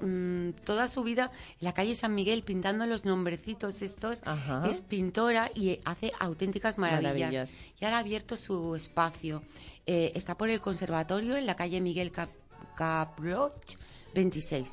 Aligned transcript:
mm, 0.00 0.50
toda 0.64 0.88
su 0.88 1.02
vida 1.02 1.30
en 1.60 1.64
la 1.64 1.74
calle 1.74 1.94
San 1.94 2.14
Miguel 2.14 2.42
pintando 2.42 2.86
los 2.86 3.04
nombrecitos 3.04 3.82
estos. 3.82 4.20
Es 4.68 4.80
pintora 4.80 5.50
y 5.54 5.80
hace 5.84 6.12
auténticas 6.18 6.78
maravillas. 6.78 7.54
Y 7.80 7.84
ahora 7.84 7.98
ha 7.98 8.00
abierto 8.00 8.36
su 8.36 8.74
espacio. 8.74 9.42
Eh, 9.86 10.12
está 10.14 10.36
por 10.36 10.50
el 10.50 10.60
conservatorio 10.60 11.36
en 11.36 11.46
la 11.46 11.56
calle 11.56 11.80
Miguel 11.80 12.12
Cap 12.12 12.30
Caproch 12.76 13.76
26, 14.14 14.72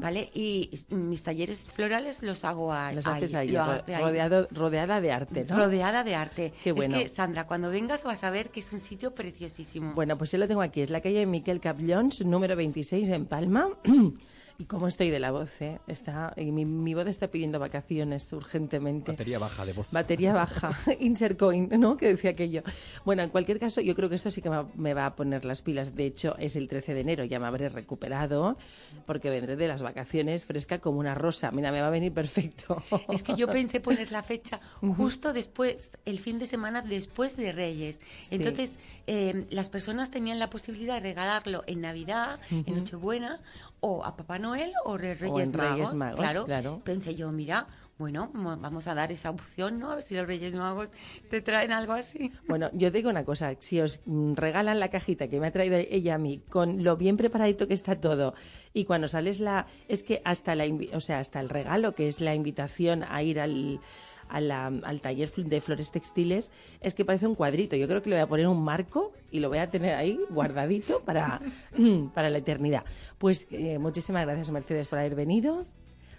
¿vale? 0.00 0.30
Y 0.34 0.70
mis 0.90 1.22
talleres 1.22 1.64
florales 1.64 2.22
los 2.22 2.44
hago 2.44 2.72
ahí. 2.72 2.94
Los 2.94 3.06
haces 3.06 3.34
ahí, 3.34 3.56
rodeado, 3.56 4.46
rodeada 4.52 5.00
de 5.00 5.12
arte, 5.12 5.44
¿no? 5.48 5.56
Rodeada 5.56 6.04
de 6.04 6.14
arte. 6.14 6.52
Qué 6.62 6.72
bueno. 6.72 6.96
Es 6.96 7.08
que, 7.08 7.14
Sandra, 7.14 7.46
cuando 7.46 7.70
vengas 7.70 8.04
vas 8.04 8.22
a 8.24 8.30
ver 8.30 8.50
que 8.50 8.60
es 8.60 8.72
un 8.72 8.80
sitio 8.80 9.12
preciosísimo. 9.12 9.94
Bueno, 9.94 10.16
pues 10.16 10.30
yo 10.30 10.38
lo 10.38 10.46
tengo 10.46 10.62
aquí, 10.62 10.82
es 10.82 10.90
la 10.90 11.00
calle 11.00 11.26
Miquel 11.26 11.60
Caplons, 11.60 12.24
número 12.24 12.54
26 12.56 13.08
en 13.08 13.26
Palma. 13.26 13.68
¿Y 14.58 14.64
cómo 14.64 14.88
estoy 14.88 15.10
de 15.10 15.18
la 15.18 15.32
voz? 15.32 15.60
Eh? 15.60 15.78
Está, 15.86 16.32
mi, 16.36 16.64
mi, 16.64 16.94
voz 16.94 17.06
está 17.08 17.28
pidiendo 17.28 17.58
vacaciones 17.58 18.32
urgentemente. 18.32 19.12
Batería 19.12 19.38
baja 19.38 19.66
de 19.66 19.72
voz. 19.74 19.88
Batería 19.90 20.32
baja. 20.34 20.70
Insert 21.00 21.38
coin, 21.38 21.68
¿no? 21.78 21.98
Que 21.98 22.08
decía 22.08 22.30
aquello. 22.30 22.62
Bueno, 23.04 23.22
en 23.22 23.28
cualquier 23.28 23.58
caso, 23.58 23.82
yo 23.82 23.94
creo 23.94 24.08
que 24.08 24.14
esto 24.14 24.30
sí 24.30 24.40
que 24.40 24.50
me 24.76 24.94
va 24.94 25.06
a 25.06 25.14
poner 25.14 25.44
las 25.44 25.60
pilas. 25.60 25.94
De 25.94 26.06
hecho, 26.06 26.36
es 26.38 26.56
el 26.56 26.68
13 26.68 26.94
de 26.94 27.00
enero, 27.00 27.24
ya 27.24 27.38
me 27.38 27.46
habré 27.46 27.68
recuperado, 27.68 28.56
porque 29.04 29.28
vendré 29.28 29.56
de 29.56 29.68
las 29.68 29.82
vacaciones 29.82 30.46
fresca 30.46 30.78
como 30.78 31.00
una 31.00 31.14
rosa. 31.14 31.50
Mira, 31.50 31.70
me 31.70 31.82
va 31.82 31.88
a 31.88 31.90
venir 31.90 32.12
perfecto. 32.12 32.82
Es 33.10 33.22
que 33.22 33.34
yo 33.34 33.46
pensé 33.48 33.80
poner 33.80 34.10
la 34.10 34.22
fecha 34.22 34.60
justo 34.96 35.32
después, 35.32 35.90
el 36.04 36.18
fin 36.18 36.38
de 36.38 36.46
semana 36.46 36.82
después 36.82 37.36
de 37.36 37.52
Reyes. 37.52 38.00
Entonces, 38.30 38.70
eh, 39.06 39.46
las 39.50 39.68
personas 39.68 40.10
tenían 40.10 40.38
la 40.38 40.50
posibilidad 40.50 40.94
de 40.94 41.00
regalarlo 41.00 41.62
en 41.66 41.80
Navidad, 41.80 42.40
en 42.50 42.74
Nochebuena, 42.74 43.40
o 43.80 44.04
a 44.04 44.16
Papá 44.16 44.38
Noel 44.38 44.72
o 44.84 44.96
Reyes, 44.96 45.52
Reyes 45.52 45.94
Magos. 45.94 46.44
Claro, 46.44 46.80
Pensé 46.84 47.14
yo, 47.14 47.30
mira, 47.32 47.66
bueno, 47.98 48.30
vamos 48.34 48.88
a 48.88 48.94
dar 48.94 49.10
esa 49.10 49.30
opción, 49.30 49.78
¿no? 49.78 49.90
A 49.90 49.94
ver 49.94 50.02
si 50.02 50.14
los 50.14 50.26
Reyes 50.26 50.54
Magos 50.54 50.90
te 51.30 51.40
traen 51.40 51.72
algo 51.72 51.94
así. 51.94 52.30
Bueno, 52.46 52.68
yo 52.74 52.90
digo 52.90 53.08
una 53.08 53.24
cosa, 53.24 53.54
si 53.58 53.80
os 53.80 54.02
regalan 54.34 54.80
la 54.80 54.90
cajita 54.90 55.28
que 55.28 55.40
me 55.40 55.46
ha 55.46 55.50
traído 55.50 55.76
ella 55.78 56.16
a 56.16 56.18
mí, 56.18 56.42
con 56.50 56.84
lo 56.84 56.96
bien 56.98 57.16
preparadito 57.16 57.66
que 57.66 57.74
está 57.74 57.98
todo, 57.98 58.34
y 58.74 58.84
cuando 58.84 59.08
sales 59.08 59.40
la, 59.40 59.66
es 59.88 60.02
que 60.02 60.20
hasta 60.24 60.54
la, 60.54 60.64
o 60.92 61.00
sea, 61.00 61.20
hasta 61.20 61.40
el 61.40 61.48
regalo, 61.48 61.94
que 61.94 62.06
es 62.06 62.20
la 62.20 62.34
invitación 62.34 63.02
a 63.08 63.22
ir 63.22 63.40
al, 63.40 63.80
al 64.28 65.00
taller 65.00 65.32
de 65.32 65.60
flores 65.60 65.90
textiles 65.90 66.50
es 66.80 66.94
que 66.94 67.04
parece 67.04 67.26
un 67.26 67.34
cuadrito. 67.34 67.76
Yo 67.76 67.86
creo 67.88 68.02
que 68.02 68.10
le 68.10 68.16
voy 68.16 68.22
a 68.22 68.26
poner 68.26 68.48
un 68.48 68.62
marco 68.62 69.12
y 69.30 69.40
lo 69.40 69.48
voy 69.48 69.58
a 69.58 69.70
tener 69.70 69.94
ahí 69.94 70.18
guardadito 70.30 71.00
para, 71.00 71.40
para 72.14 72.30
la 72.30 72.38
eternidad. 72.38 72.84
Pues 73.18 73.46
eh, 73.50 73.78
muchísimas 73.78 74.24
gracias 74.24 74.50
Mercedes 74.50 74.88
por 74.88 74.98
haber 74.98 75.14
venido. 75.14 75.66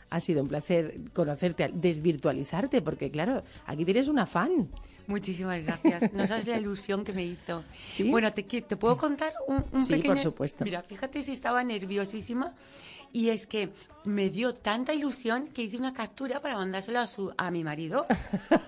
Ha 0.09 0.21
sido 0.21 0.41
un 0.41 0.47
placer 0.47 0.99
conocerte, 1.13 1.69
desvirtualizarte, 1.73 2.81
porque 2.81 3.11
claro, 3.11 3.43
aquí 3.65 3.83
tienes 3.83 4.07
una 4.07 4.25
fan. 4.25 4.69
Muchísimas 5.07 5.63
gracias. 5.63 6.13
No 6.13 6.25
sabes 6.27 6.47
la 6.47 6.57
ilusión 6.57 7.03
que 7.03 7.13
me 7.13 7.23
hizo. 7.25 7.63
Bueno, 8.05 8.31
¿te, 8.33 8.43
te 8.43 8.75
puedo 8.75 8.95
contar 8.97 9.33
un, 9.47 9.63
un 9.71 9.81
sí, 9.81 9.95
por 9.99 10.17
supuesto. 10.19 10.63
Mira, 10.63 10.81
fíjate 10.81 11.23
si 11.23 11.33
estaba 11.33 11.63
nerviosísima 11.63 12.53
y 13.13 13.29
es 13.29 13.47
que 13.47 13.69
me 14.07 14.29
dio 14.29 14.55
tanta 14.55 14.93
ilusión 14.93 15.49
que 15.49 15.63
hice 15.63 15.75
una 15.75 15.93
captura 15.93 16.41
para 16.41 16.55
mandárselo 16.55 16.99
a, 16.99 17.07
su, 17.07 17.33
a 17.37 17.51
mi 17.51 17.63
marido. 17.63 18.05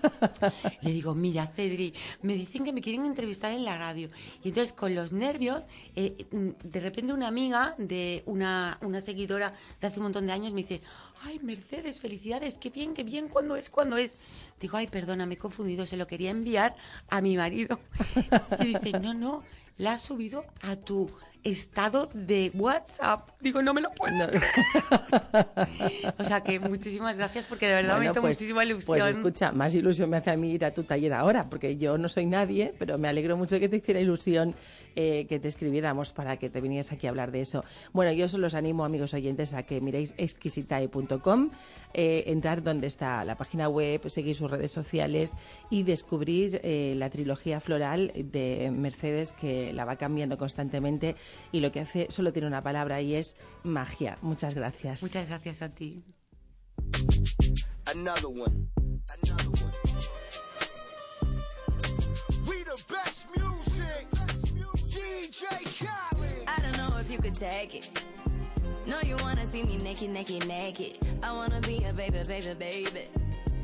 Le 0.82 0.92
digo, 0.92 1.14
mira, 1.14 1.46
Cedri, 1.46 1.94
me 2.20 2.34
dicen 2.34 2.62
que 2.64 2.72
me 2.72 2.82
quieren 2.82 3.06
entrevistar 3.06 3.52
en 3.52 3.64
la 3.64 3.78
radio. 3.78 4.10
Y 4.44 4.48
entonces, 4.48 4.74
con 4.74 4.94
los 4.94 5.12
nervios, 5.12 5.64
eh, 5.96 6.26
de 6.30 6.80
repente 6.80 7.14
una 7.14 7.28
amiga 7.28 7.74
de 7.78 8.22
una, 8.26 8.78
una 8.82 9.00
seguidora 9.00 9.54
de 9.80 9.86
hace 9.86 9.98
un 9.98 10.04
montón 10.04 10.26
de 10.26 10.32
años 10.32 10.52
me 10.52 10.60
dice, 10.60 10.82
ay, 11.22 11.38
Mercedes, 11.38 12.00
felicidades, 12.00 12.58
qué 12.58 12.68
bien, 12.68 12.92
qué 12.92 13.02
bien, 13.02 13.28
¿cuándo 13.28 13.56
es? 13.56 13.70
¿Cuándo 13.70 13.96
es? 13.96 14.18
Digo, 14.60 14.76
ay, 14.76 14.88
perdona, 14.88 15.24
me 15.24 15.34
he 15.34 15.38
confundido, 15.38 15.86
se 15.86 15.96
lo 15.96 16.06
quería 16.06 16.30
enviar 16.30 16.76
a 17.08 17.20
mi 17.20 17.36
marido. 17.36 17.80
Y 18.60 18.74
dice, 18.74 18.98
no, 19.00 19.14
no, 19.14 19.42
la 19.78 19.94
has 19.94 20.02
subido 20.02 20.44
a 20.60 20.76
tu 20.76 21.10
estado 21.44 22.10
de 22.14 22.50
WhatsApp. 22.54 23.30
Digo, 23.40 23.62
no 23.62 23.74
me 23.74 23.80
lo 23.80 23.90
puedo. 23.92 24.28
o 26.18 26.24
sea 26.24 26.42
que 26.42 26.60
muchísimas 26.60 27.16
gracias 27.16 27.46
porque 27.46 27.66
de 27.66 27.74
verdad 27.74 27.98
me 27.98 28.06
hizo 28.06 28.20
pues, 28.20 28.38
muchísima 28.38 28.64
ilusión. 28.64 28.98
Pues 28.98 29.16
escucha, 29.16 29.52
más 29.52 29.74
ilusión 29.74 30.10
me 30.10 30.18
hace 30.18 30.30
a 30.30 30.36
mí 30.36 30.52
ir 30.52 30.64
a 30.64 30.72
tu 30.72 30.84
taller 30.84 31.12
ahora, 31.12 31.48
porque 31.48 31.76
yo 31.76 31.98
no 31.98 32.08
soy 32.08 32.26
nadie, 32.26 32.74
pero 32.78 32.98
me 32.98 33.08
alegro 33.08 33.36
mucho 33.36 33.58
que 33.58 33.68
te 33.68 33.76
hiciera 33.76 34.00
ilusión 34.00 34.54
eh, 34.96 35.26
que 35.28 35.38
te 35.38 35.48
escribiéramos 35.48 36.12
para 36.12 36.36
que 36.36 36.50
te 36.50 36.60
vinieras 36.60 36.92
aquí 36.92 37.06
a 37.06 37.10
hablar 37.10 37.30
de 37.32 37.40
eso. 37.40 37.64
Bueno, 37.92 38.12
yo 38.12 38.26
os 38.26 38.34
los 38.34 38.54
animo, 38.54 38.84
amigos 38.84 39.14
oyentes, 39.14 39.54
a 39.54 39.62
que 39.62 39.80
miréis 39.80 40.14
exquisitae.com, 40.16 41.50
eh, 41.94 42.24
entrar 42.26 42.62
donde 42.62 42.86
está 42.86 43.24
la 43.24 43.36
página 43.36 43.68
web, 43.68 44.08
seguir 44.08 44.34
sus 44.34 44.50
redes 44.50 44.70
sociales 44.70 45.34
y 45.70 45.82
descubrir 45.82 46.60
eh, 46.62 46.94
la 46.96 47.10
trilogía 47.10 47.60
floral 47.60 48.12
de 48.14 48.70
Mercedes 48.72 49.32
que 49.32 49.72
la 49.72 49.84
va 49.84 49.96
cambiando 49.96 50.36
constantemente 50.38 51.16
y 51.52 51.60
lo 51.60 51.72
que 51.72 51.80
hace 51.80 52.06
solo 52.10 52.32
tiene 52.32 52.48
una 52.48 52.62
palabra 52.62 53.00
y 53.00 53.14
es 53.14 53.36
magia. 53.62 54.18
Muchas 54.22 54.54
gracias. 54.54 55.02
Muchas 55.02 55.28
gracias 55.28 55.62
a 55.62 55.68
ti. 55.68 56.04
Another 57.86 58.28
one. 58.28 58.68
Another 59.22 59.50
one. 59.50 59.72
We 62.46 62.62
the 62.64 62.82
best 62.88 63.26
music. 63.36 64.06
DJ 64.86 65.46
Khaled. 65.78 66.44
I 66.46 66.60
don't 66.60 66.76
know 66.76 66.96
if 66.98 67.10
you 67.10 67.18
could 67.18 67.34
take 67.34 67.74
it. 67.74 68.04
No, 68.86 69.00
you 69.02 69.16
wanna 69.22 69.46
see 69.46 69.62
me 69.62 69.76
naked, 69.78 70.10
naked, 70.10 70.46
naked. 70.46 70.98
I 71.22 71.32
wanna 71.32 71.60
be 71.60 71.84
a 71.84 71.92
baby, 71.92 72.18
baby, 72.26 72.54
baby. 72.58 73.08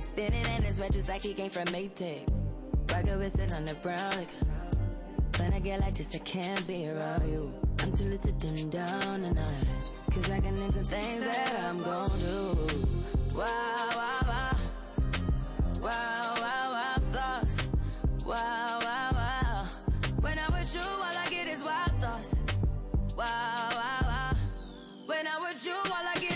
Spinning 0.01 0.47
in 0.47 0.63
his 0.63 0.79
red 0.81 0.93
just 0.93 1.09
like 1.09 1.23
he 1.23 1.35
came 1.35 1.51
from 1.51 1.65
Maytag. 1.67 2.29
Rocket 2.93 3.19
with 3.19 3.39
it 3.39 3.53
on 3.55 3.65
the 3.65 3.75
brown 3.75 4.11
like 4.17 4.29
When 5.39 5.53
I 5.53 5.59
get 5.61 5.81
like 5.81 5.95
this, 5.95 6.15
I 6.15 6.19
can't 6.19 6.67
be 6.67 6.89
around 6.89 7.29
you. 7.29 7.53
I'm 7.81 7.93
too 7.93 8.05
little 8.05 8.19
to 8.19 8.33
dim 8.33 8.71
down 8.71 9.23
the 9.23 9.35
night. 9.35 9.91
Cause 10.11 10.31
I 10.31 10.41
can 10.41 10.57
into 10.63 10.83
things 10.83 11.25
that 11.25 11.65
I'm 11.65 11.83
gon' 11.83 12.09
do. 12.19 12.57
Wow, 13.37 13.89
wow, 13.95 14.21
wow. 14.27 14.51
Wow, 15.83 16.35
wow, 16.41 16.73
wow, 16.73 16.95
thoughts. 17.13 17.69
Wow, 18.27 18.79
wow, 18.81 19.11
wow. 19.13 19.69
When 20.21 20.39
I'm 20.39 20.53
with 20.59 20.75
you, 20.75 20.81
all 20.81 21.03
I 21.03 21.27
get 21.29 21.47
is 21.49 21.63
wild 21.63 21.93
thoughts. 22.01 22.35
Wow, 23.17 23.69
wow, 23.73 24.01
wow. 24.03 24.31
When 25.05 25.27
I'm 25.27 25.43
with 25.43 25.67
you, 25.67 25.75
all 25.75 26.07
I 26.15 26.15
get 26.19 26.36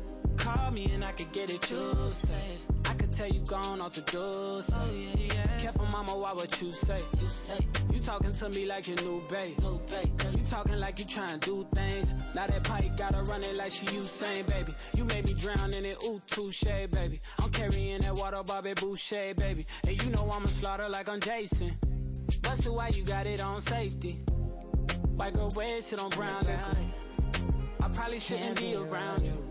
Call 0.41 0.71
me 0.71 0.91
and 0.93 1.03
I 1.03 1.11
could 1.11 1.31
get 1.31 1.53
it, 1.53 1.69
you 1.69 1.95
say. 2.11 2.57
I 2.85 2.93
could 2.95 3.11
tell 3.11 3.27
you 3.27 3.41
gone 3.41 3.79
off 3.79 3.93
the 3.93 4.01
door. 4.01 4.61
Oh, 4.73 4.89
yeah, 4.91 5.35
yeah. 5.35 5.59
Careful, 5.59 5.85
mama, 5.91 6.17
why 6.17 6.33
what 6.33 6.61
you 6.61 6.71
say? 6.71 6.99
You 7.21 7.29
say 7.29 7.59
you 7.93 7.99
talking 7.99 8.33
to 8.33 8.49
me 8.49 8.65
like 8.65 8.87
your 8.87 8.97
new 9.03 9.21
babe. 9.29 9.59
New 9.61 9.79
babe. 9.87 10.09
You 10.35 10.43
talking 10.43 10.79
like 10.79 10.97
you 10.97 11.05
trying 11.05 11.39
to 11.39 11.45
do 11.45 11.67
things. 11.75 12.15
Now 12.33 12.47
that 12.47 12.63
pipe 12.63 12.97
gotta 12.97 13.21
run 13.23 13.43
it 13.43 13.55
like 13.55 13.71
she 13.71 13.85
Usain, 13.85 14.47
baby. 14.47 14.73
You 14.95 15.05
made 15.05 15.25
me 15.25 15.35
drown 15.35 15.71
in 15.73 15.85
it, 15.85 15.97
ooh, 16.03 16.19
touche, 16.25 16.63
baby. 16.63 17.21
I'm 17.39 17.51
carrying 17.51 18.01
that 18.01 18.15
water, 18.15 18.41
Bobby 18.43 18.73
Boucher, 18.73 19.35
baby. 19.35 19.67
And 19.85 20.03
you 20.03 20.09
know 20.09 20.27
I'ma 20.33 20.47
slaughter 20.47 20.89
like 20.89 21.07
I'm 21.07 21.19
Jason. 21.19 21.77
Busted, 22.41 22.71
why 22.71 22.87
you 22.89 23.03
got 23.03 23.27
it 23.27 23.41
on 23.41 23.61
safety? 23.61 24.23
White 25.15 25.35
girl 25.35 25.51
red, 25.55 25.83
sit 25.83 25.99
on 25.99 26.09
brown 26.09 26.45
liquor. 26.45 27.43
I 27.79 27.87
probably 27.89 28.19
shouldn't 28.19 28.59
be 28.59 28.73
around 28.73 29.23
you. 29.23 29.50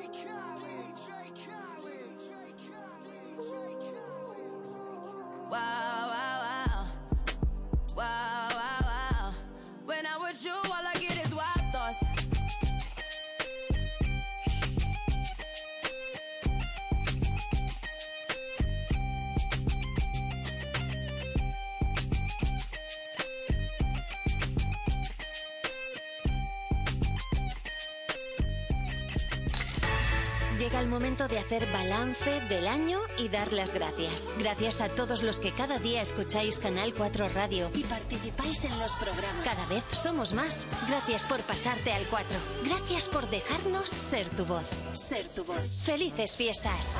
Wow, 5.51 5.80
El 30.81 30.87
momento 30.87 31.27
de 31.27 31.37
hacer 31.37 31.71
balance 31.71 32.41
del 32.49 32.67
año 32.67 33.01
y 33.19 33.29
dar 33.29 33.53
las 33.53 33.71
gracias. 33.71 34.33
Gracias 34.39 34.81
a 34.81 34.89
todos 34.89 35.21
los 35.21 35.39
que 35.39 35.51
cada 35.51 35.77
día 35.77 36.01
escucháis 36.01 36.57
Canal 36.57 36.95
4 36.95 37.29
Radio 37.35 37.69
y 37.75 37.83
participáis 37.83 38.65
en 38.65 38.79
los 38.79 38.95
programas. 38.95 39.45
Cada 39.45 39.67
vez 39.67 39.83
somos 39.91 40.33
más. 40.33 40.67
Gracias 40.87 41.27
por 41.27 41.39
pasarte 41.41 41.93
al 41.93 42.03
4. 42.05 42.35
Gracias 42.65 43.09
por 43.09 43.29
dejarnos 43.29 43.89
ser 43.89 44.27
tu 44.29 44.43
voz. 44.45 44.65
Ser 44.93 45.27
tu 45.27 45.43
voz. 45.43 45.67
Felices 45.83 46.35
fiestas. 46.35 46.99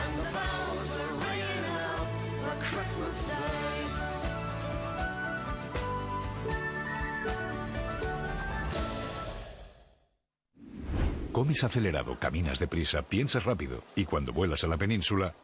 Acelerado, 11.64 12.20
caminas 12.20 12.60
deprisa, 12.60 13.04
piensas 13.04 13.46
rápido 13.46 13.84
y 13.96 14.06
cuando 14.06 14.34
vuelas 14.34 14.64
a 14.64 14.68
la 14.68 14.78
península, 14.78 15.36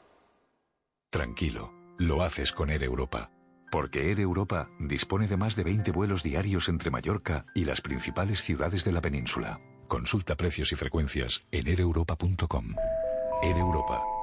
tranquilo, 1.10 1.74
lo 1.98 2.24
haces 2.24 2.52
con 2.52 2.70
Air 2.70 2.84
Europa. 2.84 3.32
Porque 3.72 4.10
Air 4.10 4.20
Europa 4.20 4.70
dispone 4.80 5.28
de 5.28 5.38
más 5.38 5.56
de 5.56 5.64
20 5.64 5.92
vuelos 5.92 6.24
diarios 6.24 6.70
entre 6.70 6.90
Mallorca 6.90 7.46
y 7.54 7.66
las 7.66 7.82
principales 7.82 8.42
ciudades 8.42 8.86
de 8.86 8.92
la 8.94 9.02
península. 9.02 9.60
Consulta 9.88 10.36
precios 10.36 10.72
y 10.72 10.76
frecuencias 10.76 11.44
en 11.52 11.68
aereuropa.com. 11.68 12.76
Air 13.44 13.58
Europa. 13.58 14.17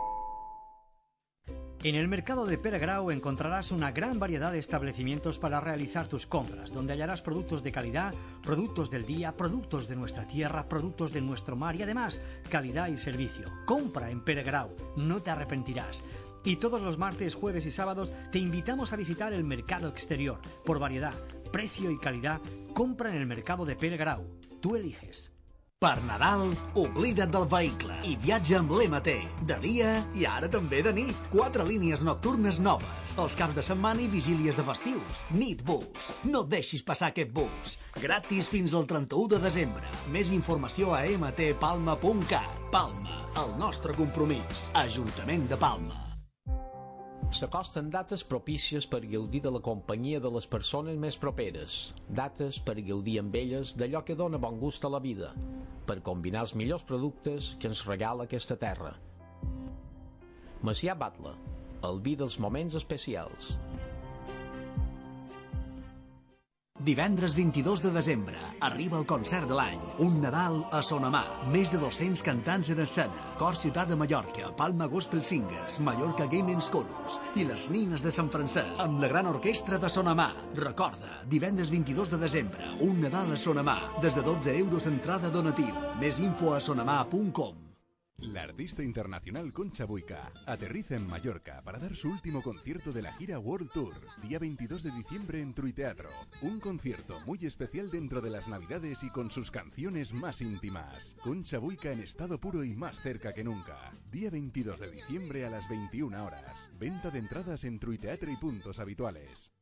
En 1.84 1.96
el 1.96 2.08
mercado 2.08 2.46
de 2.46 2.56
Peragrau 2.56 3.10
encontrarás 3.10 3.70
una 3.70 3.92
gran 3.92 4.18
variedad 4.18 4.50
de 4.50 4.58
establecimientos 4.58 5.38
para 5.38 5.60
realizar 5.60 6.08
tus 6.08 6.26
compras, 6.26 6.72
donde 6.72 6.94
hallarás 6.94 7.20
productos 7.20 7.62
de 7.62 7.72
calidad, 7.72 8.14
productos 8.42 8.90
del 8.90 9.04
día, 9.04 9.32
productos 9.32 9.86
de 9.86 9.94
nuestra 9.94 10.26
tierra, 10.26 10.66
productos 10.66 11.12
de 11.12 11.20
nuestro 11.20 11.56
mar 11.56 11.76
y 11.76 11.82
además 11.82 12.22
calidad 12.48 12.88
y 12.88 12.96
servicio. 12.96 13.44
Compra 13.66 14.10
en 14.10 14.24
Peragrau, 14.24 14.70
no 14.96 15.20
te 15.20 15.30
arrepentirás. 15.30 16.02
Y 16.42 16.56
todos 16.56 16.80
los 16.80 16.96
martes, 16.96 17.34
jueves 17.34 17.66
y 17.66 17.70
sábados 17.70 18.10
te 18.32 18.38
invitamos 18.38 18.94
a 18.94 18.96
visitar 18.96 19.34
el 19.34 19.44
mercado 19.44 19.90
exterior. 19.90 20.40
Por 20.64 20.78
variedad, 20.78 21.14
precio 21.52 21.90
y 21.90 21.98
calidad, 21.98 22.40
compra 22.72 23.10
en 23.10 23.16
el 23.16 23.26
mercado 23.26 23.66
de 23.66 23.76
Peragrau. 23.76 24.24
Tú 24.62 24.74
eliges. 24.76 25.33
Per 25.84 25.98
Nadal, 26.00 26.54
oblida't 26.80 27.28
del 27.28 27.44
vehicle 27.44 27.98
i 28.08 28.14
viatja 28.16 28.62
amb 28.62 28.70
l'MT. 28.72 29.12
De 29.44 29.58
dia 29.60 29.90
i 30.16 30.22
ara 30.24 30.48
també 30.48 30.78
de 30.80 30.94
nit. 30.96 31.18
Quatre 31.28 31.66
línies 31.68 32.00
nocturnes 32.08 32.56
noves. 32.64 33.12
Els 33.20 33.36
caps 33.36 33.52
de 33.58 33.64
setmana 33.66 34.00
i 34.00 34.06
vigílies 34.08 34.56
de 34.56 34.64
festius. 34.64 35.26
Nit 35.36 35.60
Bus. 35.68 36.08
No 36.24 36.40
deixis 36.48 36.80
passar 36.88 37.10
aquest 37.12 37.34
bus. 37.36 37.74
Gratis 38.00 38.48
fins 38.54 38.72
al 38.72 38.88
31 38.88 39.34
de 39.34 39.42
desembre. 39.44 39.84
Més 40.14 40.32
informació 40.32 40.96
a 40.96 41.02
mtpalma.cat. 41.04 42.64
Palma, 42.72 43.20
el 43.44 43.52
nostre 43.60 43.92
compromís. 44.00 44.70
Ajuntament 44.86 45.44
de 45.52 45.60
Palma. 45.60 46.03
S'acosten 47.34 47.88
dates 47.90 48.22
propícies 48.22 48.84
per 48.86 49.00
gaudir 49.10 49.40
de 49.42 49.50
la 49.50 49.60
companyia 49.68 50.20
de 50.22 50.30
les 50.30 50.44
persones 50.46 50.94
més 51.02 51.16
properes, 51.18 51.78
dates 52.06 52.60
per 52.62 52.76
gaudir 52.86 53.16
amb 53.18 53.34
elles 53.34 53.72
d'allò 53.74 54.04
que 54.06 54.14
dona 54.14 54.38
bon 54.38 54.60
gust 54.60 54.86
a 54.86 54.90
la 54.94 55.00
vida, 55.02 55.32
per 55.88 55.96
combinar 56.06 56.44
els 56.46 56.54
millors 56.54 56.86
productes 56.86 57.48
que 57.58 57.66
ens 57.72 57.82
regala 57.88 58.28
aquesta 58.28 58.54
terra. 58.54 58.92
Macià 60.62 60.94
Batlle, 60.94 61.34
el 61.90 61.98
vi 62.06 62.14
dels 62.22 62.38
moments 62.38 62.78
especials. 62.78 63.56
Divendres 66.84 67.34
22 67.34 67.80
de 67.80 67.90
desembre 67.90 68.36
arriba 68.60 68.98
el 68.98 69.06
concert 69.08 69.48
de 69.48 69.56
l'any. 69.56 69.78
Un 70.04 70.18
Nadal 70.20 70.58
a 70.68 70.82
Sonamà. 70.84 71.22
Més 71.48 71.72
de 71.72 71.80
200 71.80 72.20
cantants 72.26 72.68
en 72.74 72.82
escena. 72.84 73.30
Cor 73.40 73.56
Ciutat 73.56 73.88
de 73.88 73.96
Mallorca, 73.96 74.50
Palma 74.58 74.84
Gospel 74.92 75.24
Singers, 75.24 75.80
Mallorca 75.80 76.28
Gaming 76.28 76.60
Chorus 76.60 77.16
i 77.40 77.48
les 77.48 77.70
Nines 77.72 78.04
de 78.04 78.12
Sant 78.12 78.28
Francesc 78.28 78.84
amb 78.84 79.00
la 79.00 79.08
gran 79.08 79.32
orquestra 79.32 79.80
de 79.80 79.88
Sonamà. 79.88 80.28
Recorda, 80.60 81.22
divendres 81.24 81.72
22 81.72 82.12
de 82.12 82.20
desembre, 82.28 82.74
un 82.84 83.00
Nadal 83.00 83.32
a 83.32 83.40
Sonamà. 83.40 83.80
Des 84.04 84.12
de 84.12 84.28
12 84.28 84.58
euros 84.60 84.92
entrada 84.92 85.32
donatiu. 85.32 85.72
Més 86.04 86.20
info 86.20 86.52
a 86.52 86.60
sonamà.com. 86.60 87.63
La 88.32 88.44
artista 88.44 88.82
internacional 88.82 89.52
Concha 89.52 89.84
Buica 89.84 90.32
aterriza 90.46 90.96
en 90.96 91.06
Mallorca 91.06 91.60
para 91.62 91.78
dar 91.78 91.94
su 91.94 92.08
último 92.08 92.42
concierto 92.42 92.90
de 92.90 93.02
la 93.02 93.12
gira 93.12 93.38
World 93.38 93.70
Tour, 93.70 93.94
día 94.22 94.38
22 94.38 94.82
de 94.82 94.90
diciembre 94.92 95.42
en 95.42 95.52
Truiteatro. 95.52 96.08
Un 96.40 96.58
concierto 96.58 97.20
muy 97.26 97.38
especial 97.44 97.90
dentro 97.90 98.22
de 98.22 98.30
las 98.30 98.48
Navidades 98.48 99.02
y 99.02 99.10
con 99.10 99.30
sus 99.30 99.50
canciones 99.50 100.14
más 100.14 100.40
íntimas. 100.40 101.16
Concha 101.22 101.58
Buica 101.58 101.92
en 101.92 102.00
estado 102.00 102.40
puro 102.40 102.64
y 102.64 102.74
más 102.74 103.02
cerca 103.02 103.34
que 103.34 103.44
nunca. 103.44 103.92
Día 104.10 104.30
22 104.30 104.80
de 104.80 104.90
diciembre 104.90 105.44
a 105.44 105.50
las 105.50 105.68
21 105.68 106.24
horas. 106.24 106.70
Venta 106.78 107.10
de 107.10 107.18
entradas 107.18 107.64
en 107.64 107.78
Truiteatro 107.78 108.30
y 108.30 108.36
puntos 108.36 108.78
habituales. 108.78 109.52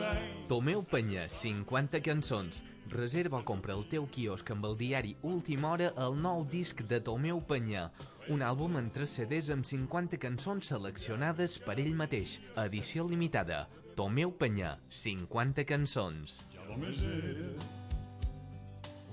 Anys. 0.00 0.48
Tomeu 0.48 0.82
Penya, 0.82 1.28
50 1.28 2.00
cançons. 2.00 2.64
Reserva 2.92 3.38
o 3.40 3.44
compra 3.48 3.72
el 3.72 3.86
teu 3.88 4.04
quiosc 4.12 4.50
amb 4.52 4.66
el 4.68 4.74
diari 4.76 5.14
Última 5.24 5.70
Hora 5.72 5.86
el 6.04 6.18
nou 6.20 6.42
disc 6.44 6.82
de 6.90 6.98
Tomeu 7.00 7.38
Penya, 7.48 7.86
un 8.28 8.44
àlbum 8.44 8.76
en 8.76 8.90
tres 8.92 9.14
CDs 9.16 9.48
amb 9.54 9.64
50 9.64 10.18
cançons 10.20 10.68
seleccionades 10.68 11.54
per 11.64 11.78
ell 11.80 11.94
mateix. 11.96 12.34
Edició 12.60 13.06
limitada. 13.08 13.62
Tomeu 13.96 14.34
Penya, 14.36 14.74
50 14.92 15.64
cançons. 15.70 16.42
Ja 16.52 16.66
només 16.68 17.00
era 17.00 17.48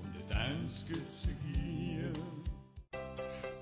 un 0.02 0.12
de 0.12 0.28
tants 0.28 0.84
que 0.84 1.00
et 1.00 1.16
seguia. 1.16 2.12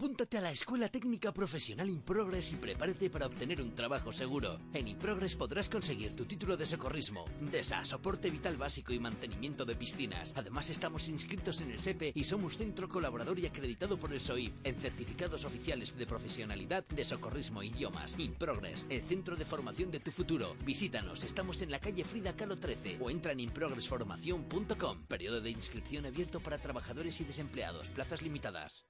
Apúntate 0.00 0.38
a 0.38 0.40
la 0.40 0.52
Escuela 0.52 0.88
Técnica 0.88 1.32
Profesional 1.32 1.88
Improgres 1.88 2.52
y 2.52 2.54
prepárate 2.54 3.10
para 3.10 3.26
obtener 3.26 3.60
un 3.60 3.74
trabajo 3.74 4.12
seguro. 4.12 4.60
En 4.72 4.86
Improgres 4.86 5.34
podrás 5.34 5.68
conseguir 5.68 6.14
tu 6.14 6.24
título 6.24 6.56
de 6.56 6.68
socorrismo, 6.68 7.24
DESA, 7.40 7.84
soporte 7.84 8.30
vital 8.30 8.56
básico 8.56 8.92
y 8.92 9.00
mantenimiento 9.00 9.64
de 9.64 9.74
piscinas. 9.74 10.34
Además, 10.36 10.70
estamos 10.70 11.08
inscritos 11.08 11.60
en 11.62 11.72
el 11.72 11.80
SEPE 11.80 12.12
y 12.14 12.22
somos 12.22 12.56
centro 12.56 12.88
colaborador 12.88 13.40
y 13.40 13.46
acreditado 13.46 13.96
por 13.98 14.12
el 14.12 14.20
SOIP 14.20 14.54
en 14.64 14.76
certificados 14.76 15.44
oficiales 15.44 15.98
de 15.98 16.06
profesionalidad 16.06 16.86
de 16.86 17.04
socorrismo 17.04 17.62
e 17.62 17.66
idiomas. 17.66 18.14
Improgres, 18.18 18.86
el 18.90 19.02
centro 19.02 19.34
de 19.34 19.46
formación 19.46 19.90
de 19.90 19.98
tu 19.98 20.12
futuro. 20.12 20.54
Visítanos, 20.64 21.24
estamos 21.24 21.60
en 21.60 21.72
la 21.72 21.80
calle 21.80 22.04
Frida 22.04 22.36
Kahlo 22.36 22.56
13 22.56 22.98
o 23.00 23.10
entra 23.10 23.32
en 23.32 23.40
improgresformación.com. 23.40 25.06
Periodo 25.08 25.40
de 25.40 25.50
inscripción 25.50 26.06
abierto 26.06 26.38
para 26.38 26.58
trabajadores 26.58 27.20
y 27.20 27.24
desempleados. 27.24 27.88
Plazas 27.88 28.22
limitadas. 28.22 28.86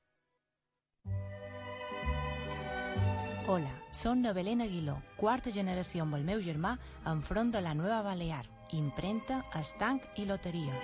Hola, 3.50 3.72
som 3.92 4.20
la 4.20 4.34
Belén 4.36 4.60
Aguiló, 4.60 4.98
quarta 5.16 5.48
generació 5.48 6.02
amb 6.04 6.18
el 6.18 6.24
meu 6.28 6.42
germà 6.44 6.74
enfront 7.08 7.48
de 7.48 7.62
la 7.64 7.70
Nueva 7.72 8.02
Balear, 8.04 8.42
impremta, 8.76 9.38
estanc 9.56 10.04
i 10.20 10.26
loteria. 10.28 10.74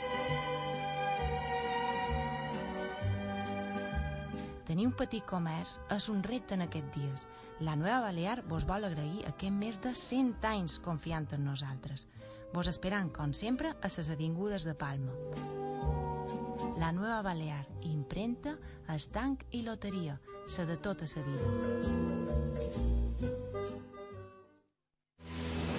Tenir 4.64 4.86
un 4.88 4.94
petit 4.96 5.26
comerç 5.28 5.74
és 5.92 6.08
un 6.08 6.22
repte 6.24 6.56
en 6.56 6.64
aquests 6.64 6.94
dies. 6.96 7.26
La 7.68 7.76
Nueva 7.76 8.00
Balear 8.06 8.38
vos 8.48 8.64
vol 8.64 8.88
agrair 8.88 9.26
aquest 9.28 9.52
més 9.52 9.82
de 9.84 9.92
100 9.92 10.48
anys 10.48 10.78
confiant 10.86 11.28
en 11.36 11.44
nosaltres. 11.44 12.06
Vos 12.54 12.70
esperant, 12.72 13.12
com 13.12 13.36
sempre, 13.36 13.74
a 13.76 13.92
les 13.92 14.08
avingudes 14.08 14.64
de 14.64 14.72
Palma. 14.72 15.12
La 16.80 16.94
Nueva 16.96 17.20
Balear, 17.28 17.66
impremta, 17.92 18.56
estanc 18.88 19.44
i 19.52 19.60
loteria, 19.68 20.16
la 20.46 20.66
de 20.66 20.76
tota 20.76 21.04
la 21.04 21.22
vida. 21.22 23.03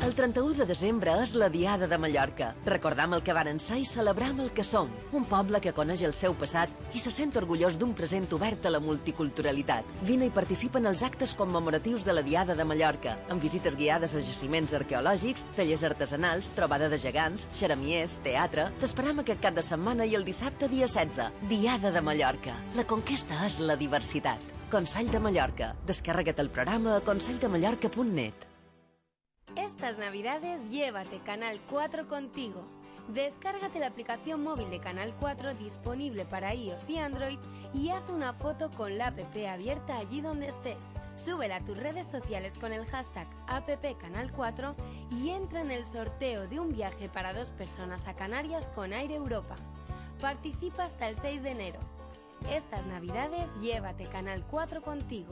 El 0.06 0.14
31 0.14 0.54
de 0.54 0.66
desembre 0.70 1.16
és 1.24 1.32
la 1.34 1.48
Diada 1.50 1.88
de 1.90 1.98
Mallorca. 1.98 2.52
Recordam 2.68 3.16
el 3.16 3.24
que 3.26 3.34
varen 3.34 3.58
ser 3.58 3.80
i 3.82 3.88
celebram 3.90 4.44
el 4.44 4.52
que 4.54 4.62
som. 4.64 4.92
Un 5.18 5.26
poble 5.26 5.58
que 5.64 5.74
coneix 5.74 6.04
el 6.06 6.14
seu 6.14 6.36
passat 6.38 6.94
i 6.94 7.02
se 7.02 7.10
sent 7.10 7.34
orgullós 7.42 7.80
d'un 7.82 7.96
present 7.98 8.30
obert 8.38 8.68
a 8.70 8.74
la 8.76 8.84
multiculturalitat. 8.86 9.90
Vine 10.06 10.30
i 10.30 10.36
participa 10.36 10.78
en 10.78 10.92
els 10.92 11.02
actes 11.10 11.34
commemoratius 11.34 12.06
de 12.06 12.14
la 12.14 12.22
Diada 12.22 12.54
de 12.54 12.70
Mallorca, 12.70 13.18
amb 13.34 13.42
visites 13.42 13.80
guiades 13.82 14.14
a 14.14 14.22
jaciments 14.22 14.78
arqueològics, 14.78 15.50
tallers 15.58 15.90
artesanals, 15.90 16.54
trobada 16.54 16.94
de 16.94 17.02
gegants, 17.02 17.50
xeramiers, 17.58 18.22
teatre... 18.30 18.70
T'esperam 18.78 19.26
aquest 19.26 19.42
cap 19.42 19.58
de 19.58 19.66
setmana 19.66 20.06
i 20.06 20.14
el 20.14 20.30
dissabte 20.30 20.70
dia 20.70 20.86
16. 20.86 21.48
Diada 21.50 21.90
de 21.90 22.06
Mallorca. 22.06 22.54
La 22.78 22.86
conquesta 22.86 23.42
és 23.50 23.58
la 23.58 23.74
diversitat. 23.74 24.52
Consell 24.70 25.10
de 25.10 25.30
Mallorca. 25.30 25.74
Descarrega't 25.90 26.46
el 26.46 26.54
programa 26.54 27.00
a 27.00 27.08
conselldeMallorca.net. 27.10 28.52
Estas 29.56 29.98
navidades 29.98 30.70
llévate 30.70 31.20
Canal 31.20 31.62
4 31.70 32.10
contigo. 32.10 32.62
Descárgate 33.08 33.80
la 33.80 33.88
aplicación 33.88 34.44
móvil 34.44 34.70
de 34.70 34.82
Canal 34.82 35.16
4 35.18 35.54
disponible 35.54 36.26
para 36.26 36.54
iOS 36.54 36.90
y 36.90 36.98
Android 36.98 37.40
y 37.74 37.90
haz 37.90 38.04
una 38.10 38.34
foto 38.34 38.70
con 38.72 38.98
la 38.98 39.08
app 39.08 39.20
abierta 39.48 39.98
allí 39.98 40.20
donde 40.20 40.50
estés. 40.50 40.90
Súbela 41.16 41.58
a 41.58 41.64
tus 41.64 41.78
redes 41.78 42.06
sociales 42.06 42.58
con 42.58 42.74
el 42.74 42.86
hashtag 42.86 43.28
AppCanal4 43.48 44.76
y 45.12 45.30
entra 45.30 45.62
en 45.62 45.72
el 45.72 45.86
sorteo 45.86 46.48
de 46.48 46.60
un 46.60 46.74
viaje 46.74 47.08
para 47.08 47.34
dos 47.34 47.52
personas 47.52 48.08
a 48.10 48.14
Canarias 48.14 48.68
con 48.76 48.92
Aire 48.92 49.16
Europa. 49.16 49.56
Participa 50.20 50.84
hasta 50.84 51.08
el 51.08 51.16
6 51.16 51.44
de 51.44 51.52
enero. 51.52 51.80
Estas 52.52 52.88
navidades 52.88 53.50
llévate 53.62 54.04
Canal 54.06 54.44
4 54.52 54.82
contigo. 54.82 55.32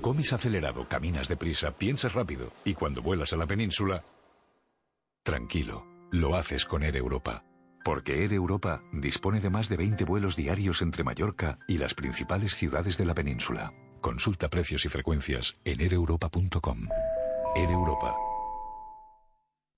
Comes 0.00 0.32
acelerado, 0.32 0.88
caminas 0.88 1.28
deprisa, 1.28 1.72
piensas 1.72 2.14
rápido 2.14 2.52
y 2.64 2.74
cuando 2.74 3.02
vuelas 3.02 3.32
a 3.32 3.36
la 3.36 3.46
península... 3.46 4.02
Tranquilo, 5.22 5.84
lo 6.10 6.36
haces 6.36 6.64
con 6.64 6.82
Air 6.82 6.96
Europa. 6.96 7.44
Porque 7.84 8.22
Air 8.24 8.32
Europa 8.32 8.82
dispone 8.92 9.40
de 9.40 9.50
más 9.50 9.68
de 9.68 9.76
20 9.76 10.04
vuelos 10.04 10.36
diarios 10.36 10.80
entre 10.80 11.04
Mallorca 11.04 11.58
y 11.68 11.76
las 11.76 11.94
principales 11.94 12.54
ciudades 12.54 12.96
de 12.96 13.04
la 13.04 13.14
península. 13.14 13.74
Consulta 14.00 14.48
precios 14.48 14.86
y 14.86 14.88
frecuencias 14.88 15.56
en 15.64 15.80
aereuropa.com. 15.80 16.88
Air 17.54 17.70
Europa. 17.70 18.16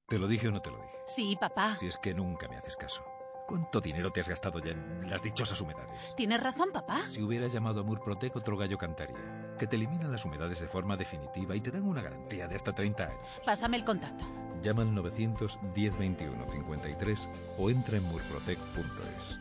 ¿Te 0.06 0.18
lo 0.18 0.28
dije 0.28 0.48
o 0.48 0.52
no 0.52 0.60
te 0.60 0.70
lo 0.70 0.76
dije? 0.76 0.92
Sí, 1.06 1.36
papá. 1.40 1.74
Si 1.74 1.88
es 1.88 1.98
que 1.98 2.14
nunca 2.14 2.48
me 2.48 2.56
haces 2.56 2.76
caso. 2.76 3.02
¿Cuánto 3.48 3.80
dinero 3.80 4.10
te 4.12 4.20
has 4.20 4.28
gastado 4.28 4.60
ya 4.60 4.70
en 4.70 5.10
las 5.10 5.22
dichosas 5.22 5.60
humedades? 5.60 6.14
Tienes 6.16 6.40
razón, 6.40 6.70
papá. 6.72 7.02
Si 7.08 7.22
hubieras 7.22 7.52
llamado 7.52 7.80
a 7.80 7.84
Murprotec, 7.84 8.36
otro 8.36 8.56
gallo 8.56 8.78
cantaría. 8.78 9.41
Que 9.58 9.66
te 9.66 9.76
eliminan 9.76 10.10
las 10.10 10.24
humedades 10.24 10.60
de 10.60 10.66
forma 10.66 10.96
definitiva 10.96 11.54
y 11.54 11.60
te 11.60 11.70
dan 11.70 11.84
una 11.84 12.02
garantía 12.02 12.48
de 12.48 12.56
hasta 12.56 12.74
30 12.74 13.04
años. 13.04 13.22
Pásame 13.44 13.76
el 13.76 13.84
contacto. 13.84 14.24
Llama 14.62 14.82
al 14.82 14.94
910 14.94 15.98
21 15.98 16.50
53 16.50 17.28
o 17.58 17.70
entra 17.70 17.96
en 17.96 18.04
murprotec.es. 18.04 19.40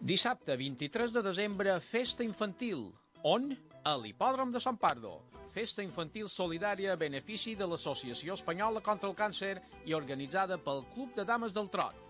Dissabte 0.00 0.56
23 0.56 1.12
de 1.12 1.22
desembre, 1.22 1.80
festa 1.80 2.22
infantil. 2.22 2.92
On? 3.26 3.50
A 3.82 3.96
l'hipòdrom 3.98 4.52
de 4.54 4.60
Sant 4.62 4.78
Pardo. 4.78 5.16
Festa 5.50 5.82
infantil 5.82 6.28
solidària 6.30 6.92
a 6.92 7.00
benefici 7.00 7.56
de 7.58 7.66
l'Associació 7.66 8.36
Espanyola 8.38 8.82
contra 8.84 9.08
el 9.10 9.16
Càncer 9.18 9.56
i 9.90 9.96
organitzada 9.96 10.60
pel 10.62 10.84
Club 10.92 11.16
de 11.16 11.24
Dames 11.26 11.56
del 11.56 11.66
Trot. 11.72 12.07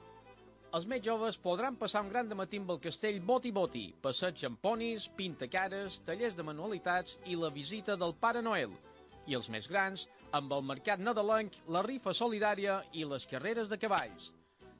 Els 0.77 0.85
més 0.85 1.01
joves 1.01 1.39
podran 1.41 1.79
passar 1.81 2.03
un 2.05 2.11
gran 2.13 2.29
dematí 2.29 2.59
amb 2.61 2.75
el 2.75 2.81
castell 2.85 3.23
Boti 3.25 3.49
Boti, 3.57 3.87
passeig 4.05 4.43
amb 4.45 4.59
ponis, 4.61 5.07
pintacares, 5.17 5.97
tallers 6.05 6.37
de 6.37 6.45
manualitats 6.45 7.17
i 7.25 7.39
la 7.41 7.49
visita 7.55 7.97
del 7.97 8.13
Pare 8.21 8.43
Noel. 8.45 8.75
I 9.25 9.37
els 9.39 9.49
més 9.55 9.69
grans, 9.73 10.05
amb 10.37 10.53
el 10.53 10.67
mercat 10.69 11.01
nadalenc, 11.01 11.57
la 11.73 11.81
rifa 11.87 12.13
solidària 12.13 12.83
i 12.93 13.07
les 13.09 13.25
carreres 13.31 13.73
de 13.73 13.81
cavalls. 13.81 14.29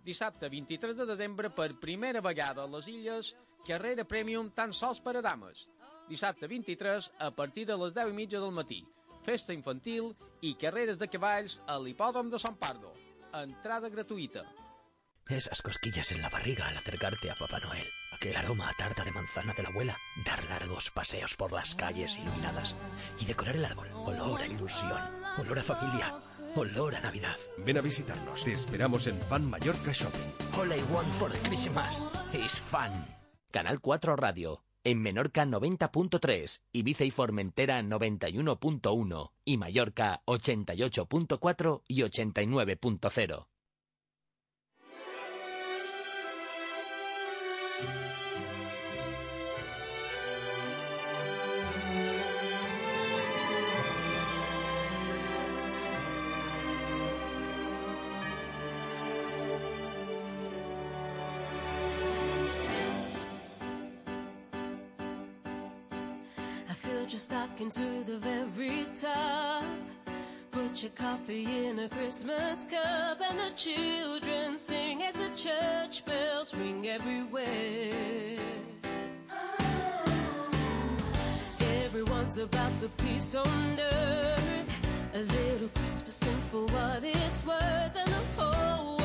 Dissabte 0.05 0.53
23 0.53 1.01
de 1.01 1.09
desembre, 1.09 1.49
per 1.49 1.71
primera 1.81 2.21
vegada 2.21 2.69
a 2.69 2.73
les 2.77 2.93
Illes, 2.93 3.33
carrera 3.65 4.05
premium 4.05 4.53
tan 4.53 4.77
sols 4.77 5.01
per 5.01 5.17
a 5.17 5.25
dames. 5.25 5.65
Dissabte 6.13 6.53
23, 6.53 7.11
a 7.17 7.33
partir 7.33 7.65
de 7.65 7.81
les 7.81 7.97
10 7.97 8.13
i 8.13 8.19
mitja 8.21 8.45
del 8.45 8.53
matí. 8.53 8.83
Festa 9.25 9.57
infantil 9.57 10.13
i 10.45 10.53
carreres 10.61 11.01
de 11.01 11.09
cavalls 11.09 11.63
a 11.67 11.81
l'hipòdrom 11.81 12.29
de 12.29 12.45
Sant 12.45 12.61
Pardo. 12.61 12.93
Entrada 13.33 13.89
gratuïta. 13.89 14.45
Esas 15.29 15.61
cosquillas 15.61 16.11
en 16.13 16.23
la 16.23 16.31
barriga 16.31 16.69
al 16.69 16.79
acercarte 16.79 17.31
a 17.31 17.35
Papá 17.35 17.61
Noel. 17.61 17.87
Aquel 18.13 18.35
aroma 18.35 18.71
a 18.71 18.73
tarta 18.73 19.05
de 19.05 19.13
manzana 19.13 19.53
de 19.53 19.63
la 19.63 19.69
abuela. 19.69 19.99
Dar 20.25 20.43
largos 20.47 20.91
paseos 20.91 21.37
por 21.37 21.53
las 21.53 21.75
calles 21.75 22.19
iluminadas. 22.19 22.75
Y 23.21 23.27
decorar 23.27 23.57
el 23.57 23.65
árbol. 23.67 23.89
Olor 23.95 24.41
a 24.41 24.47
ilusión. 24.47 24.99
Olor 25.37 25.59
a 25.59 25.63
familia. 25.63 26.15
Olor 26.55 26.97
a 26.97 27.01
Navidad. 27.01 27.37
Ven 27.59 27.77
a 27.77 27.83
visitarnos. 27.83 28.43
Te 28.43 28.53
esperamos 28.53 29.07
en 29.07 29.19
Fan 29.21 29.49
Mallorca 29.49 29.93
Shopping. 29.93 30.59
All 30.59 30.73
I 30.73 30.83
want 30.91 31.09
for 31.19 31.31
Christmas 31.47 32.03
is 32.33 32.59
fun. 32.59 32.91
Canal 33.51 33.81
4 33.81 34.17
Radio. 34.17 34.65
En 34.83 35.03
Menorca 35.03 35.45
90.3, 35.45 36.63
Ibiza 36.73 37.05
y 37.05 37.11
Formentera 37.11 37.83
91.1 37.83 39.33
y 39.45 39.57
Mallorca 39.59 40.23
88.4 40.25 41.83
y 41.87 42.03
89.0. 42.03 43.47
just 67.09 67.31
stuck 67.31 67.61
into 67.61 68.05
the 68.05 68.19
very 68.19 68.85
top. 68.95 69.65
Put 70.59 70.83
your 70.83 70.91
coffee 70.91 71.67
in 71.67 71.79
a 71.79 71.89
Christmas 71.89 72.65
cup, 72.65 73.21
and 73.21 73.39
the 73.39 73.53
children 73.55 74.59
sing 74.59 75.05
as 75.05 75.15
the 75.15 75.31
church 75.37 76.05
bells 76.05 76.53
ring 76.53 76.89
everywhere. 76.89 78.41
Everyone's 81.85 82.39
about 82.39 82.73
the 82.81 82.89
peace 83.05 83.37
on 83.37 83.79
earth. 83.79 85.15
A 85.15 85.19
little 85.19 85.69
Christmas 85.77 86.23
and 86.23 86.43
for 86.51 86.65
what 86.75 87.05
it's 87.05 87.47
worth, 87.47 87.97
and 87.97 88.13
the 88.13 88.43
whole 88.43 88.98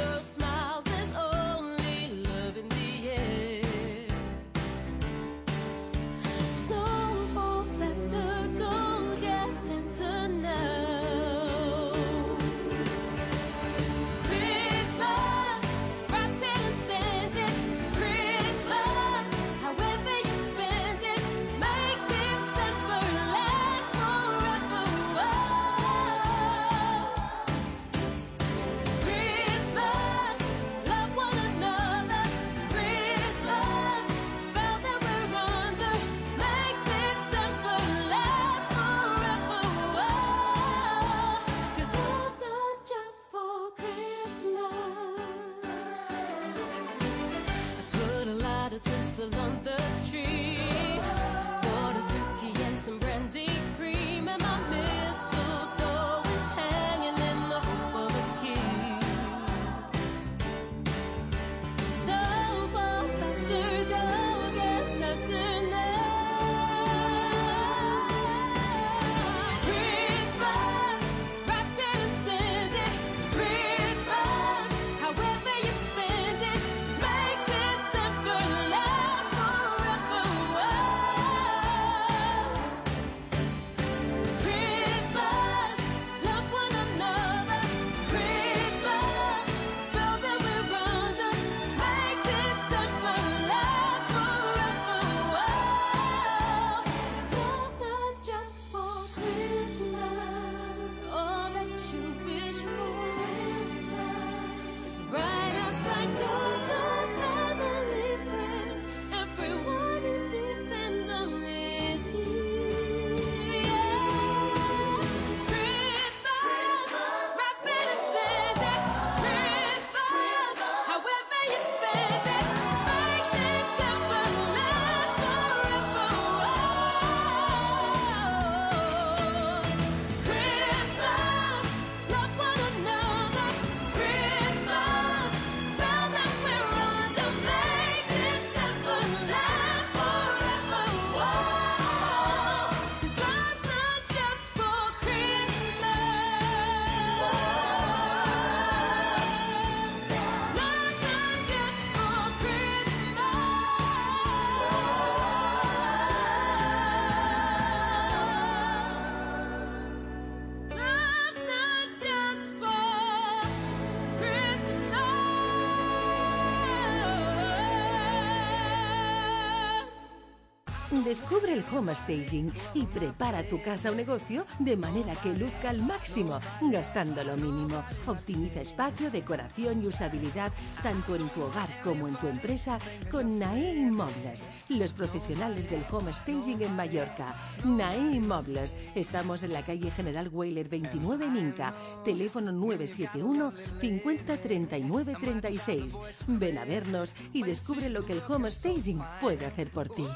Descubre 171.14 171.54
el 171.54 171.64
home 171.72 171.94
staging 171.94 172.52
y 172.74 172.88
prepara 172.88 173.48
tu 173.48 173.62
casa 173.62 173.92
o 173.92 173.94
negocio 173.94 174.48
de 174.58 174.76
manera 174.76 175.14
que 175.14 175.30
luzca 175.30 175.70
al 175.70 175.80
máximo, 175.84 176.40
gastando 176.72 177.24
lo 177.24 177.38
mínimo. 177.38 177.84
Optimiza 178.08 178.62
espacio, 178.62 179.12
decoración 179.12 179.84
y 179.84 179.86
usabilidad 179.86 180.52
tanto 180.82 181.16
en 181.16 181.30
tu 181.30 181.44
hogar 181.44 181.70
como 181.84 182.08
en 182.08 182.16
tu 182.16 182.28
empresa 182.28 182.80
con 183.12 183.38
NAE 183.38 183.76
Inmobles, 183.76 184.48
los 184.70 184.92
profesionales 184.92 185.70
del 185.70 185.86
home 185.92 186.12
staging 186.12 186.64
en 186.64 186.76
Mallorca. 186.76 187.36
NAE 187.64 188.16
Inmobles. 188.16 188.76
Estamos 188.96 189.44
en 189.44 189.54
la 189.54 189.64
calle 189.64 189.92
General 189.92 190.28
Weiler 190.34 190.68
29 190.68 191.28
en 191.28 191.38
Inca. 191.38 191.76
Teléfono 192.04 192.52
971 192.52 193.54
50 193.80 194.38
39 194.38 195.16
36. 195.22 195.96
Ven 196.26 196.58
a 196.58 196.66
vernos 196.66 197.14
y 197.34 197.44
descubre 197.44 197.92
lo 197.92 198.04
que 198.04 198.14
el 198.14 198.24
home 198.28 198.50
staging 198.50 199.04
puede 199.22 199.46
hacer 199.46 199.70
por 199.70 199.90
ti. 199.90 200.08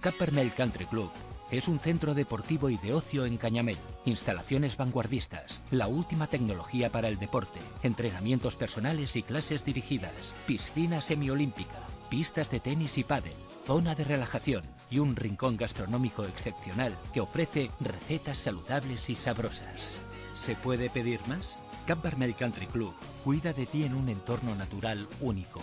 Capernell 0.00 0.54
Country 0.54 0.86
Club 0.86 1.10
es 1.50 1.66
un 1.66 1.80
centro 1.80 2.14
deportivo 2.14 2.70
y 2.70 2.76
de 2.76 2.94
ocio 2.94 3.26
en 3.26 3.36
Cañamel. 3.36 3.76
Instalaciones 4.04 4.76
vanguardistas, 4.76 5.60
la 5.70 5.88
última 5.88 6.28
tecnología 6.28 6.92
para 6.92 7.08
el 7.08 7.18
deporte, 7.18 7.58
entrenamientos 7.82 8.54
personales 8.54 9.16
y 9.16 9.22
clases 9.22 9.64
dirigidas, 9.64 10.34
piscina 10.46 11.00
semiolímpica, 11.00 11.80
pistas 12.10 12.50
de 12.50 12.60
tenis 12.60 12.96
y 12.98 13.04
pádel, 13.04 13.34
zona 13.66 13.94
de 13.94 14.04
relajación 14.04 14.62
y 14.88 15.00
un 15.00 15.16
rincón 15.16 15.56
gastronómico 15.56 16.24
excepcional 16.24 16.96
que 17.12 17.20
ofrece 17.20 17.70
recetas 17.80 18.38
saludables 18.38 19.10
y 19.10 19.16
sabrosas. 19.16 19.96
¿Se 20.36 20.54
puede 20.54 20.90
pedir 20.90 21.20
más? 21.26 21.58
Country 21.86 22.66
Club 22.66 22.94
cuida 23.24 23.52
de 23.52 23.64
ti 23.64 23.84
en 23.84 23.94
un 23.94 24.10
entorno 24.10 24.54
natural 24.54 25.08
único. 25.20 25.62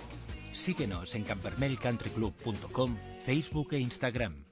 Síguenos 0.55 1.13
en 1.15 1.23
campermelcountryclub.com, 1.23 2.97
Facebook 3.25 3.73
e 3.73 3.79
Instagram. 3.79 4.45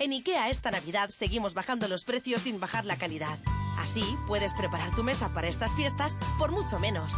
En 0.00 0.12
IKEA 0.12 0.50
esta 0.50 0.70
Navidad 0.70 1.10
seguimos 1.10 1.54
bajando 1.54 1.88
los 1.88 2.04
precios 2.04 2.42
sin 2.42 2.60
bajar 2.60 2.84
la 2.84 2.96
calidad. 2.96 3.38
Así 3.78 4.04
puedes 4.26 4.52
preparar 4.54 4.94
tu 4.94 5.04
mesa 5.04 5.32
para 5.32 5.48
estas 5.48 5.74
fiestas 5.74 6.18
por 6.38 6.50
mucho 6.50 6.78
menos. 6.78 7.12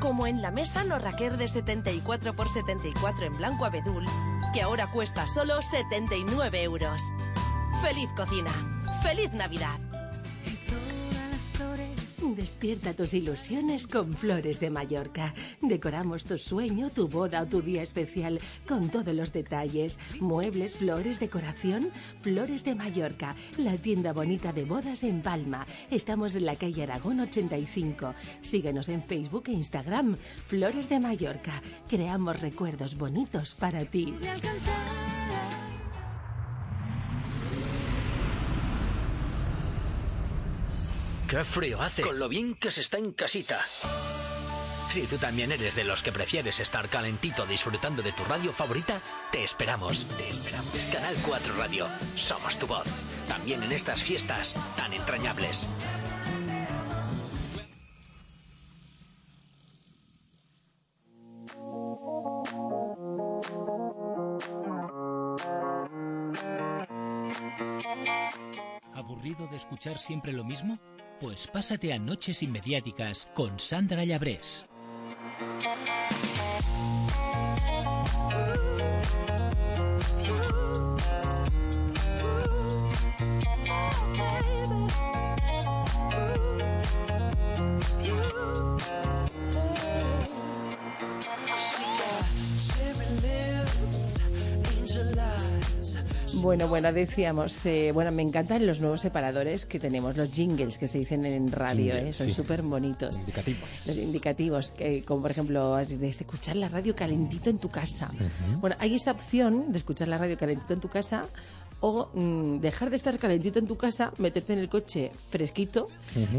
Como 0.00 0.26
en 0.26 0.42
la 0.42 0.50
mesa 0.50 0.84
no 0.84 0.98
raquer 0.98 1.36
de 1.36 1.48
74 1.48 2.32
x 2.32 2.52
74 2.52 3.26
en 3.26 3.36
blanco 3.38 3.64
abedul, 3.64 4.04
que 4.52 4.62
ahora 4.62 4.86
cuesta 4.88 5.26
solo 5.26 5.62
79 5.62 6.62
euros. 6.62 7.02
¡Feliz 7.82 8.10
cocina! 8.16 8.52
¡Feliz 9.02 9.32
Navidad! 9.32 9.91
Despierta 12.36 12.94
tus 12.94 13.12
ilusiones 13.12 13.86
con 13.86 14.14
Flores 14.14 14.58
de 14.58 14.70
Mallorca. 14.70 15.34
Decoramos 15.60 16.24
tu 16.24 16.38
sueño, 16.38 16.88
tu 16.88 17.06
boda 17.06 17.42
o 17.42 17.46
tu 17.46 17.60
día 17.60 17.82
especial 17.82 18.40
con 18.66 18.88
todos 18.88 19.14
los 19.14 19.32
detalles. 19.34 19.98
Muebles, 20.18 20.76
flores, 20.76 21.20
decoración. 21.20 21.90
Flores 22.22 22.64
de 22.64 22.74
Mallorca, 22.74 23.36
la 23.58 23.76
tienda 23.76 24.14
bonita 24.14 24.52
de 24.52 24.64
bodas 24.64 25.04
en 25.04 25.20
Palma. 25.20 25.66
Estamos 25.90 26.34
en 26.34 26.46
la 26.46 26.56
calle 26.56 26.84
Aragón 26.84 27.20
85. 27.20 28.14
Síguenos 28.40 28.88
en 28.88 29.02
Facebook 29.02 29.44
e 29.48 29.52
Instagram. 29.52 30.16
Flores 30.16 30.88
de 30.88 31.00
Mallorca. 31.00 31.62
Creamos 31.88 32.40
recuerdos 32.40 32.96
bonitos 32.96 33.54
para 33.54 33.84
ti. 33.84 34.14
¡Qué 41.32 41.44
frío 41.44 41.80
hace! 41.80 42.02
Con 42.02 42.18
lo 42.18 42.28
bien 42.28 42.54
que 42.54 42.70
se 42.70 42.82
está 42.82 42.98
en 42.98 43.14
casita. 43.14 43.58
Si 44.90 45.06
tú 45.06 45.16
también 45.16 45.50
eres 45.50 45.74
de 45.74 45.82
los 45.82 46.02
que 46.02 46.12
prefieres 46.12 46.60
estar 46.60 46.90
calentito 46.90 47.46
disfrutando 47.46 48.02
de 48.02 48.12
tu 48.12 48.22
radio 48.24 48.52
favorita, 48.52 49.00
te 49.30 49.42
esperamos. 49.42 50.04
Te 50.18 50.28
esperamos. 50.28 50.70
Canal 50.92 51.14
4 51.26 51.54
Radio. 51.56 51.88
Somos 52.16 52.58
tu 52.58 52.66
voz. 52.66 52.84
También 53.28 53.62
en 53.62 53.72
estas 53.72 54.02
fiestas 54.02 54.54
tan 54.76 54.92
entrañables. 54.92 55.70
¿Aburrido 68.94 69.46
de 69.46 69.56
escuchar 69.56 69.96
siempre 69.96 70.34
lo 70.34 70.44
mismo? 70.44 70.78
Pues 71.22 71.46
pásate 71.46 71.92
a 71.92 72.00
Noches 72.00 72.42
Inmediáticas 72.42 73.28
con 73.32 73.60
Sandra 73.60 74.02
Llabrés. 74.02 74.66
Bueno, 96.42 96.66
bueno, 96.66 96.92
decíamos, 96.92 97.64
eh, 97.66 97.92
bueno, 97.92 98.10
me 98.10 98.22
encantan 98.22 98.66
los 98.66 98.80
nuevos 98.80 99.02
separadores 99.02 99.64
que 99.64 99.78
tenemos, 99.78 100.16
los 100.16 100.32
jingles 100.32 100.76
que 100.76 100.88
se 100.88 100.98
dicen 100.98 101.24
en 101.24 101.52
radio, 101.52 101.94
eh, 101.94 102.12
son 102.12 102.26
sí. 102.26 102.32
súper 102.32 102.62
bonitos. 102.62 103.20
Indicativos. 103.20 103.86
Los 103.86 103.98
indicativos, 103.98 104.70
que, 104.72 105.02
como 105.04 105.22
por 105.22 105.30
ejemplo, 105.30 105.76
de 105.76 106.08
escuchar 106.08 106.56
la 106.56 106.68
radio 106.68 106.96
calentito 106.96 107.48
en 107.48 107.58
tu 107.58 107.68
casa. 107.68 108.10
Bueno, 108.60 108.74
hay 108.80 108.94
esta 108.94 109.12
opción 109.12 109.70
de 109.70 109.78
escuchar 109.78 110.08
la 110.08 110.18
radio 110.18 110.36
calentito 110.36 110.74
en 110.74 110.80
tu 110.80 110.88
casa 110.88 111.26
o 111.84 112.08
mm, 112.14 112.60
dejar 112.60 112.88
de 112.90 112.96
estar 112.96 113.18
calentito 113.18 113.58
en 113.58 113.66
tu 113.66 113.76
casa, 113.76 114.12
meterte 114.18 114.52
en 114.54 114.60
el 114.60 114.68
coche 114.68 115.10
fresquito 115.30 115.86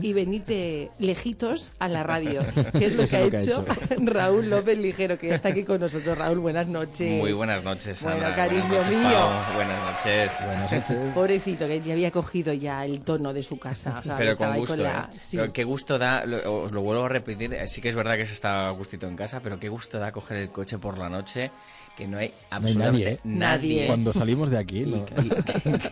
y 0.02 0.14
venirte 0.14 0.90
lejitos 1.00 1.74
a 1.80 1.88
la 1.90 2.02
radio, 2.04 2.42
que 2.80 2.86
es 2.86 2.96
lo 2.96 3.06
que 3.06 3.16
ha 3.18 3.20
es 3.26 3.26
lo 3.26 3.32
que 3.32 3.38
ha 3.38 3.40
hecho, 3.42 3.66
Raúl 4.06 4.50
López 4.50 4.78
Ligero, 4.78 5.20
que 5.20 5.34
está 5.34 5.50
aquí 5.50 5.64
con 5.64 5.82
nosotros. 5.82 6.18
Raúl, 6.18 6.40
buenas 6.40 6.68
noches. 6.68 7.12
Muy 7.12 7.34
buenas 7.34 7.64
noches, 7.64 8.02
Bueno, 8.02 8.20
Sandra. 8.22 8.36
cariño 8.36 8.64
Buenas 8.68 8.88
noches, 8.90 8.98
mío. 8.98 9.30
Buenas 9.56 9.92
noches. 9.92 10.32
Buenas 10.46 10.72
noches. 10.72 11.14
Pobrecito, 11.14 11.68
que 11.68 11.82
ya 11.82 11.94
había 11.94 12.12
cogido 12.12 12.54
ya 12.54 12.86
el 12.86 13.02
tono 13.02 13.34
de 13.34 13.44
su 13.44 13.60
casa. 13.60 14.00
o 14.00 14.04
sea, 14.04 14.18
Pero 14.18 14.38
con 14.38 14.56
gusto, 14.56 14.78
la- 14.78 15.10
¿eh? 15.14 15.18
sí. 15.20 15.36
Pero 15.38 15.52
qué 15.52 15.64
gusto 15.66 16.00
da, 16.00 16.26
lo- 16.26 16.64
os 16.64 16.72
lo 16.72 16.82
vuelvo 16.82 17.04
a 17.04 17.10
repetir, 17.10 17.54
eh, 17.54 17.68
sí 17.68 17.82
que 17.82 17.90
es 17.90 17.96
verdad 17.96 18.16
que 18.16 18.26
se 18.26 18.34
está 18.34 18.70
a 18.70 18.72
gustito 18.72 19.08
en 19.08 19.18
casa, 19.18 19.42
pero 19.42 19.60
qué 19.60 19.68
gusto 19.68 20.00
da 20.00 20.12
coger 20.14 20.38
el 20.38 20.50
coche 20.52 20.78
por 20.78 20.98
la 20.98 21.10
noche, 21.10 21.52
que 21.98 22.08
no 22.08 22.18
hay 22.18 22.30
No 22.30 22.34
hay 22.34 22.34
absolutamente 22.52 22.90
nadie, 22.94 23.10
¿eh? 23.14 23.20
nadie. 23.24 23.88
Cuando 23.88 24.14
salimos 24.14 24.50
de 24.50 24.58
aquí, 24.58 24.82
¿no? 24.82 25.06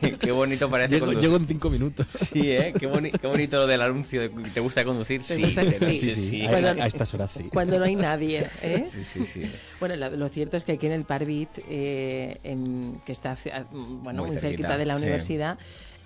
Qué, 0.01 0.17
qué 0.17 0.31
bonito 0.31 0.69
parece 0.69 0.93
Llego, 0.95 1.05
conducir. 1.07 1.29
llego 1.29 1.37
en 1.41 1.47
cinco 1.47 1.69
minutos. 1.69 2.07
Sí, 2.31 2.51
¿eh? 2.51 2.73
Qué, 2.77 2.87
boni- 2.89 3.11
qué 3.11 3.27
bonito 3.27 3.57
lo 3.57 3.67
del 3.67 3.81
anuncio 3.81 4.21
de 4.21 4.29
que 4.29 4.49
te 4.49 4.59
gusta 4.59 4.83
conducir. 4.83 5.21
¿Te 5.23 5.35
Sí, 5.35 5.43
gusta? 5.43 5.63
Sí. 5.63 5.73
Sí, 5.73 5.99
sí. 6.01 6.15
sí. 6.15 6.45
A- 6.45 6.51
a 6.83 6.87
estas 6.87 7.13
horas 7.13 7.31
sí. 7.31 7.43
Cuando 7.51 7.77
no 7.79 7.85
hay 7.85 7.95
nadie. 7.95 8.47
¿eh? 8.61 8.85
Sí, 8.87 9.03
sí, 9.03 9.25
sí. 9.25 9.51
Bueno, 9.79 9.95
lo, 9.95 10.09
lo 10.11 10.29
cierto 10.29 10.57
es 10.57 10.63
que 10.65 10.73
aquí 10.73 10.85
en 10.87 10.93
el 10.93 11.05
Parvit, 11.05 11.49
eh, 11.69 12.37
en- 12.43 13.01
que 13.05 13.11
está 13.11 13.35
bueno, 13.71 14.21
Muy 14.23 14.31
muy, 14.31 14.39
cerquita 14.39 14.41
cerquita, 14.41 14.77
de 14.77 14.85
la 14.85 14.95
sí. 14.95 15.01
universidad, 15.01 15.57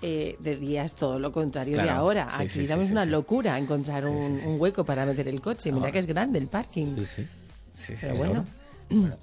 eh, 0.02 0.36
de 0.40 0.56
día 0.58 0.84
es 0.84 0.94
todo 0.96 1.20
lo 1.20 1.32
contrario 1.32 1.78
de 1.82 1.90
ahora. 1.90 2.28
sí, 2.30 2.36
aquí 2.44 2.50
sí, 2.50 2.68
damos 2.68 2.86
sí, 2.88 2.92
una 2.92 3.06
sí. 3.06 3.10
locura 3.12 3.58
encontrar 3.58 4.06
un, 4.06 4.16
un 4.46 4.60
hueco 4.62 4.84
para 4.84 5.06
meter 5.06 5.28
el 5.28 5.42
coche. 5.42 5.72
Mira 5.72 5.92
que 5.92 6.00
es 6.00 6.06
grande 6.06 6.38
el 6.40 6.48
parking. 6.48 6.96
Sí, 7.06 7.26
sí, 7.74 7.94
Pero 8.02 8.14
sí, 8.14 8.18
bueno. 8.18 8.46
Bueno, 8.90 9.16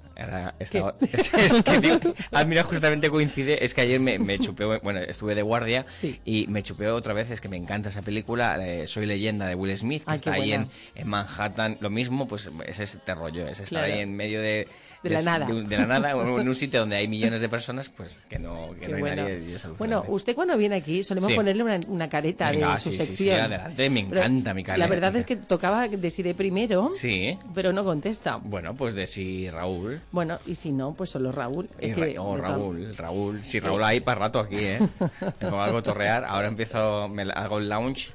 estaba- 0.59 0.93
es 1.01 1.29
que, 1.63 1.79
digo, 1.79 1.99
ah, 2.31 2.43
mira, 2.43 2.63
justamente 2.63 3.09
coincide, 3.09 3.63
es 3.63 3.73
que 3.73 3.81
ayer 3.81 3.99
me, 3.99 4.19
me 4.19 4.37
chupeo, 4.39 4.79
bueno, 4.81 4.99
estuve 4.99 5.35
de 5.35 5.41
guardia 5.41 5.85
y 6.25 6.45
me 6.47 6.61
chupeo 6.63 6.95
otra 6.95 7.13
vez, 7.13 7.29
es 7.31 7.41
que 7.41 7.49
me 7.49 7.57
encanta 7.57 7.89
esa 7.89 8.01
película, 8.01 8.57
eh, 8.61 8.87
Soy 8.87 9.05
leyenda 9.05 9.47
de 9.47 9.55
Will 9.55 9.75
Smith, 9.77 10.03
que 10.03 10.11
Ay, 10.11 10.15
está 10.17 10.33
ahí 10.33 10.51
en, 10.53 10.67
Manhattan, 11.07 11.77
lo 11.79 11.89
mismo, 11.89 12.27
pues 12.27 12.51
es 12.67 12.79
este 12.79 13.15
rollo, 13.15 13.47
es 13.47 13.59
estar 13.59 13.79
Claro. 13.79 13.93
ahí 13.93 13.99
en 14.01 14.15
medio 14.15 14.41
de... 14.41 14.67
De 15.03 15.09
la 15.09 15.21
nada. 15.21 15.45
un- 15.47 15.67
de 15.67 15.77
la 15.77 15.85
nada, 15.85 16.11
en 16.11 16.47
un 16.47 16.55
sitio 16.55 16.79
donde 16.79 16.95
hay 16.95 17.07
millones 17.07 17.41
de 17.41 17.49
personas, 17.49 17.89
pues 17.89 18.21
que 18.29 18.39
no, 18.39 18.69
que 18.79 18.87
no 18.87 18.95
hay 18.95 19.01
bueno. 19.01 19.23
nadie. 19.23 19.43
y 19.49 19.53
es. 19.53 19.65
Bueno, 19.77 20.03
usted 20.07 20.33
cuando 20.35 20.55
viene 20.57 20.75
aquí 20.75 21.03
solemos 21.03 21.29
Sí. 21.29 21.35
ponerle 21.35 21.63
una, 21.63 21.79
una 21.87 22.09
careta 22.09 22.51
Venga, 22.51 22.73
de 22.73 22.79
su 22.79 22.89
sí, 22.91 22.97
sí, 22.97 23.03
sí, 23.03 23.15
sección. 23.17 23.39
adelante, 23.41 23.89
me 23.89 24.03
Pero 24.05 24.21
encanta 24.21 24.53
mi 24.53 24.63
careta. 24.63 24.85
La 24.85 24.89
verdad 24.89 25.15
es 25.15 25.25
que 25.25 25.35
tocaba 25.35 25.87
deciré 25.87 26.33
primero, 26.33 26.89
Sí. 26.91 27.37
pero 27.53 27.73
no 27.73 27.83
contesta. 27.83 28.37
Bueno, 28.37 28.73
pues 28.75 28.93
de 28.93 29.07
si 29.07 29.49
Raúl. 29.49 30.01
Bueno, 30.11 30.39
y 30.45 30.55
si 30.55 30.71
no, 30.71 30.93
pues 30.93 31.09
solo 31.09 31.31
Raúl. 31.31 31.67
Es 31.79 31.95
que, 31.95 32.17
oh, 32.19 32.35
de 32.35 32.41
Raúl, 32.41 32.95
Raúl. 32.97 33.43
Si 33.43 33.59
Raúl 33.59 33.83
hay 33.83 33.99
para 33.99 34.19
rato 34.21 34.39
aquí, 34.39 34.57
¿eh? 34.59 34.79
Me 35.41 35.49
pongo 35.49 35.61
a 35.61 35.71
cotorrear. 35.71 36.25
Ahora 36.25 36.47
empiezo, 36.47 37.07
me 37.09 37.23
hago 37.23 37.57
el 37.59 37.69
lounge. 37.69 38.13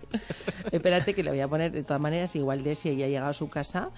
Espérate 0.73 1.15
que 1.15 1.23
le 1.23 1.31
voy 1.31 1.41
a 1.41 1.49
poner 1.49 1.73
de 1.73 1.83
todas 1.83 2.01
maneras, 2.01 2.35
igual 2.37 2.63
de 2.63 2.75
si 2.75 2.89
ella 2.91 3.07
ha 3.07 3.09
llegado 3.09 3.31
a 3.31 3.35
su 3.35 3.49
casa, 3.49 3.91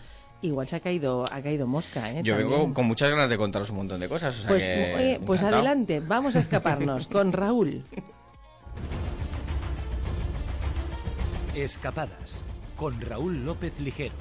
igual 0.42 0.66
se 0.68 0.76
ha 0.76 0.80
caído, 0.80 1.24
ha 1.30 1.40
caído 1.42 1.66
mosca, 1.66 2.10
¿eh? 2.10 2.20
Yo 2.22 2.34
También. 2.36 2.60
vengo 2.60 2.74
con 2.74 2.86
muchas 2.86 3.10
ganas 3.10 3.28
de 3.28 3.36
contaros 3.36 3.70
un 3.70 3.76
montón 3.76 4.00
de 4.00 4.08
cosas. 4.08 4.34
O 4.36 4.38
sea 4.40 4.48
Pues, 4.48 4.62
que, 4.62 5.12
eh, 5.12 5.20
pues 5.24 5.42
adelante, 5.42 6.00
vamos 6.00 6.36
a 6.36 6.38
escaparnos 6.40 7.06
con 7.06 7.32
Raúl. 7.32 7.82
Escapadas 11.54 12.40
con 12.76 13.00
Raúl 13.00 13.44
López 13.44 13.78
Ligero. 13.80 14.14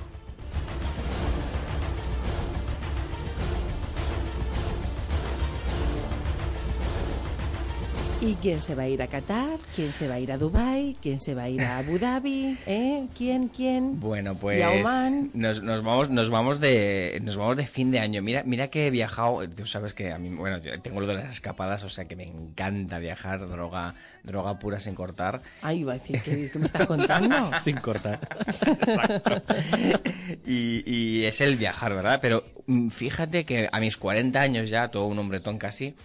¿Y 8.22 8.36
quién 8.36 8.62
se 8.62 8.76
va 8.76 8.84
a 8.84 8.88
ir 8.90 9.02
a 9.02 9.08
Qatar? 9.08 9.58
¿Quién 9.74 9.94
se 9.94 10.10
va 10.10 10.16
a 10.16 10.20
ir 10.20 10.30
a 10.34 10.38
Dubai? 10.38 10.98
¿Quién 11.02 11.22
se 11.22 11.34
va 11.36 11.44
a 11.44 11.50
ir 11.50 11.62
a 11.62 11.78
Abu 11.78 11.98
Dhabi? 11.98 12.58
¿Eh? 12.66 13.08
¿Quién? 13.18 13.48
¿Quién? 13.48 13.98
Bueno, 14.02 14.36
pues 14.36 14.60
¿Y 14.60 14.62
a 14.62 14.72
Oman? 14.72 15.32
nos, 15.34 15.64
nos 15.64 15.82
vamos 15.82 16.10
nos 16.10 16.30
vamos 16.30 16.60
de 16.60 17.22
nos 17.24 17.38
vamos 17.38 17.56
de 17.56 17.66
fin 17.66 17.92
de 17.92 18.00
año. 18.00 18.22
Mira, 18.22 18.44
mira 18.46 18.68
que 18.68 18.88
he 18.88 18.90
viajado, 18.90 19.48
tú 19.48 19.66
sabes 19.66 19.94
que 19.94 20.12
a 20.12 20.18
mí 20.18 20.28
bueno, 20.36 20.58
yo 20.58 20.78
tengo 20.82 21.00
lo 21.00 21.08
de 21.08 21.14
las 21.14 21.30
escapadas, 21.30 21.86
o 21.86 21.90
sea 21.90 22.10
que 22.10 22.18
me 22.18 22.26
encanta 22.26 23.00
viajar, 23.00 23.48
droga 23.48 23.96
droga 24.24 24.60
pura 24.60 24.80
sin 24.80 24.96
cortar. 24.96 25.42
Ay, 25.62 25.80
iba 25.80 25.94
a 25.94 25.98
decir, 25.98 26.22
¿qué, 26.24 26.50
qué 26.52 26.60
me 26.60 26.66
estás 26.66 26.86
contando? 26.86 27.52
sin 27.64 27.78
cortar. 27.78 28.20
y, 30.46 30.84
y 30.86 31.26
es 31.26 31.42
el 31.42 31.56
viajar, 31.56 31.94
¿verdad? 31.94 32.20
Pero 32.22 32.44
mm, 32.68 32.90
fíjate 32.90 33.46
que 33.46 33.70
a 33.72 33.80
mis 33.80 33.98
40 33.98 34.40
años 34.40 34.70
ya, 34.70 34.90
todo 34.90 35.06
un 35.06 35.20
hombretón 35.20 35.58
casi, 35.58 35.96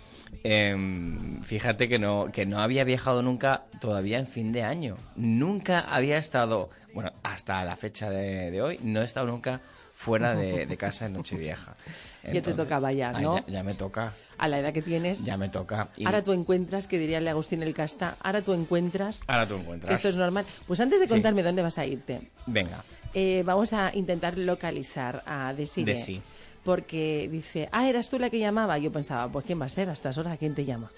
em, 0.43 1.43
fíjate 1.43 1.89
que 1.89 1.99
no, 1.99 2.29
que 2.33 2.47
no 2.47 2.61
había 2.61 2.85
viajado 2.85 3.23
nunca 3.23 3.65
todavía 3.81 4.19
en 4.19 4.27
fin 4.27 4.53
de 4.53 4.63
año. 4.63 4.97
Nunca 5.17 5.81
había 5.81 6.19
estado, 6.19 6.71
bueno, 6.93 7.13
hasta 7.23 7.65
la 7.65 7.77
fecha 7.77 8.11
de, 8.11 8.51
de 8.51 8.63
hoy, 8.63 8.79
no 8.83 9.03
he 9.03 9.05
estado 9.05 9.27
nunca 9.27 9.61
fuera 10.05 10.35
de, 10.35 10.67
de 10.67 10.77
casa 10.77 11.07
en 11.07 11.15
Nochevieja. 11.15 11.75
Ya 12.25 12.31
te 12.31 12.39
Entonces- 12.39 12.65
tocaba 12.65 12.91
ya, 12.91 13.13
¿no? 13.13 13.37
ya, 13.37 13.47
ya 13.47 13.63
me 13.63 13.75
toca, 13.75 14.15
A 14.39 14.49
la 14.49 14.59
edad 14.59 14.73
que 14.73 14.81
tienes. 14.81 15.27
ya 15.27 15.37
me 15.37 15.51
toca. 15.51 15.89
Y- 15.99 16.07
Ahora 16.07 16.23
tú 16.25 16.33
encuentras, 16.33 16.87
que 16.87 16.99
diría 16.99 17.19
el 17.19 17.29
Agustín 17.29 17.63
el 17.63 17.75
Casta, 17.75 18.17
ahora 18.23 18.41
tú 18.41 18.55
encuentras 18.55 19.21
ahora 19.27 19.47
tú 19.47 19.57
que 19.57 19.61
encuentras. 19.61 19.93
esto 19.93 20.09
es 20.09 20.17
normal. 20.17 20.47
Pues 20.67 20.81
antes 20.81 21.01
de 21.01 21.07
Sí. 21.07 21.13
contarme 21.13 21.43
dónde 21.43 21.61
vas 21.61 21.77
a 21.77 21.85
irte, 21.85 22.31
Venga, 22.47 22.83
eh, 23.13 23.43
vamos 23.45 23.75
a 23.75 23.91
intentar 23.95 24.39
localizar 24.39 25.23
a 25.27 25.53
Desire. 25.53 25.93
Desi. 25.93 26.23
Porque 26.65 27.29
dice, 27.31 27.69
ah, 27.73 27.87
eras 27.91 28.09
tú 28.09 28.19
la 28.19 28.31
que 28.31 28.39
llamaba. 28.39 28.79
Yo 28.79 28.91
pensaba, 28.91 29.31
pues 29.31 29.45
¿quién 29.45 29.61
va 29.61 29.67
a 29.67 29.69
ser 29.69 29.91
a 29.91 29.93
estas 29.93 30.17
horas? 30.17 30.39
¿Quién 30.39 30.55
te 30.55 30.65
llama? 30.65 30.91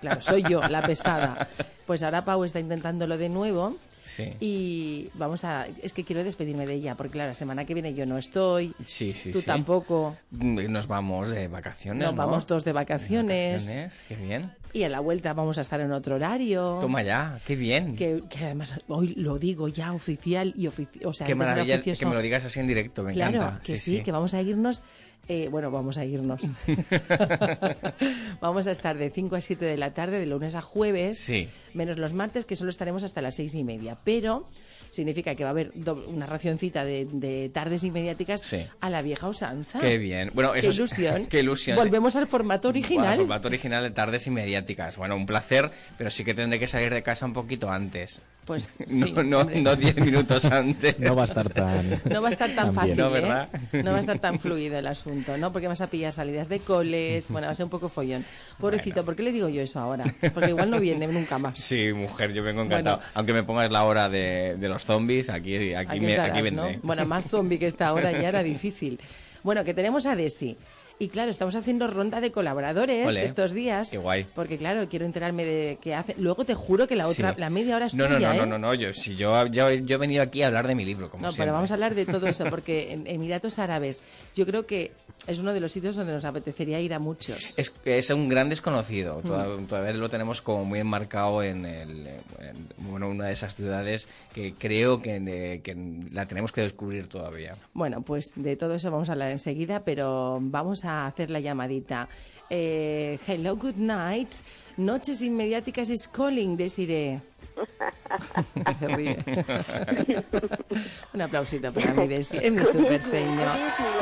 Claro, 0.00 0.22
soy 0.22 0.42
yo, 0.42 0.62
la 0.62 0.80
pesada. 0.80 1.48
Pues 1.86 2.02
ahora 2.02 2.24
Pau 2.24 2.42
está 2.44 2.58
intentándolo 2.60 3.16
de 3.18 3.28
nuevo. 3.28 3.76
Sí. 4.06 4.30
Y 4.40 5.08
vamos 5.14 5.44
a. 5.44 5.66
Es 5.82 5.92
que 5.92 6.04
quiero 6.04 6.24
despedirme 6.24 6.66
de 6.66 6.74
ella, 6.74 6.94
porque 6.94 7.12
claro, 7.12 7.30
la 7.30 7.34
semana 7.34 7.64
que 7.64 7.74
viene 7.74 7.92
yo 7.94 8.06
no 8.06 8.16
estoy. 8.16 8.72
Sí, 8.84 9.12
sí, 9.12 9.32
tú 9.32 9.40
sí. 9.40 9.46
tampoco. 9.46 10.16
Nos 10.30 10.86
vamos 10.86 11.28
de 11.30 11.48
vacaciones, 11.48 12.02
Nos 12.04 12.12
¿no? 12.14 12.18
vamos 12.18 12.46
todos 12.46 12.64
de 12.64 12.72
vacaciones. 12.72 13.64
Vacaciones, 13.66 14.04
Qué 14.08 14.14
bien. 14.14 14.52
Y 14.72 14.82
a 14.82 14.88
la 14.90 15.00
vuelta 15.00 15.32
vamos 15.32 15.56
a 15.58 15.62
estar 15.62 15.80
en 15.80 15.90
otro 15.92 16.16
horario. 16.16 16.78
Toma 16.80 17.02
ya, 17.02 17.38
qué 17.46 17.56
bien. 17.56 17.96
Que, 17.96 18.22
que 18.28 18.44
además 18.44 18.78
hoy 18.88 19.08
lo 19.16 19.38
digo 19.38 19.68
ya 19.68 19.92
oficial 19.92 20.52
y 20.56 20.66
oficial. 20.66 21.06
O 21.06 21.12
sea, 21.12 21.26
Qué 21.26 21.34
maravilla 21.34 21.80
que 21.80 22.06
me 22.06 22.14
lo 22.14 22.20
digas 22.20 22.44
así 22.44 22.60
en 22.60 22.66
directo, 22.66 23.02
me 23.02 23.12
claro, 23.12 23.36
encanta. 23.36 23.62
que 23.62 23.76
sí, 23.76 24.02
que 24.02 24.12
vamos 24.12 24.34
a 24.34 24.42
irnos. 24.42 24.82
Eh, 25.28 25.48
bueno, 25.50 25.70
vamos 25.70 25.98
a 25.98 26.04
irnos. 26.04 26.42
vamos 28.40 28.66
a 28.66 28.70
estar 28.70 28.96
de 28.96 29.10
5 29.10 29.36
a 29.36 29.40
7 29.40 29.64
de 29.64 29.76
la 29.76 29.92
tarde, 29.92 30.18
de 30.18 30.26
lunes 30.26 30.54
a 30.54 30.62
jueves, 30.62 31.18
Sí. 31.18 31.48
menos 31.74 31.98
los 31.98 32.12
martes, 32.12 32.44
que 32.46 32.56
solo 32.56 32.70
estaremos 32.70 33.02
hasta 33.04 33.20
las 33.22 33.34
6 33.36 33.54
y 33.54 33.64
media. 33.64 33.96
Pero 34.04 34.48
significa 34.90 35.34
que 35.34 35.44
va 35.44 35.50
a 35.50 35.52
haber 35.52 35.72
una 36.06 36.26
racioncita 36.26 36.84
de, 36.84 37.06
de 37.10 37.48
tardes 37.50 37.84
y 37.84 37.90
mediáticas 37.90 38.40
Sí. 38.42 38.64
a 38.80 38.90
la 38.90 39.02
vieja 39.02 39.28
usanza. 39.28 39.80
Qué 39.80 39.98
bien. 39.98 40.30
Bueno, 40.34 40.52
qué 40.52 40.60
eso 40.60 40.70
es- 40.70 40.76
ilusión. 40.76 41.26
qué 41.30 41.40
ilusión. 41.40 41.76
Volvemos 41.76 42.16
al 42.16 42.26
formato 42.26 42.68
Bueno, 42.68 42.78
original. 42.80 43.16
formato 43.18 43.48
original 43.48 43.82
de 43.82 43.90
tardes 43.90 44.26
y 44.26 44.30
mediáticas. 44.30 44.96
Bueno, 44.96 45.16
un 45.16 45.26
placer, 45.26 45.70
pero 45.98 46.10
sí 46.10 46.24
que 46.24 46.34
tendré 46.34 46.58
que 46.58 46.66
salir 46.66 46.92
de 46.92 47.02
casa 47.02 47.26
un 47.26 47.32
poquito 47.32 47.70
antes. 47.70 48.22
Pues 48.46 48.76
no, 48.88 49.06
sí, 49.06 49.12
no, 49.24 49.40
hombre. 49.40 49.60
no 49.60 49.76
10 49.76 49.96
minutos 49.96 50.44
antes. 50.46 50.98
No 51.00 51.16
va 51.16 51.22
a 51.22 51.26
estar 51.26 51.48
tan... 51.48 52.00
No 52.08 52.22
va 52.22 52.28
a 52.28 52.30
estar 52.30 52.48
tan 52.54 52.66
Tan 52.66 52.74
fácil. 52.74 52.96
No, 52.96 53.08
¿eh? 53.08 53.12
¿verdad? 53.12 53.48
No 53.72 53.90
va 53.90 53.96
a 53.98 54.00
estar 54.00 54.18
tan 54.18 54.38
fluido 54.38 54.78
el 54.78 54.86
asunto, 54.86 55.36
¿no? 55.36 55.52
Porque 55.52 55.68
vas 55.68 55.80
a 55.80 55.88
pillar 55.88 56.12
salidas 56.12 56.48
de 56.48 56.60
coles, 56.60 57.30
bueno, 57.30 57.46
va 57.48 57.52
a 57.52 57.54
ser 57.54 57.64
un 57.64 57.70
poco 57.70 57.88
follón. 57.88 58.24
Pobrecito, 58.58 59.04
¿por 59.04 59.14
qué 59.16 59.24
le 59.24 59.32
digo 59.32 59.48
yo 59.48 59.60
eso 59.62 59.80
ahora? 59.80 60.04
Porque 60.32 60.50
igual 60.50 60.70
no 60.70 60.80
viene 60.80 61.06
nunca 61.06 61.38
más. 61.38 61.58
Sí, 61.58 61.92
mujer, 61.92 62.32
yo 62.32 62.42
vengo 62.42 62.62
encantado. 62.62 62.96
Bueno. 62.96 63.10
Aunque 63.14 63.32
me 63.32 63.42
pongas 63.42 63.70
la 63.70 63.84
hora 63.84 64.08
de, 64.08 64.56
de 64.58 64.68
los 64.68 64.84
zombies, 64.84 65.28
aquí, 65.28 65.74
aquí, 65.74 65.74
Aquí, 65.74 66.00
me, 66.00 66.10
estarás, 66.10 66.32
aquí 66.32 66.42
vendré. 66.42 66.76
¿no? 66.76 66.80
Bueno, 66.82 67.04
más 67.04 67.28
zombie 67.28 67.58
que 67.58 67.66
esta 67.66 67.92
hora 67.92 68.12
ya 68.12 68.28
era 68.28 68.42
difícil. 68.42 68.98
Bueno, 69.42 69.64
que 69.64 69.74
tenemos 69.74 70.06
a 70.06 70.16
Desi. 70.16 70.56
Y 70.98 71.08
claro, 71.08 71.30
estamos 71.30 71.54
haciendo 71.56 71.86
ronda 71.88 72.22
de 72.22 72.32
colaboradores 72.32 73.14
estos 73.16 73.52
días. 73.52 73.90
qué 73.90 73.98
guay. 73.98 74.26
Porque 74.34 74.56
claro, 74.56 74.88
quiero 74.88 75.04
enterarme 75.04 75.44
de 75.44 75.78
qué 75.80 75.94
hace. 75.94 76.14
Luego 76.18 76.44
te 76.46 76.54
juro 76.54 76.86
que 76.86 76.96
la 76.96 77.06
otra, 77.06 77.34
Sí. 77.34 77.40
la 77.40 77.50
media 77.50 77.76
hora 77.76 77.84
es 77.86 77.94
no, 77.94 78.08
no, 78.08 78.14
tuya, 78.16 78.28
no, 78.28 78.34
¿eh? 78.34 78.38
no, 78.38 78.46
no, 78.46 78.58
no, 78.58 78.74
yo, 78.74 78.92
si 78.94 79.14
yo, 79.14 79.44
yo, 79.48 79.70
yo 79.70 79.94
he 79.96 79.98
venido 79.98 80.22
aquí 80.22 80.42
a 80.42 80.46
hablar 80.46 80.66
de 80.66 80.74
mi 80.74 80.86
libro, 80.86 81.10
como 81.10 81.22
No, 81.24 81.28
siempre. 81.30 81.44
pero 81.44 81.52
vamos 81.54 81.70
a 81.70 81.74
hablar 81.74 81.94
de 81.94 82.06
todo 82.06 82.26
eso, 82.26 82.44
porque 82.50 82.92
en 82.94 83.06
Emiratos 83.06 83.58
Árabes 83.58 84.02
yo 84.34 84.46
creo 84.46 84.64
que 84.66 84.92
es 85.26 85.38
uno 85.38 85.52
de 85.52 85.60
los 85.60 85.72
sitios 85.72 85.96
donde 85.96 86.12
nos 86.14 86.24
apetecería 86.24 86.80
ir 86.80 86.94
a 86.94 86.98
muchos. 86.98 87.58
Es, 87.58 87.74
es 87.84 88.10
un 88.10 88.28
gran 88.30 88.48
desconocido. 88.48 89.20
Mm. 89.22 89.26
Toda- 89.26 89.56
Todavía 89.68 89.92
lo 89.92 90.08
tenemos 90.08 90.40
como 90.40 90.64
muy 90.64 90.78
enmarcado 90.80 91.42
en, 91.42 91.66
el, 91.66 92.06
en, 92.06 92.68
bueno, 92.78 93.08
una 93.10 93.26
de 93.26 93.32
esas 93.32 93.54
ciudades 93.54 94.08
que 94.32 94.54
creo 94.54 95.02
que, 95.02 95.16
eh, 95.16 95.60
que 95.62 95.76
la 96.12 96.24
tenemos 96.26 96.52
que 96.52 96.62
descubrir 96.62 97.08
todavía. 97.08 97.56
Bueno, 97.74 98.00
pues 98.02 98.32
de 98.36 98.56
todo 98.56 98.74
eso 98.74 98.90
vamos 98.90 99.08
a 99.08 99.12
hablar 99.12 99.30
enseguida, 99.30 99.80
pero 99.84 100.38
vamos 100.40 100.84
a 100.84 100.85
hacer 100.86 101.30
la 101.30 101.40
llamadita. 101.40 102.08
Eh, 102.48 103.18
hello, 103.26 103.56
good 103.56 103.76
night. 103.76 104.32
Noches 104.76 105.22
inmediáticas 105.22 105.90
is 105.90 106.06
calling, 106.06 106.56
Desiree. 106.56 107.20
Se 108.78 108.86
ríe. 108.86 109.16
Un 111.14 111.22
aplausito 111.22 111.72
para 111.72 111.92
mi 111.92 112.06
Desi. 112.06 112.38
Es 112.40 112.52
mi 112.52 112.64
super 112.64 113.00
señor. 113.00 113.56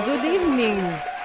Good 0.06 0.24
evening. 0.24 1.23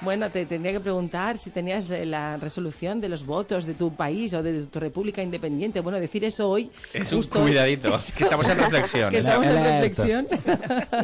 Bueno, 0.00 0.30
te 0.30 0.46
tendría 0.46 0.72
que 0.72 0.80
preguntar 0.80 1.38
si 1.38 1.50
tenías 1.50 1.90
eh, 1.90 2.06
la 2.06 2.36
resolución 2.36 3.00
de 3.00 3.08
los 3.08 3.26
votos 3.26 3.66
de 3.66 3.74
tu 3.74 3.94
país 3.94 4.32
o 4.34 4.42
de 4.42 4.66
tu 4.66 4.78
república 4.80 5.22
independiente. 5.22 5.80
Bueno, 5.80 5.98
decir 6.00 6.24
eso 6.24 6.48
hoy. 6.48 6.70
Es 6.92 7.12
un 7.12 7.18
justo 7.18 7.38
hoy- 7.40 7.50
cuidadito, 7.50 7.90
que 8.16 8.24
estamos 8.24 8.48
en 8.48 8.58
reflexión. 8.64 9.10
que 9.10 9.18
estamos 9.18 9.46
en 9.46 9.54
reflexión. 9.64 10.28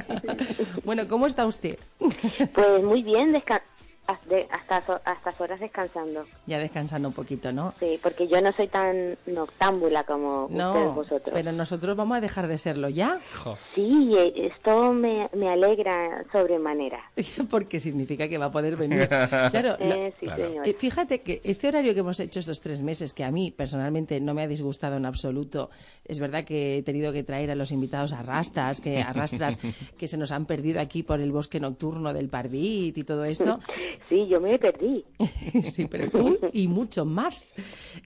bueno, 0.84 1.08
¿cómo 1.08 1.26
está 1.26 1.46
usted? 1.46 1.78
Pues 1.98 2.82
muy 2.82 3.02
bien, 3.02 3.32
desca- 3.32 3.62
hasta, 4.06 5.00
hasta, 5.04 5.34
horas 5.42 5.60
descansando. 5.60 6.24
Ya 6.46 6.58
descansando 6.58 7.08
un 7.08 7.14
poquito, 7.14 7.52
¿no? 7.52 7.74
Sí, 7.80 7.98
porque 8.02 8.28
yo 8.28 8.40
no 8.42 8.52
soy 8.52 8.68
tan 8.68 9.16
noctámbula 9.26 10.04
como 10.04 10.44
ustedes 10.44 10.58
No, 10.58 10.92
vosotros. 10.94 11.30
pero 11.32 11.52
nosotros 11.52 11.96
vamos 11.96 12.18
a 12.18 12.20
dejar 12.20 12.46
de 12.46 12.58
serlo 12.58 12.88
ya, 12.88 13.20
Sí, 13.74 14.12
eh, 14.16 14.50
esto 14.54 14.92
me, 14.92 15.28
me 15.34 15.48
alegra 15.50 16.24
sobremanera. 16.32 17.10
porque 17.50 17.80
significa 17.80 18.28
que 18.28 18.38
va 18.38 18.46
a 18.46 18.50
poder 18.52 18.76
venir. 18.76 19.08
Claro, 19.50 19.76
lo- 19.78 19.94
Eh, 19.94 20.14
sí, 20.20 20.26
señor. 20.28 20.66
Eh, 20.68 20.74
Fíjate 20.78 21.20
que 21.22 21.40
este 21.44 21.68
horario 21.68 21.94
que 21.94 22.00
hemos 22.00 22.20
hecho 22.20 22.40
estos 22.40 22.60
tres 22.60 22.82
meses, 22.82 23.14
que 23.14 23.24
a 23.24 23.30
mí 23.30 23.50
personalmente 23.50 24.20
no 24.20 24.34
me 24.34 24.42
ha 24.42 24.46
disgustado 24.46 24.96
en 24.96 25.06
absoluto, 25.06 25.70
es 26.04 26.18
verdad 26.20 26.44
que 26.44 26.78
he 26.78 26.82
tenido 26.82 27.12
que 27.12 27.22
traer 27.22 27.50
a 27.50 27.54
los 27.54 27.72
invitados 27.72 28.12
a 28.12 28.22
rastas, 28.22 28.80
que 28.80 29.00
arrastras 29.00 29.58
que 29.98 30.08
se 30.08 30.16
nos 30.18 30.30
han 30.32 30.46
perdido 30.46 30.80
aquí 30.80 31.02
por 31.02 31.20
el 31.20 31.32
bosque 31.32 31.60
nocturno 31.60 32.12
del 32.12 32.28
Parvit 32.28 32.98
y 32.98 33.04
todo 33.04 33.24
eso. 33.24 33.58
Sí, 34.08 34.26
yo 34.28 34.40
me 34.40 34.58
perdí. 34.58 35.04
sí, 35.64 35.86
pero 35.86 36.10
tú 36.10 36.38
y 36.52 36.68
mucho 36.68 37.04
más. 37.04 37.54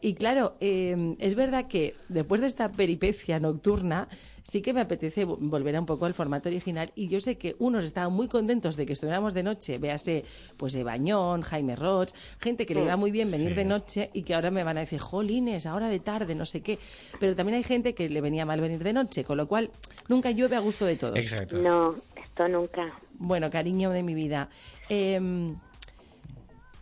Y 0.01 0.14
claro, 0.14 0.55
eh, 0.61 1.16
es 1.18 1.35
verdad 1.35 1.66
que 1.68 1.94
después 2.09 2.40
de 2.40 2.46
esta 2.46 2.70
peripecia 2.70 3.40
nocturna, 3.40 4.09
sí 4.42 4.62
que 4.62 4.72
me 4.72 4.81
apetece 4.81 5.27
vo- 5.27 5.37
volver 5.40 5.77
a 5.77 5.81
un 5.81 5.87
poco 5.87 6.07
al 6.07 6.14
formato 6.14 6.48
original. 6.48 6.90
Y 6.94 7.09
yo 7.09 7.20
sé 7.20 7.37
que 7.37 7.57
unos 7.59 7.85
estaban 7.85 8.12
muy 8.12 8.29
contentos 8.29 8.77
de 8.77 8.87
que 8.87 8.92
estuviéramos 8.92 9.35
de 9.35 9.42
noche, 9.42 9.79
véase, 9.79 10.24
pues 10.57 10.83
Bañón, 10.83 11.42
Jaime 11.42 11.77
Roch, 11.77 12.11
gente 12.40 12.64
que 12.66 12.74
le 12.74 12.83
iba 12.85 12.96
muy 12.96 13.11
bien 13.11 13.31
venir 13.31 13.48
Sí. 13.51 13.55
de 13.55 13.64
noche 13.64 14.11
y 14.14 14.22
que 14.22 14.35
ahora 14.35 14.51
me 14.51 14.64
van 14.64 14.77
a 14.77 14.81
decir, 14.81 14.98
jolines, 15.01 15.66
ahora 15.66 15.88
de 15.88 16.01
tarde, 16.01 16.35
no 16.35 16.46
sé 16.46 16.61
qué. 16.62 16.79
Pero 17.20 17.35
también 17.35 17.57
hay 17.57 17.64
gente 17.64 17.94
que 17.94 18.09
le 18.09 18.20
venía 18.20 18.46
mal 18.46 18.61
venir 18.61 18.83
de 18.83 18.92
noche, 18.92 19.24
con 19.24 19.37
lo 19.37 19.48
cual 19.48 19.70
nunca 20.09 20.31
llueve 20.31 20.57
a 20.57 20.61
gusto 20.61 20.85
de 20.87 20.96
todos. 20.96 21.16
Exacto. 21.18 21.59
No, 21.59 21.96
esto 22.16 22.48
nunca. 22.48 22.92
Bueno, 23.18 23.51
cariño 23.51 23.90
de 23.90 24.03
mi 24.03 24.14
vida. 24.14 24.48
em, 24.88 25.48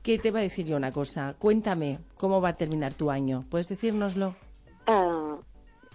¿Qué 0.07 0.21
te 0.21 0.31
va 0.31 0.39
a 0.39 0.43
decir 0.43 0.65
yo 0.67 0.77
una 0.77 0.93
cosa? 0.93 1.35
Cuéntame, 1.37 1.99
¿cómo 2.17 2.41
va 2.41 2.51
a 2.51 2.57
terminar 2.57 2.95
tu 2.95 3.11
año? 3.11 3.45
¿Puedes 3.51 3.69
decírnoslo? 3.69 4.37
Ah, 4.87 5.37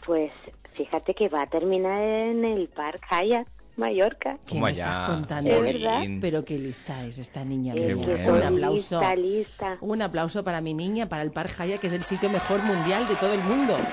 pues 0.05 0.33
fíjate 0.73 1.13
que 1.13 1.29
va 1.29 1.43
a 1.43 1.49
terminar 1.49 2.01
en 2.01 2.43
el 2.43 2.67
Park 2.67 3.01
Hyatt, 3.09 3.47
Mallorca. 3.81 4.35
¿Qué 4.47 4.61
me 4.61 4.71
estás 4.71 5.09
contando? 5.09 5.49
¿Es 5.51 5.61
verdad? 5.61 6.01
Pero 6.21 6.45
qué 6.45 6.57
lista 6.57 7.03
es 7.05 7.19
esta 7.19 7.43
niña 7.43 7.73
Eh, 7.75 7.93
mía. 7.95 8.05
que 8.05 8.23
bueno. 8.23 8.33
Un 8.33 8.43
aplauso. 8.43 8.99
Lista, 9.01 9.15
lista. 9.15 9.77
Un 9.81 10.01
aplauso 10.01 10.43
para 10.43 10.61
mi 10.61 10.73
niña, 10.73 11.09
para 11.09 11.23
el 11.23 11.31
Park 11.31 11.49
Hyatt, 11.59 11.79
que 11.81 11.87
es 11.87 11.93
el 11.93 12.03
sitio 12.03 12.29
mejor 12.29 12.61
mundial 12.63 13.07
de 13.07 13.15
todo 13.15 13.33
el 13.33 13.41
mundo. 13.41 13.75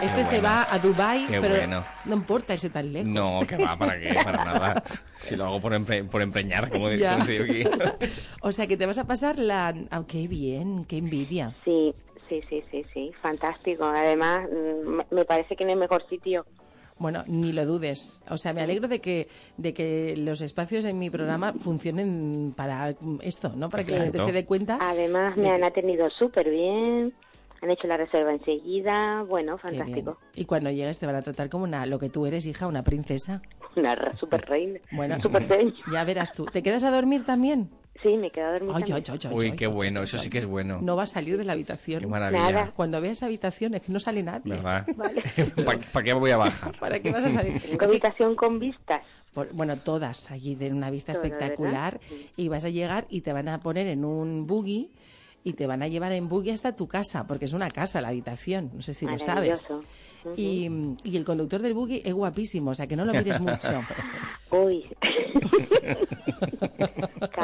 Este 0.00 0.18
Qué 0.18 0.24
se 0.24 0.40
bueno. 0.40 0.48
va 0.48 0.66
a 0.72 0.78
Dubai, 0.78 1.26
Qué 1.26 1.40
pero 1.40 1.56
bueno. 1.56 1.84
no 2.04 2.14
importa 2.14 2.54
irse 2.54 2.70
tan 2.70 2.92
lejos. 2.92 3.08
No, 3.08 3.40
que 3.44 3.56
va, 3.56 3.76
¿para 3.76 3.98
qué? 3.98 4.14
Para 4.22 4.44
nada. 4.44 4.84
Si 5.16 5.34
lo 5.34 5.44
hago 5.46 5.60
por, 5.60 5.72
empre- 5.72 6.08
por 6.08 6.22
empreñar, 6.22 6.70
como 6.70 6.88
dice 6.88 7.08
aquí. 7.08 7.64
o 8.40 8.52
sea, 8.52 8.68
que 8.68 8.76
te 8.76 8.86
vas 8.86 8.98
a 8.98 9.08
pasar 9.08 9.40
la... 9.40 9.74
Ah, 9.90 10.04
qué 10.06 10.28
bien, 10.28 10.84
qué 10.84 10.98
envidia. 10.98 11.52
Sí, 11.64 11.92
sí, 12.28 12.40
sí, 12.48 12.62
sí, 12.70 12.84
sí, 12.94 13.10
fantástico. 13.20 13.86
Además, 13.86 14.42
mm, 14.48 15.12
me- 15.16 15.24
parece 15.24 15.56
que 15.56 15.64
no 15.64 15.70
hay 15.70 15.76
mejor 15.76 16.08
sitio 16.08 16.46
Bueno, 16.98 17.24
ni 17.26 17.52
lo 17.52 17.64
dudes. 17.64 18.20
O 18.28 18.36
sea, 18.36 18.52
me 18.52 18.60
alegro 18.62 18.88
de 18.88 19.00
que, 19.00 19.28
de 19.56 19.72
que 19.72 20.16
los 20.16 20.40
espacios 20.40 20.84
en 20.84 20.98
mi 20.98 21.10
programa 21.10 21.52
funcionen 21.52 22.52
para 22.56 22.94
esto, 23.22 23.52
¿no? 23.56 23.68
Para 23.68 23.84
que 23.84 23.92
la 23.96 24.04
gente 24.04 24.18
se 24.20 24.32
dé 24.32 24.44
cuenta. 24.44 24.78
Además, 24.80 25.36
me 25.36 25.48
han 25.50 25.62
atendido 25.64 26.10
súper 26.10 26.50
bien, 26.50 27.14
han 27.62 27.70
hecho 27.70 27.86
la 27.86 27.96
reserva 27.96 28.32
enseguida, 28.32 29.22
bueno, 29.28 29.58
fantástico. 29.58 30.18
Y 30.34 30.44
cuando 30.44 30.70
llegues 30.70 30.98
te 30.98 31.06
van 31.06 31.16
a 31.16 31.22
tratar 31.22 31.48
como 31.48 31.64
una, 31.64 31.86
lo 31.86 31.98
que 31.98 32.08
tú 32.08 32.26
eres, 32.26 32.46
hija, 32.46 32.66
una 32.66 32.82
princesa. 32.82 33.42
Una 33.76 34.16
super 34.16 34.44
reina. 34.48 34.80
Bueno, 34.90 35.20
Super 35.20 35.46
señora. 35.46 35.76
ya 35.92 36.04
verás 36.04 36.32
tú. 36.34 36.46
¿Te 36.46 36.62
quedas 36.62 36.82
a 36.84 36.90
dormir 36.90 37.24
también? 37.24 37.70
Sí, 38.02 38.16
me 38.16 38.30
quedo 38.30 38.46
a 38.46 38.52
dormir. 38.52 38.72
Ay, 38.74 38.82
ay, 38.86 38.92
ay, 39.08 39.18
ay, 39.24 39.30
Uy, 39.34 39.44
ay, 39.46 39.56
qué 39.56 39.64
ay, 39.66 39.72
bueno, 39.72 40.00
ay, 40.00 40.04
eso 40.04 40.18
sí 40.18 40.30
que 40.30 40.38
es 40.38 40.46
bueno. 40.46 40.78
No 40.80 40.94
va 40.94 41.02
a 41.02 41.06
salir 41.06 41.36
de 41.36 41.44
la 41.44 41.54
habitación. 41.54 42.00
Qué 42.00 42.06
maravilla. 42.06 42.42
Nada. 42.50 42.72
Cuando 42.74 43.00
veas 43.00 43.22
habitación 43.22 43.74
es 43.74 43.82
que 43.82 43.92
no 43.92 43.98
sale 43.98 44.22
nadie. 44.22 44.52
¿Verdad? 44.54 44.86
¿Para 45.92 46.04
qué 46.04 46.12
voy 46.12 46.30
a 46.30 46.36
bajar? 46.36 46.72
¿Para 46.80 47.00
qué 47.00 47.10
vas 47.10 47.24
a 47.24 47.30
salir? 47.30 47.60
Tengo 47.70 47.84
habitación 47.86 48.36
con 48.36 48.58
vistas. 48.60 49.02
Por- 49.34 49.52
bueno, 49.52 49.76
todas 49.78 50.30
allí 50.30 50.54
de 50.54 50.70
una 50.72 50.90
vista 50.90 51.12
espectacular. 51.12 51.98
Y 52.36 52.48
vas 52.48 52.64
a 52.64 52.68
llegar 52.68 53.06
y 53.10 53.22
te 53.22 53.32
van 53.32 53.48
a 53.48 53.58
poner 53.60 53.86
en 53.88 54.04
un 54.04 54.46
buggy 54.46 54.90
y 55.44 55.54
te 55.54 55.66
van 55.66 55.82
a 55.82 55.88
llevar 55.88 56.12
en 56.12 56.28
buggy 56.28 56.50
hasta 56.50 56.74
tu 56.76 56.86
casa, 56.88 57.26
porque 57.26 57.46
es 57.46 57.52
una 57.52 57.70
casa 57.70 58.00
la 58.00 58.08
habitación, 58.08 58.70
no 58.74 58.82
sé 58.82 58.92
si 58.92 59.06
lo 59.06 59.18
sabes. 59.18 59.64
Y, 60.36 60.68
y 61.04 61.16
el 61.16 61.24
conductor 61.24 61.62
del 61.62 61.74
buggy 61.74 62.02
es 62.04 62.12
guapísimo, 62.12 62.72
o 62.72 62.74
sea 62.74 62.86
que 62.86 62.96
no 62.96 63.04
lo 63.04 63.12
mires 63.14 63.40
mucho. 63.40 63.80
Uy. 64.50 64.84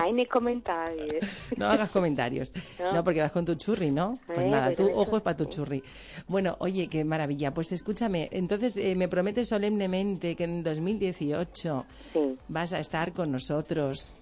En 0.07 0.25
comentarios. 0.27 1.25
No 1.57 1.67
hagas 1.67 1.90
comentarios. 1.90 2.53
No. 2.79 2.93
No, 2.93 3.05
porque 3.05 3.21
vas 3.21 3.33
con 3.33 3.45
tu 3.45 3.55
churri, 3.55 3.90
¿no? 3.90 4.19
Pues 4.27 4.38
Eh, 4.38 4.49
nada, 4.49 4.67
pues 4.67 4.77
tú 4.77 4.90
ojos 4.95 5.23
para 5.23 5.37
tu 5.37 5.47
churri. 5.47 5.83
Bueno, 6.27 6.57
oye, 6.61 6.88
qué 6.88 7.05
maravilla. 7.05 7.53
Pues 7.53 7.73
escúchame, 7.73 8.29
entonces 8.33 8.77
eh, 8.77 8.95
me 8.95 9.09
prometes 9.09 9.49
solemnemente 9.49 10.35
que 10.37 10.45
en 10.45 10.62
2018 10.62 11.87
vas 12.49 12.73
a 12.73 12.79
estar 12.81 13.12
con 13.12 13.31
nosotros. 13.33 14.17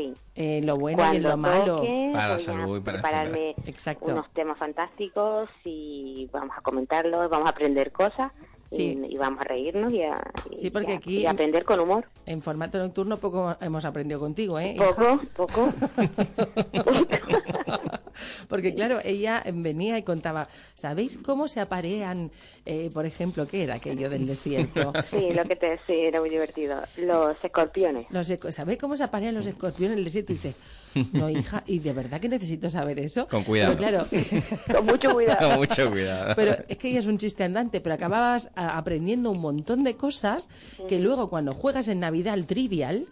Sí. 0.00 0.14
En 0.34 0.66
lo 0.66 0.76
bueno 0.78 1.02
y 1.12 1.16
en 1.16 1.22
Cuando 1.22 1.28
lo 1.30 1.36
malo. 1.36 1.76
toque, 1.76 2.10
Para 2.14 2.28
la 2.28 2.38
salud 2.38 2.78
y 2.78 2.80
para 2.80 2.96
el 2.96 3.02
prepararme 3.02 3.54
Exacto. 3.66 4.06
unos 4.12 4.30
temas 4.32 4.56
fantásticos 4.58 5.48
y 5.64 6.28
vamos 6.32 6.56
a 6.56 6.62
comentarlos, 6.62 7.28
vamos 7.30 7.46
a 7.46 7.50
aprender 7.50 7.92
cosas 7.92 8.32
Sí. 8.62 8.98
y, 9.08 9.14
y 9.14 9.18
vamos 9.18 9.40
a 9.40 9.44
reírnos 9.44 9.92
y 9.92 10.02
a, 10.02 10.20
y 10.50 10.58
Sí, 10.58 10.70
porque 10.70 10.92
a- 10.92 10.96
aquí 10.96 11.18
y 11.20 11.26
a 11.26 11.32
aprender 11.32 11.64
con 11.64 11.80
humor. 11.80 12.06
En 12.26 12.40
formato 12.40 12.78
nocturno 12.78 13.16
poco 13.18 13.56
hemos 13.60 13.84
aprendido 13.84 14.20
contigo, 14.20 14.58
¿eh? 14.58 14.74
Poco, 14.78 15.02
hija? 15.02 15.20
poco. 15.36 15.68
Porque 18.48 18.74
claro, 18.74 18.98
ella 19.04 19.42
venía 19.52 19.98
y 19.98 20.02
contaba, 20.02 20.48
¿sabéis 20.74 21.18
cómo 21.18 21.48
se 21.48 21.60
aparean, 21.60 22.30
eh, 22.66 22.90
por 22.92 23.06
ejemplo, 23.06 23.46
qué 23.46 23.62
era 23.62 23.76
aquello 23.76 24.08
del 24.10 24.26
desierto? 24.26 24.92
Sí, 25.10 25.30
lo 25.32 25.44
que 25.44 25.56
te 25.56 25.70
decía 25.70 26.08
era 26.08 26.20
muy 26.20 26.30
divertido. 26.30 26.80
Los 26.96 27.36
escorpiones. 27.42 28.06
Los 28.10 28.28
¿Sabéis 28.50 28.78
cómo 28.78 28.96
se 28.96 29.02
aparean 29.02 29.34
los 29.34 29.46
escorpiones 29.46 29.92
en 29.92 29.98
el 29.98 30.04
desierto? 30.04 30.32
Y 30.32 30.36
dices, 30.36 30.56
no, 31.12 31.28
hija, 31.28 31.62
¿y 31.66 31.78
de 31.80 31.92
verdad 31.92 32.20
que 32.20 32.28
necesito 32.28 32.70
saber 32.70 32.98
eso? 33.00 33.26
Con 33.28 33.42
cuidado. 33.42 33.76
Pero 33.76 33.88
claro, 33.88 34.06
Con 34.72 34.86
mucho 34.86 35.12
cuidado. 35.12 35.48
Con 35.48 35.58
mucho 35.58 35.90
cuidado. 35.90 36.32
pero 36.36 36.52
es 36.68 36.76
que 36.76 36.90
ella 36.90 37.00
es 37.00 37.06
un 37.06 37.18
chiste 37.18 37.44
andante, 37.44 37.80
pero 37.80 37.94
acababas 37.94 38.50
aprendiendo 38.54 39.30
un 39.30 39.40
montón 39.40 39.84
de 39.84 39.96
cosas 39.96 40.48
que 40.88 40.98
luego 40.98 41.28
cuando 41.28 41.54
juegas 41.54 41.88
en 41.88 42.00
Navidad 42.00 42.34
al 42.34 42.46
trivial, 42.46 43.06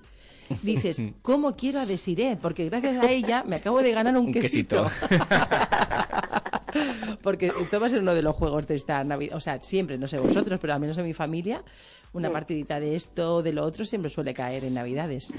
dices, 0.63 1.03
¿cómo 1.23 1.57
quiero 1.57 1.81
a 1.81 1.87
Desiree? 1.87 2.37
Porque 2.37 2.65
gracias 2.69 3.03
a 3.03 3.11
ella 3.11 3.43
me 3.47 3.57
acabo 3.57 3.83
de 3.83 3.93
ganar 3.93 4.17
un, 4.17 4.27
Un 4.27 4.33
quesito. 4.33 4.85
quesito. 4.85 5.25
Porque 7.23 7.53
esto 7.61 7.81
va 7.81 7.87
a 7.87 7.89
ser 7.91 8.01
uno 8.03 8.15
de 8.15 8.23
los 8.23 8.37
juegos 8.37 8.67
de 8.67 8.75
esta 8.75 9.03
Navidad. 9.05 9.37
O 9.37 9.41
sea, 9.41 9.61
siempre, 9.63 9.99
no 9.99 10.07
sé 10.07 10.19
vosotros, 10.19 10.61
pero 10.61 10.75
al 10.75 10.81
menos 10.81 10.99
en 10.99 11.05
mi 11.05 11.15
familia, 11.15 11.63
una 12.13 12.29
Sí. 12.29 12.33
partidita 12.35 12.79
de 12.81 12.95
esto 12.95 13.37
o 13.37 13.43
de 13.43 13.53
lo 13.53 13.65
otro 13.65 13.85
siempre 13.85 14.11
suele 14.11 14.35
caer 14.35 14.65
en 14.65 14.75
Navidades. 14.75 15.33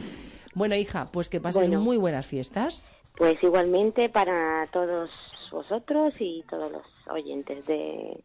Bueno, 0.56 0.76
hija, 0.76 1.08
pues 1.12 1.30
que 1.30 1.40
pases 1.40 1.68
Bueno. 1.68 1.82
muy 1.82 1.98
buenas 1.98 2.26
fiestas. 2.26 2.92
Pues 3.16 3.42
igualmente 3.44 4.10
para 4.10 4.68
todos 4.72 5.10
vosotros 5.52 6.14
y 6.20 6.44
todos 6.50 6.72
los 6.72 6.84
oyentes 7.12 7.66
de 7.66 8.24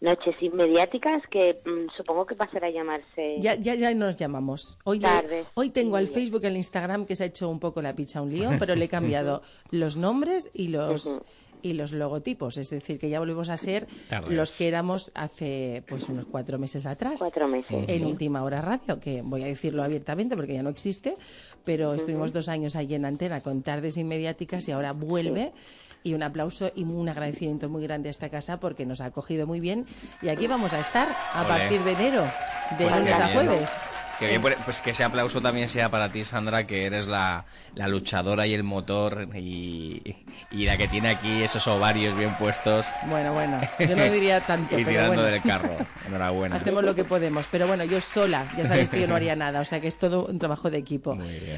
Noches 0.00 0.34
Inmediáticas, 0.40 1.22
que 1.30 1.60
mm, 1.64 1.90
supongo 1.96 2.26
que 2.26 2.34
pasará 2.34 2.66
a 2.66 2.70
llamarse... 2.70 3.36
Ya, 3.40 3.54
ya, 3.54 3.74
ya 3.74 3.94
nos 3.94 4.16
llamamos. 4.16 4.78
Hoy, 4.84 4.98
le- 4.98 5.44
hoy 5.54 5.70
tengo 5.70 5.96
al 5.96 6.08
Facebook 6.08 6.40
y 6.44 6.46
al 6.46 6.56
Instagram 6.56 7.06
que 7.06 7.16
se 7.16 7.24
ha 7.24 7.26
hecho 7.26 7.48
un 7.48 7.58
poco 7.60 7.80
la 7.80 7.94
picha 7.94 8.20
un 8.20 8.30
lío, 8.30 8.50
pero 8.58 8.74
le 8.74 8.84
he 8.84 8.88
cambiado 8.88 9.42
los 9.70 9.96
nombres 9.96 10.50
y 10.52 10.68
los 10.68 11.20
y 11.62 11.72
los 11.72 11.92
logotipos. 11.92 12.58
Es 12.58 12.68
decir, 12.68 12.98
que 12.98 13.08
ya 13.08 13.18
volvemos 13.20 13.48
a 13.48 13.56
ser 13.56 13.86
Tardes. 14.10 14.30
los 14.30 14.52
que 14.52 14.68
éramos 14.68 15.10
hace 15.14 15.82
pues 15.88 16.10
unos 16.10 16.26
cuatro 16.26 16.58
meses 16.58 16.84
atrás. 16.84 17.14
Cuatro 17.18 17.48
meses, 17.48 17.88
En 17.88 18.00
sí. 18.00 18.04
Última 18.04 18.42
Hora 18.44 18.60
Radio, 18.60 19.00
que 19.00 19.22
voy 19.22 19.44
a 19.44 19.46
decirlo 19.46 19.82
abiertamente 19.82 20.36
porque 20.36 20.52
ya 20.52 20.62
no 20.62 20.68
existe, 20.68 21.16
pero 21.64 21.94
estuvimos 21.94 22.34
dos 22.34 22.50
años 22.50 22.76
allí 22.76 22.94
en 22.96 23.06
antena 23.06 23.40
con 23.42 23.62
tardes 23.62 23.96
inmediáticas 23.96 24.68
y 24.68 24.72
ahora 24.72 24.92
vuelve. 24.92 25.52
Y 26.06 26.12
un 26.12 26.22
aplauso 26.22 26.70
y 26.74 26.84
un 26.84 27.08
agradecimiento 27.08 27.70
muy 27.70 27.82
grande 27.82 28.08
a 28.08 28.10
esta 28.10 28.28
casa 28.28 28.58
porque 28.58 28.84
nos 28.84 29.00
ha 29.00 29.06
acogido 29.06 29.46
muy 29.46 29.58
bien. 29.58 29.86
Y 30.20 30.28
aquí 30.28 30.46
vamos 30.46 30.74
a 30.74 30.80
estar 30.80 31.08
a 31.32 31.40
Olé. 31.40 31.48
partir 31.48 31.82
de 31.82 31.92
enero, 31.92 32.22
de 32.78 32.84
Pues 32.84 32.98
lunes 32.98 33.20
a 33.20 33.28
jueves. 33.28 33.76
Que 34.18 34.28
bien, 34.28 34.40
pues 34.42 34.56
pues 34.64 34.80
que 34.80 34.90
ese 34.90 35.04
aplauso 35.04 35.40
también 35.40 35.68
sea 35.68 35.88
para 35.90 36.10
ti, 36.10 36.22
Sandra, 36.24 36.66
que 36.66 36.86
eres 36.86 37.06
la, 37.06 37.44
la 37.74 37.88
luchadora 37.88 38.46
y 38.46 38.54
el 38.54 38.62
motor 38.62 39.28
y, 39.34 40.16
y 40.50 40.64
la 40.66 40.76
que 40.76 40.86
tiene 40.88 41.08
aquí 41.10 41.42
esos 41.42 41.66
ovarios 41.66 42.16
bien 42.16 42.34
puestos. 42.38 42.92
Bueno, 43.06 43.32
bueno, 43.34 43.58
yo 43.78 43.96
no 43.96 44.04
diría 44.12 44.40
tanto, 44.40 44.78
y 44.78 44.84
pero 44.84 44.90
tirando 44.90 45.22
bueno. 45.22 45.30
del 45.30 45.42
carro. 45.42 45.76
Enhorabuena. 46.06 46.56
Hacemos 46.56 46.84
lo 46.84 46.94
que 46.94 47.04
podemos, 47.04 47.48
pero 47.50 47.66
bueno, 47.66 47.84
yo 47.84 48.00
sola, 48.00 48.46
ya 48.56 48.64
sabes 48.64 48.90
que 48.90 49.00
yo 49.00 49.08
no 49.08 49.16
haría 49.16 49.34
nada, 49.36 49.60
o 49.60 49.64
sea 49.64 49.80
que 49.80 49.88
es 49.88 49.98
todo 49.98 50.26
un 50.26 50.38
trabajo 50.38 50.70
de 50.70 50.78
equipo. 50.78 51.16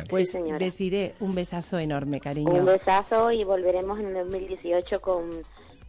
Pues 0.09 0.27
Sí, 0.29 0.33
señora. 0.33 0.59
Desiree, 0.59 1.15
un 1.21 1.35
besazo 1.35 1.79
enorme, 1.79 2.21
cariño. 2.21 2.51
Un 2.53 2.65
besazo 2.65 3.31
y 3.33 3.45
volveremos 3.45 4.01
en 4.01 4.17
el 4.17 4.31
2018 4.31 5.01
con 5.01 5.31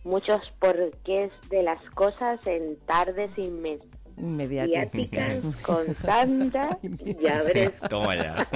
muchos 0.04 0.52
porqués 0.60 1.32
de 1.50 1.64
las 1.64 1.82
cosas 1.92 2.40
en 2.46 2.78
tardes 2.86 3.32
Inmediato. 3.38 3.97
Inmediáticas 4.18 5.42
con 5.62 5.94
Sandra. 5.96 6.78
Toma 7.90 8.16
ya. 8.16 8.48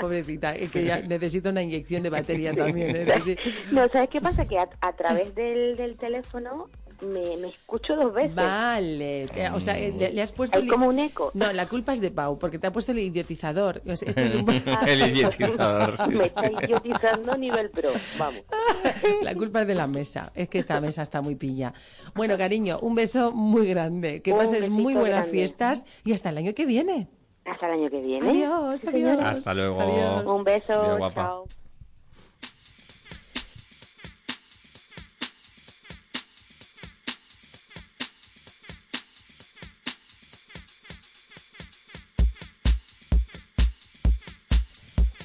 Pobrecita, 0.00 0.54
es 0.54 0.70
que 0.70 0.84
ya 0.84 1.00
necesito 1.00 1.50
una 1.50 1.62
inyección 1.62 2.02
de 2.02 2.10
batería 2.10 2.54
también. 2.54 2.96
¿eh? 2.96 3.06
No, 3.72 3.88
¿sabes 3.88 4.08
qué 4.10 4.20
pasa? 4.20 4.46
Que 4.46 4.58
a, 4.58 4.68
a 4.80 4.92
través 4.94 5.34
del, 5.34 5.76
del 5.76 5.96
teléfono 5.96 6.68
me, 7.02 7.36
me 7.36 7.48
escucho 7.48 7.94
dos 7.96 8.12
veces. 8.12 8.34
Vale, 8.34 9.26
o 9.54 9.60
sea, 9.60 9.78
eh, 9.78 9.94
le, 9.96 10.12
le 10.12 10.22
has 10.22 10.32
puesto... 10.32 10.56
Hay 10.56 10.64
el- 10.64 10.70
como 10.70 10.86
un 10.86 10.98
eco. 10.98 11.30
No, 11.34 11.52
la 11.52 11.68
culpa 11.68 11.92
es 11.92 12.00
de 12.00 12.10
Pau, 12.10 12.38
porque 12.38 12.58
te 12.58 12.66
ha 12.66 12.72
puesto 12.72 12.92
el 12.92 12.98
idiotizador. 13.00 13.82
O 13.86 13.96
sea, 13.96 14.08
Esto 14.08 14.20
es 14.22 14.34
un... 14.34 14.46
El 14.86 15.10
idiotizador, 15.10 15.96
sí. 15.96 16.08
Me 16.10 16.24
está 16.24 16.50
idiotizando 16.50 17.32
a 17.32 17.36
nivel 17.36 17.70
pro. 17.70 17.90
Vamos. 18.18 18.42
La 19.22 19.34
culpa 19.34 19.62
es 19.62 19.66
de 19.68 19.74
la 19.74 19.86
mesa. 19.86 20.32
Es 20.34 20.48
que 20.48 20.58
esta 20.58 20.80
mesa 20.80 21.02
está 21.02 21.20
muy 21.20 21.34
pilla. 21.34 21.72
Bueno, 22.14 22.36
cariño, 22.38 22.78
un 22.80 22.94
beso 22.94 23.32
muy 23.32 23.66
grande. 23.68 24.22
Que 24.22 24.32
Un 24.32 24.38
pases 24.38 24.68
muy 24.70 24.94
buenas 24.94 25.20
grande. 25.20 25.30
fiestas 25.32 25.84
y 26.04 26.12
hasta 26.12 26.30
el 26.30 26.38
año 26.38 26.54
que 26.54 26.66
viene. 26.66 27.08
Hasta 27.44 27.66
el 27.66 27.80
año 27.80 27.90
que 27.90 28.00
viene. 28.00 28.28
Adiós, 28.28 28.84
adiós. 28.84 29.18
Hasta 29.20 29.54
luego. 29.54 29.80
Adiós. 29.80 30.24
Un 30.26 30.44
beso. 30.44 30.72
Adiós. 30.72 31.14
Chao. 31.14 31.44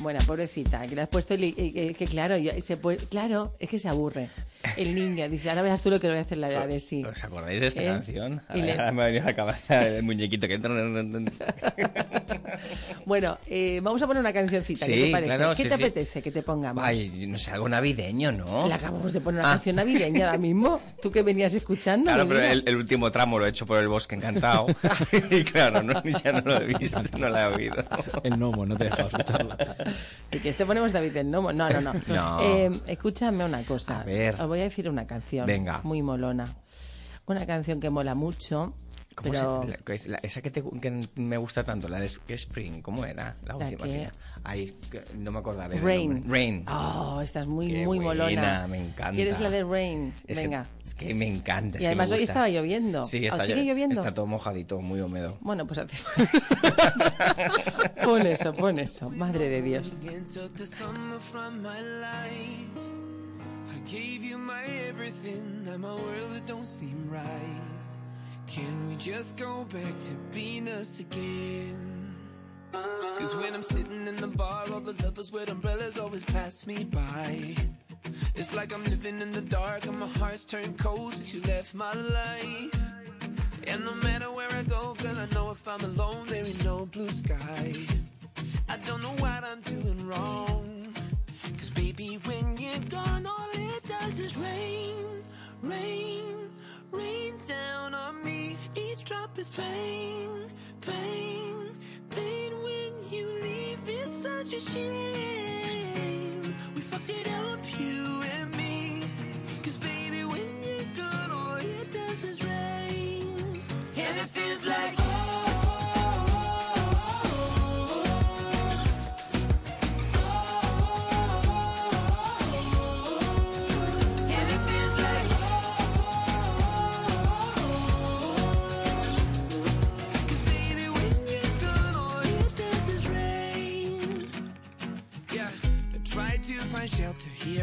Bueno, 0.04 0.20
pobrecita, 0.28 0.86
que 0.86 0.96
le 0.96 1.02
has 1.04 1.10
puesto 1.10 1.34
eh, 1.34 1.96
que 1.98 2.06
claro, 2.06 2.38
yo- 2.38 2.52
se 2.62 2.76
puede- 2.78 2.98
claro, 3.08 3.56
es 3.60 3.70
que 3.70 3.80
se 3.80 3.88
aburre. 3.88 4.30
El 4.78 4.96
niño 4.96 5.28
dice, 5.30 5.50
ahora 5.50 5.62
verás 5.62 5.82
tú 5.82 5.90
lo 5.90 6.00
que 6.00 6.08
le 6.08 6.14
voy 6.14 6.20
a 6.20 6.22
hacer 6.22 6.38
la 6.38 6.50
la 6.50 6.66
de 6.68 6.80
sí. 6.80 7.04
¿Os 7.04 7.24
acordáis 7.24 7.60
de 7.62 7.68
esta 7.68 7.82
¿Eh? 7.84 7.86
canción? 7.88 8.42
Y 8.56 8.62
le- 8.62 8.72
Ahora 8.74 8.92
me 8.92 9.02
ha 9.04 9.06
venido 9.08 9.24
a 9.24 9.28
la 9.28 9.36
cabeza 9.36 9.88
el 9.88 10.04
muñequito 10.04 10.48
que... 10.48 10.58
Bueno, 13.06 13.38
eh, 13.48 13.80
vamos 13.84 14.02
a 14.02 14.08
poner 14.08 14.22
una 14.22 14.32
cancioncita, 14.34 14.86
¿qué 14.86 14.94
Sí, 14.96 15.02
te 15.04 15.12
parece? 15.12 15.36
claro, 15.36 15.50
¿Qué 15.52 15.56
sí, 15.56 15.64
te 15.64 15.70
sí. 15.70 15.76
apetece 15.84 16.22
que 16.22 16.32
te 16.32 16.42
pongamos? 16.44 16.84
Ay, 16.84 17.26
no 17.28 17.38
sé, 17.38 17.52
algo 17.52 17.68
navideño, 17.70 18.32
¿no? 18.32 18.68
Le 18.68 18.74
acabamos 18.74 19.12
de 19.14 19.22
poner 19.22 19.42
una 19.42 19.50
Ah. 19.52 19.54
canción 19.56 19.76
navideña 19.76 20.28
ahora 20.28 20.38
mismo. 20.38 20.80
¿Tú 21.02 21.12
que 21.12 21.22
venías 21.24 21.54
escuchando? 21.54 22.06
Claro, 22.06 22.28
pero 22.28 22.42
el, 22.42 22.64
el 22.66 22.76
último 22.76 23.12
tramo 23.12 23.40
lo 23.40 23.46
he 23.46 23.50
hecho 23.50 23.66
por 23.66 23.80
el 23.80 23.88
bosque 23.88 24.16
encantado. 24.16 24.68
y 25.32 25.44
claro, 25.44 25.84
no, 25.84 26.02
ya 26.04 26.32
no 26.32 26.42
lo 26.42 26.62
he 26.62 26.66
visto, 26.78 27.02
no 27.20 27.30
lo 27.30 27.38
he 27.38 27.46
oído. 27.46 27.84
El 28.24 28.38
gnomo, 28.38 28.66
no 28.66 28.76
te 28.78 28.86
he 28.86 28.90
dejado 28.90 29.10
escucharla. 29.10 29.76
¿Y 30.32 30.38
que 30.40 30.50
este 30.50 30.66
ponemos 30.66 30.92
David 30.94 31.12
del 31.12 31.30
Nomo? 31.30 31.52
No, 31.52 31.70
no, 31.70 31.82
no. 31.82 31.94
No. 32.08 32.40
Eh, 32.42 32.72
escúchame 32.88 33.44
una 33.46 33.64
cosa. 33.64 34.02
A 34.02 34.04
ver. 34.04 34.36
Voy 34.54 34.60
a 34.62 34.66
decir 34.66 34.88
una 34.88 35.08
canción 35.08 35.48
Venga. 35.48 35.82
muy 35.84 36.04
molona. 36.04 36.46
Una 37.26 37.44
canción 37.48 37.80
que 37.80 37.90
mola 37.90 38.14
mucho 38.14 38.76
¿Cómo 39.16 39.30
Pero- 39.32 39.62
se- 39.62 39.68
la- 39.70 39.78
que 39.78 39.94
es 39.94 40.08
la- 40.08 40.18
esa 40.24 40.42
que, 40.42 40.50
te- 40.50 40.64
que 40.82 41.00
me 41.18 41.38
gusta 41.38 41.64
tanto, 41.64 41.88
la 41.88 42.00
de 42.00 42.08
Spring, 42.30 42.82
¿cómo 42.82 43.06
era? 43.06 43.36
La 43.46 43.50
¿La 43.60 43.66
última. 43.68 43.84
que- 43.86 44.10
Ay, 44.44 44.76
que 44.90 45.04
no 45.16 45.32
me 45.32 45.38
acordaré. 45.38 45.78
Rain. 45.78 46.24
Rain. 46.28 46.66
Oh, 46.68 47.22
estás 47.22 47.46
muy, 47.46 47.68
Qué 47.68 47.86
muy 47.86 48.00
buena, 48.00 48.24
molona. 48.26 48.68
me 48.68 48.80
encanta. 48.80 49.12
¿Quieres 49.14 49.40
la 49.40 49.52
de 49.52 49.64
Rain? 49.64 50.14
Es 50.26 50.38
que- 50.40 50.44
Venga. 50.46 50.66
es 50.84 50.96
que 50.96 51.14
me 51.14 51.28
encanta. 51.28 51.78
es 51.78 51.84
Y 51.84 51.86
que 51.86 51.88
además 51.90 52.12
hoy 52.12 52.24
estaba 52.24 52.50
lloviendo. 52.50 53.06
Sí, 53.06 53.26
¿Ah, 53.26 53.28
está 53.28 53.44
¿Sigue 53.44 53.62
llo- 53.62 53.66
lloviendo? 53.68 54.02
Está 54.02 54.14
todo 54.16 54.26
mojadito, 54.26 54.82
muy 54.82 55.00
húmedo. 55.00 55.38
Bueno, 55.42 55.68
pues 55.68 55.78
hace- 55.78 55.96
pon 58.04 58.26
eso, 58.26 58.52
pon 58.54 58.80
eso. 58.80 59.12
Madre 59.12 59.48
de 59.48 59.62
Dios. 59.62 59.96
Gave 63.86 64.24
you 64.24 64.38
my 64.38 64.64
everything. 64.88 65.64
Now 65.66 65.78
my 65.78 65.96
world 65.96 66.36
it 66.36 66.46
don't 66.46 66.66
seem 66.66 67.10
right. 67.10 67.62
Can 68.48 68.88
we 68.88 68.96
just 68.96 69.38
go 69.38 69.66
back 69.66 70.00
to 70.02 70.14
being 70.32 70.68
us 70.68 71.00
again? 71.00 72.16
Cause 72.72 73.36
when 73.36 73.54
I'm 73.54 73.64
sitting 73.64 74.08
in 74.08 74.16
the 74.16 74.28
bar, 74.28 74.66
all 74.72 74.80
the 74.80 74.94
lovers 75.04 75.32
with 75.32 75.50
umbrellas 75.50 76.00
always 76.00 76.24
pass 76.26 76.66
me 76.66 76.84
by. 76.84 77.56
It's 78.36 78.54
like 78.54 78.74
I'm 78.74 78.84
living 78.86 79.22
in 79.22 79.32
the 79.32 79.42
dark 79.42 79.86
and 79.86 80.00
my 80.00 80.08
heart's 80.08 80.46
turned 80.46 80.78
cold 80.78 81.14
since 81.14 81.34
you 81.34 81.42
left 81.42 81.74
my 81.74 81.94
life. 81.94 82.74
And 83.68 83.86
no 83.86 83.94
matter 83.96 84.32
where 84.32 84.52
I 84.52 84.64
go, 84.64 84.94
girl, 84.96 85.16
I 85.18 85.26
know 85.34 85.52
if 85.52 85.68
I'm 85.68 85.82
alone, 85.82 86.28
there 86.28 86.46
ain't 86.46 86.64
no 86.64 86.86
blue 86.86 87.10
sky. 87.10 87.76
I 88.68 88.78
don't 88.78 89.02
know 89.02 89.16
what 89.20 89.44
I'm 89.44 89.62
doing 89.62 90.08
wrong. 90.08 90.63
Baby, 91.76 92.20
when 92.26 92.58
you're 92.58 92.80
gone, 92.90 93.26
all 93.26 93.50
it 93.54 93.84
does 93.88 94.20
is 94.20 94.38
rain, 94.38 95.24
rain, 95.62 96.50
rain 96.92 97.36
down 97.48 97.94
on 97.94 98.24
me. 98.24 98.58
Each 98.76 99.04
drop 99.04 99.38
is 99.40 99.50
pain, 99.50 100.52
pain, 100.82 101.70
pain 102.12 102.52
when 102.64 103.12
you 103.12 103.28
leave. 103.42 103.80
It's 103.88 104.22
such 104.22 104.54
a 104.54 104.62
shame. 104.62 105.93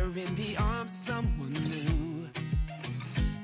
Here 0.01 0.25
in 0.25 0.35
the 0.35 0.57
arms 0.57 0.93
of 0.93 0.99
someone 1.15 1.53
new. 1.53 2.29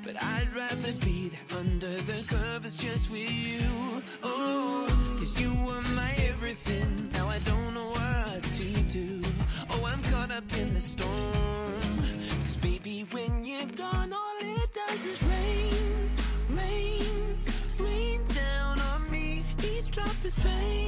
But 0.02 0.22
I'd 0.22 0.48
rather 0.54 0.92
be 1.04 1.28
there 1.28 1.58
under 1.58 1.96
the 2.02 2.22
covers 2.26 2.76
just 2.76 3.10
with 3.10 3.30
you. 3.30 4.02
Oh, 4.22 4.86
cause 5.18 5.38
you 5.40 5.52
were 5.66 5.82
my 5.94 6.12
everything. 6.18 7.10
Now 7.12 7.28
I 7.28 7.38
don't 7.40 7.74
know 7.74 7.90
what 7.90 8.42
to 8.42 8.68
do. 8.98 9.22
Oh, 9.70 9.84
I'm 9.84 10.02
caught 10.04 10.30
up 10.30 10.50
in 10.56 10.72
the 10.72 10.80
storm. 10.80 11.98
Cause 12.44 12.56
baby, 12.56 13.06
when 13.10 13.44
you're 13.44 13.72
gone, 13.74 14.12
all 14.12 14.36
it 14.40 14.70
does 14.72 15.04
is 15.04 15.22
rain, 15.24 16.10
rain, 16.50 17.38
rain 17.78 18.20
down 18.28 18.80
on 18.80 19.10
me. 19.10 19.44
Each 19.62 19.90
drop 19.90 20.16
is 20.24 20.34
pain, 20.36 20.85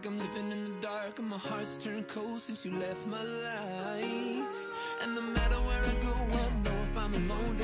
like 0.00 0.12
I'm 0.12 0.18
living 0.18 0.50
in 0.52 0.64
the 0.64 0.80
dark 0.80 1.18
and 1.18 1.28
my 1.28 1.36
heart's 1.36 1.76
turned 1.76 2.08
cold 2.08 2.40
since 2.40 2.64
you 2.64 2.78
left 2.78 3.06
my 3.06 3.22
life. 3.22 4.56
And 5.02 5.14
no 5.14 5.20
matter 5.20 5.56
where 5.56 5.84
I 5.84 5.94
go 6.00 6.12
I 6.12 6.64
know 6.64 6.82
if 6.90 6.96
I'm 6.96 7.14
alone 7.14 7.56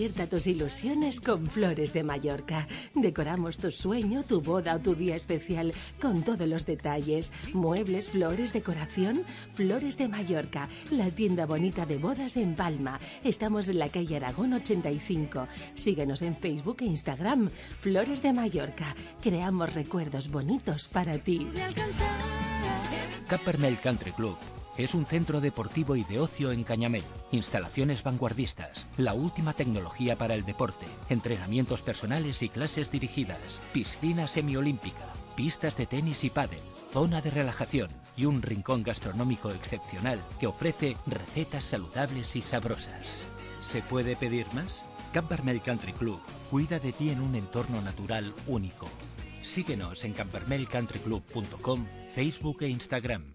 Despierta 0.00 0.34
tus 0.34 0.46
ilusiones 0.46 1.20
con 1.20 1.46
Flores 1.46 1.92
de 1.92 2.02
Mallorca. 2.02 2.66
Decoramos 2.94 3.58
tu 3.58 3.70
sueño, 3.70 4.22
tu 4.22 4.40
boda 4.40 4.76
o 4.76 4.78
tu 4.78 4.94
día 4.94 5.14
especial 5.14 5.74
con 6.00 6.22
todos 6.22 6.48
los 6.48 6.64
detalles. 6.64 7.30
Muebles, 7.52 8.08
flores, 8.08 8.54
decoración. 8.54 9.24
Flores 9.52 9.98
de 9.98 10.08
Mallorca, 10.08 10.70
la 10.90 11.10
tienda 11.10 11.44
bonita 11.44 11.84
de 11.84 11.98
bodas 11.98 12.38
en 12.38 12.54
Palma. 12.54 12.98
Estamos 13.24 13.68
en 13.68 13.78
la 13.78 13.90
calle 13.90 14.16
Aragón 14.16 14.54
85. 14.54 15.46
Síguenos 15.74 16.22
en 16.22 16.34
Facebook 16.34 16.78
e 16.80 16.86
Instagram. 16.86 17.50
Flores 17.50 18.22
de 18.22 18.32
Mallorca. 18.32 18.96
Creamos 19.20 19.74
recuerdos 19.74 20.30
bonitos 20.30 20.88
para 20.88 21.18
ti. 21.18 21.46
Cap 23.28 23.44
Vermell 23.44 23.78
Country 23.78 24.12
Club 24.12 24.38
es 24.84 24.94
un 24.94 25.04
centro 25.04 25.40
deportivo 25.40 25.96
y 25.96 26.04
de 26.04 26.20
ocio 26.20 26.52
en 26.52 26.64
Cañamel. 26.64 27.04
Instalaciones 27.32 28.02
vanguardistas, 28.02 28.88
la 28.96 29.14
última 29.14 29.52
tecnología 29.52 30.16
para 30.16 30.34
el 30.34 30.44
deporte, 30.44 30.86
entrenamientos 31.08 31.82
personales 31.82 32.42
y 32.42 32.48
clases 32.48 32.90
dirigidas, 32.90 33.60
piscina 33.72 34.26
semiolímpica, 34.26 35.06
pistas 35.36 35.76
de 35.76 35.86
tenis 35.86 36.24
y 36.24 36.30
pádel, 36.30 36.60
zona 36.92 37.20
de 37.20 37.30
relajación 37.30 37.88
y 38.16 38.24
un 38.24 38.42
rincón 38.42 38.82
gastronómico 38.82 39.50
excepcional 39.50 40.20
que 40.38 40.46
ofrece 40.46 40.96
recetas 41.06 41.64
saludables 41.64 42.34
y 42.36 42.42
sabrosas. 42.42 43.22
¿Se 43.62 43.82
puede 43.82 44.16
pedir 44.16 44.46
más? 44.54 44.84
Cap 45.12 45.28
Vermell 45.28 45.60
Country 45.60 45.92
Club 45.92 46.20
cuida 46.50 46.78
de 46.78 46.92
ti 46.92 47.10
en 47.10 47.20
un 47.20 47.34
entorno 47.34 47.82
natural 47.82 48.32
único. 48.46 48.88
Síguenos 49.42 50.04
en 50.04 50.12
campermelcountryclub.com, 50.12 51.86
Facebook 52.14 52.62
e 52.62 52.68
Instagram. 52.68 53.34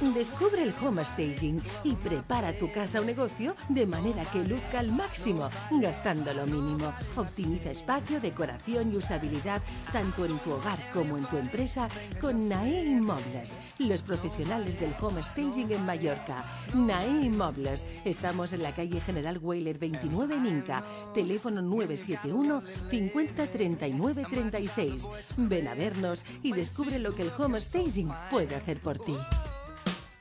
Descubre 0.00 0.62
el 0.62 0.72
home 0.80 1.04
staging 1.04 1.60
y 1.82 1.96
prepara 1.96 2.56
tu 2.56 2.70
casa 2.70 3.00
o 3.00 3.04
negocio 3.04 3.56
de 3.68 3.84
manera 3.84 4.24
que 4.26 4.44
luzca 4.44 4.78
al 4.78 4.92
máximo, 4.92 5.48
gastando 5.72 6.32
lo 6.32 6.46
mínimo. 6.46 6.92
Optimiza 7.16 7.72
espacio, 7.72 8.20
decoración 8.20 8.92
y 8.92 8.96
usabilidad 8.96 9.60
tanto 9.92 10.24
en 10.24 10.38
tu 10.38 10.52
hogar 10.52 10.78
como 10.92 11.18
en 11.18 11.26
tu 11.26 11.36
empresa 11.36 11.88
con 12.20 12.48
NAE 12.48 12.86
Inmobles, 12.86 13.58
los 13.78 14.02
profesionales 14.02 14.78
del 14.78 14.94
home 15.00 15.20
staging 15.20 15.72
en 15.72 15.84
Mallorca. 15.84 16.44
NAE 16.74 17.22
Inmobles. 17.22 17.84
Estamos 18.04 18.52
en 18.52 18.62
la 18.62 18.76
calle 18.76 19.00
General 19.00 19.38
Weiler 19.42 19.78
29 19.78 20.36
en 20.36 20.46
Inca. 20.46 20.84
Teléfono 21.12 21.60
971 21.60 22.62
50 22.88 23.46
39 23.48 24.26
36. 24.30 25.08
Ven 25.36 25.66
a 25.66 25.74
vernos 25.74 26.24
y 26.44 26.52
descubre 26.52 27.00
lo 27.00 27.16
que 27.16 27.22
el 27.22 27.32
home 27.36 27.60
staging 27.60 28.12
puede 28.30 28.54
hacer 28.54 28.78
por 28.78 28.96
ti. 28.98 29.16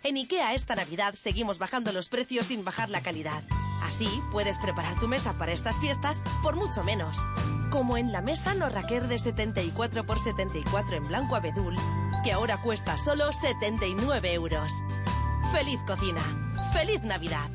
En 0.08 0.16
IKEA 0.16 0.54
esta 0.54 0.74
Navidad 0.74 1.16
seguimos 1.16 1.58
bajando 1.58 1.92
los 1.92 2.08
precios 2.08 2.46
sin 2.46 2.64
bajar 2.64 2.90
la 2.90 3.02
calidad. 3.02 3.44
Así 3.84 4.08
puedes 4.32 4.58
preparar 4.58 4.98
tu 5.02 5.10
mesa 5.10 5.38
para 5.38 5.52
estas 5.52 5.82
fiestas 5.82 6.22
por 6.42 6.56
mucho 6.56 6.82
menos. 6.82 7.18
Como 7.72 7.98
en 7.98 8.14
la 8.14 8.22
mesa 8.22 8.54
no 8.54 8.70
raquer 8.70 9.10
de 9.10 9.20
74 9.20 10.04
x 10.04 10.24
74 10.24 10.96
en 10.96 11.08
blanco 11.10 11.36
abedul, 11.36 11.76
que 12.24 12.32
ahora 12.32 12.56
cuesta 12.56 12.98
solo 12.98 13.34
79 13.34 14.32
euros. 14.32 14.72
¡Feliz 15.52 15.82
cocina! 15.86 16.22
¡Feliz 16.72 17.04
Navidad! 17.04 17.50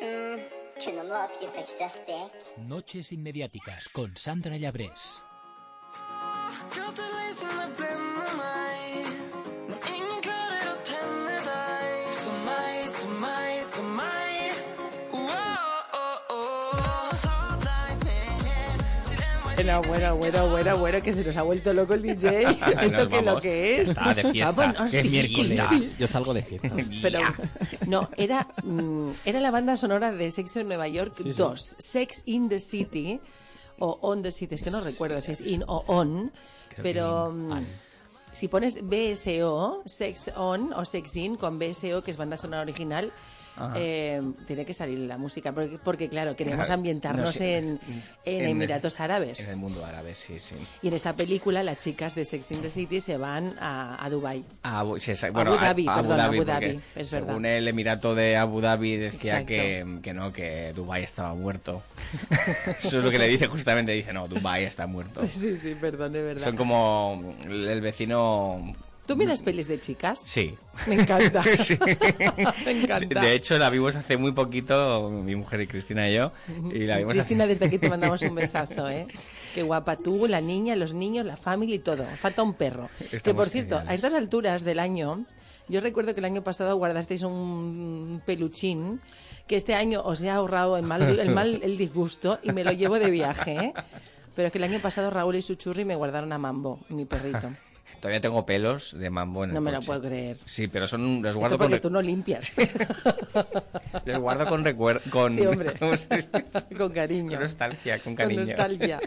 Mm. 0.00 0.40
Noches 2.66 3.12
inmediáticas 3.12 3.88
con 3.88 4.16
Sandra 4.16 4.56
Llabrés. 4.56 5.22
Bueno, 19.64 19.80
bueno, 19.88 20.16
bueno, 20.16 20.50
bueno, 20.50 20.78
bueno, 20.78 21.00
que 21.00 21.12
se 21.12 21.24
nos 21.24 21.36
ha 21.36 21.42
vuelto 21.42 21.72
loco 21.72 21.94
el 21.94 22.02
DJ. 22.02 22.42
lo, 22.90 23.08
que, 23.08 23.22
lo 23.22 23.40
que 23.40 23.80
es. 23.80 23.88
Está 23.90 24.12
de 24.12 24.30
fiesta. 24.30 24.74
Que 24.90 25.00
es 25.00 25.10
miércoles. 25.10 25.96
Yo 25.96 26.06
salgo 26.06 26.34
de 26.34 26.42
fiesta. 26.42 26.70
Pero, 27.00 27.20
no, 27.86 28.10
era, 28.16 28.46
mm, 28.62 29.10
era 29.24 29.40
la 29.40 29.50
banda 29.50 29.76
sonora 29.76 30.12
de 30.12 30.30
Sexo 30.30 30.60
en 30.60 30.68
Nueva 30.68 30.86
York 30.88 31.14
Sí, 31.16 31.24
sí. 31.24 31.32
2, 31.32 31.76
Sex 31.78 32.22
in 32.26 32.48
the 32.48 32.58
City, 32.58 33.20
o 33.78 33.98
On 34.02 34.22
the 34.22 34.30
City, 34.32 34.54
es 34.54 34.62
que 34.62 34.70
no 34.70 34.80
recuerdo 34.80 35.20
si 35.20 35.32
es 35.32 35.40
in 35.40 35.64
o 35.66 35.84
on, 35.86 36.32
Creo 36.70 36.82
pero 36.82 37.24
on. 37.24 37.66
si 38.32 38.48
pones 38.48 38.80
BSO, 38.82 39.82
Sex 39.86 40.30
On 40.36 40.72
o 40.72 40.84
Sex 40.84 41.16
In 41.16 41.36
con 41.36 41.58
BSO, 41.58 42.02
que 42.02 42.10
es 42.10 42.16
banda 42.16 42.36
sonora 42.36 42.62
original. 42.62 43.12
Eh, 43.76 44.20
tiene 44.46 44.64
que 44.64 44.72
salir 44.74 44.98
la 45.00 45.16
música, 45.18 45.52
porque, 45.52 45.78
porque 45.82 46.08
claro, 46.08 46.34
queremos 46.36 46.70
ambientarnos 46.70 47.26
no 47.26 47.32
sé, 47.32 47.58
en, 47.58 47.80
en 48.24 48.44
Emiratos 48.48 49.00
Árabes. 49.00 49.40
En 49.44 49.50
el 49.50 49.56
mundo 49.56 49.84
árabe, 49.84 50.14
sí, 50.14 50.38
sí. 50.40 50.56
Y 50.82 50.88
en 50.88 50.94
esa 50.94 51.14
película 51.14 51.62
las 51.62 51.80
chicas 51.80 52.14
de 52.14 52.24
Sex 52.24 52.50
in 52.52 52.60
the 52.62 52.68
City 52.70 53.00
se 53.00 53.16
van 53.16 53.54
a, 53.60 54.04
a 54.04 54.10
Dubai. 54.10 54.44
A 54.62 54.80
Abu, 54.80 54.98
sí, 54.98 55.12
bueno, 55.32 55.52
Abu 55.52 55.60
Dhabi, 55.64 55.86
a- 55.88 55.92
a 55.92 55.96
perdón, 56.02 56.20
Abu 56.20 56.36
porque 56.36 56.52
Dhabi, 56.52 56.80
es 56.96 57.08
según 57.08 57.42
verdad. 57.42 57.56
el 57.58 57.68
Emirato 57.68 58.14
de 58.14 58.36
Abu 58.36 58.60
Dhabi 58.60 58.96
decía 58.96 59.44
que, 59.46 59.98
que 60.02 60.14
no, 60.14 60.32
que 60.32 60.72
Dubai 60.74 61.02
estaba 61.02 61.34
muerto. 61.34 61.82
Eso 62.82 62.98
es 62.98 63.04
lo 63.04 63.10
que 63.10 63.18
le 63.18 63.28
dice 63.28 63.46
justamente, 63.46 63.92
dice, 63.92 64.12
no, 64.12 64.26
Dubai 64.28 64.64
está 64.64 64.86
muerto. 64.86 65.20
Sí, 65.34 65.58
sí, 65.62 65.74
perdón, 65.80 66.14
es 66.16 66.22
verdad. 66.24 66.42
Son 66.44 66.56
como 66.56 67.34
el 67.44 67.80
vecino... 67.80 68.74
¿Tú 69.06 69.16
miras 69.16 69.42
pelis 69.42 69.68
de 69.68 69.78
chicas? 69.78 70.20
Sí. 70.24 70.54
Me 70.86 70.94
encanta. 70.94 71.42
Sí. 71.56 71.78
Me 72.64 72.70
encanta. 72.82 73.20
De 73.20 73.34
hecho, 73.34 73.58
la 73.58 73.68
vimos 73.70 73.94
hace 73.96 74.16
muy 74.16 74.32
poquito, 74.32 75.10
mi 75.10 75.36
mujer 75.36 75.60
y 75.60 75.66
Cristina 75.66 76.08
y 76.08 76.14
yo. 76.14 76.32
Y 76.72 76.80
la 76.86 76.98
vimos 76.98 77.12
Cristina, 77.12 77.44
hace- 77.44 77.54
desde 77.54 77.66
aquí 77.66 77.78
te 77.78 77.88
mandamos 77.90 78.22
un 78.22 78.34
besazo, 78.34 78.88
¿eh? 78.88 79.06
Qué 79.54 79.62
guapa 79.62 79.96
tú, 79.96 80.26
la 80.26 80.40
niña, 80.40 80.74
los 80.74 80.94
niños, 80.94 81.26
la 81.26 81.36
familia 81.36 81.76
y 81.76 81.80
todo. 81.80 82.04
Falta 82.04 82.42
un 82.42 82.54
perro. 82.54 82.88
que 83.22 83.34
por 83.34 83.48
cierto, 83.48 83.82
a 83.86 83.92
estas 83.94 84.14
alturas 84.14 84.64
del 84.64 84.78
año, 84.78 85.26
yo 85.68 85.80
recuerdo 85.80 86.14
que 86.14 86.20
el 86.20 86.26
año 86.26 86.42
pasado 86.42 86.74
guardasteis 86.76 87.22
un 87.22 88.22
peluchín 88.26 89.00
que 89.46 89.56
este 89.56 89.74
año 89.74 90.00
os 90.02 90.22
he 90.22 90.30
ahorrado 90.30 90.78
el 90.78 90.84
mal, 90.84 91.02
el 91.20 91.30
mal 91.30 91.60
el 91.62 91.76
disgusto 91.76 92.38
y 92.42 92.52
me 92.52 92.64
lo 92.64 92.72
llevo 92.72 92.98
de 92.98 93.10
viaje, 93.10 93.52
¿eh? 93.56 93.72
Pero 94.34 94.46
es 94.46 94.52
que 94.52 94.58
el 94.58 94.64
año 94.64 94.78
pasado 94.80 95.10
Raúl 95.10 95.36
y 95.36 95.42
su 95.42 95.54
churri 95.54 95.84
me 95.84 95.94
guardaron 95.94 96.32
a 96.32 96.38
Mambo, 96.38 96.80
mi 96.88 97.04
perrito. 97.04 97.52
Todavía 98.04 98.20
tengo 98.20 98.44
pelos 98.44 98.94
de 98.98 99.08
mambo 99.08 99.44
en 99.44 99.50
el 99.50 99.54
No 99.54 99.62
me 99.62 99.72
lo 99.72 99.80
puedo 99.80 100.02
creer. 100.02 100.36
Sí, 100.44 100.68
pero 100.68 100.86
son 100.86 101.22
los 101.22 101.30
Esto 101.30 101.38
guardo 101.38 101.56
con 101.56 101.64
porque 101.64 101.76
re- 101.76 101.80
tú 101.80 101.88
no 101.88 102.02
limpias. 102.02 102.52
los 104.04 104.18
guardo 104.18 104.44
con 104.44 104.62
recuerdo 104.62 105.00
con 105.10 105.34
Sí, 105.34 105.46
hombre. 105.46 105.72
con 106.76 106.90
cariño. 106.90 107.30
Con 107.30 107.40
nostalgia, 107.40 107.94
con 108.00 108.14
Con 108.14 108.26
cariño. 108.26 108.44
nostalgia. 108.44 109.00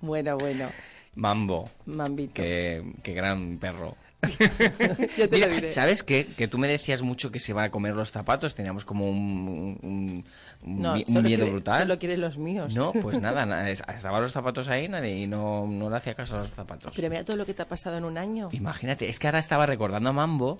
Bueno, 0.00 0.36
bueno. 0.36 0.68
Mambo. 1.14 1.70
Mambito. 1.86 2.34
Qué, 2.42 2.82
qué 3.04 3.14
gran 3.14 3.58
perro. 3.58 3.94
Yo 5.16 5.28
te 5.28 5.36
Mira, 5.36 5.46
lo 5.46 5.54
diré. 5.54 5.70
¿sabes 5.70 6.02
qué? 6.02 6.26
Que 6.36 6.48
tú 6.48 6.58
me 6.58 6.66
decías 6.66 7.02
mucho 7.02 7.30
que 7.30 7.38
se 7.38 7.52
va 7.52 7.62
a 7.62 7.70
comer 7.70 7.94
los 7.94 8.10
zapatos. 8.10 8.56
Teníamos 8.56 8.84
como 8.84 9.08
un, 9.08 9.78
un, 9.80 10.24
un 10.62 10.80
No, 10.82 10.94
mi- 10.94 11.04
un 11.06 11.14
miedo 11.14 11.26
quiere- 11.26 11.50
brutal. 11.50 11.78
Solo 11.82 11.98
quieres 11.98 12.18
los 12.18 12.36
míos. 12.38 12.74
No, 12.74 12.92
pues 12.92 13.18
nada, 13.22 13.46
nada, 13.46 13.70
es- 13.70 13.82
estaban 13.94 14.20
los 14.22 14.32
zapatos 14.32 14.68
ahí 14.68 14.88
nadie, 14.88 15.16
y 15.20 15.26
no, 15.26 15.66
no 15.66 15.88
le 15.90 15.96
hacía 15.96 16.14
caso 16.14 16.36
a 16.36 16.38
los 16.40 16.50
zapatos. 16.50 16.92
Pero 16.94 17.08
mira 17.10 17.24
todo 17.24 17.36
lo 17.36 17.46
que 17.46 17.54
te 17.54 17.62
ha 17.62 17.68
pasado 17.68 17.96
en 17.98 18.04
un 18.04 18.18
año. 18.18 18.48
Imagínate, 18.52 19.08
es 19.08 19.18
que 19.18 19.26
ahora 19.26 19.38
estaba 19.38 19.66
recordando 19.66 20.10
a 20.10 20.12
Mambo 20.12 20.58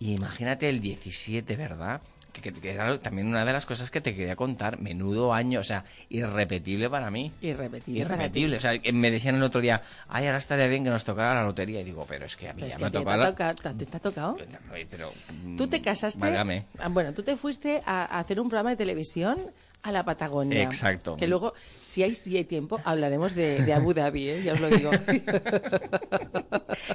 y 0.00 0.14
imagínate 0.14 0.68
el 0.68 0.80
17, 0.80 1.56
¿verdad? 1.56 2.00
Que, 2.32 2.40
que- 2.42 2.52
que 2.52 2.70
era 2.72 2.98
también 2.98 3.26
una 3.26 3.44
de 3.44 3.52
las 3.52 3.64
cosas 3.66 3.90
que 3.90 4.00
te 4.00 4.14
quería 4.14 4.36
contar. 4.36 4.80
Menudo 4.80 5.32
año, 5.32 5.60
o 5.60 5.64
sea, 5.64 5.84
irrepetible 6.10 6.88
para 6.90 7.10
mí. 7.10 7.32
Irrepetible. 7.40 8.02
para 8.04 8.14
Irrepetible. 8.16 8.56
O 8.56 8.60
sea, 8.60 8.78
que 8.78 8.92
me 8.92 9.10
decían 9.10 9.36
el 9.36 9.42
otro 9.42 9.60
día, 9.60 9.82
ay, 10.08 10.26
ahora 10.26 10.38
estaría 10.38 10.66
bien 10.68 10.84
que 10.84 10.90
nos 10.90 11.04
tocara 11.04 11.40
la 11.40 11.46
lotería. 11.46 11.80
Y 11.80 11.84
digo, 11.84 12.04
pero 12.08 12.26
es 12.26 12.36
que 12.36 12.48
a 12.48 12.52
mí 12.52 12.60
Pero 12.60 12.68
ya 12.68 12.74
es 12.74 12.80
me 12.80 12.86
ha 12.86 12.90
que 12.90 12.98
tocado. 12.98 13.14
ha 13.14 13.16
la- 13.24 13.30
tocado, 13.30 13.54
¿te, 13.76 13.96
ha 13.96 14.00
tocado? 14.00 14.36
Ay, 14.72 14.86
Pero, 14.90 15.12
Tú 15.56 15.64
mm, 15.64 15.68
te 15.70 15.80
casaste. 15.82 16.20
válgame. 16.20 16.64
Ah, 16.78 16.88
Bueno, 16.88 17.12
tú 17.14 17.22
te 17.22 17.36
fuiste 17.36 17.82
a, 17.86 18.04
a 18.04 18.20
hacer 18.20 18.40
un 18.40 18.48
programa 18.48 18.70
de 18.70 18.76
televisión 18.76 19.38
a 19.82 19.92
la 19.92 20.04
Patagonia. 20.04 20.62
Exacto. 20.62 21.16
Que 21.16 21.26
luego, 21.26 21.54
si 21.80 22.02
hay, 22.02 22.14
si 22.14 22.36
hay 22.36 22.44
tiempo, 22.44 22.80
hablaremos 22.84 23.34
de, 23.34 23.62
de 23.62 23.72
Abu 23.72 23.94
Dhabi, 23.94 24.28
¿eh? 24.28 24.42
ya 24.42 24.52
os 24.54 24.60
lo 24.60 24.68
digo. 24.70 24.90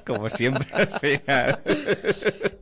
Como 0.06 0.30
siempre, 0.30 0.68
al 0.72 1.00
final. 1.00 1.60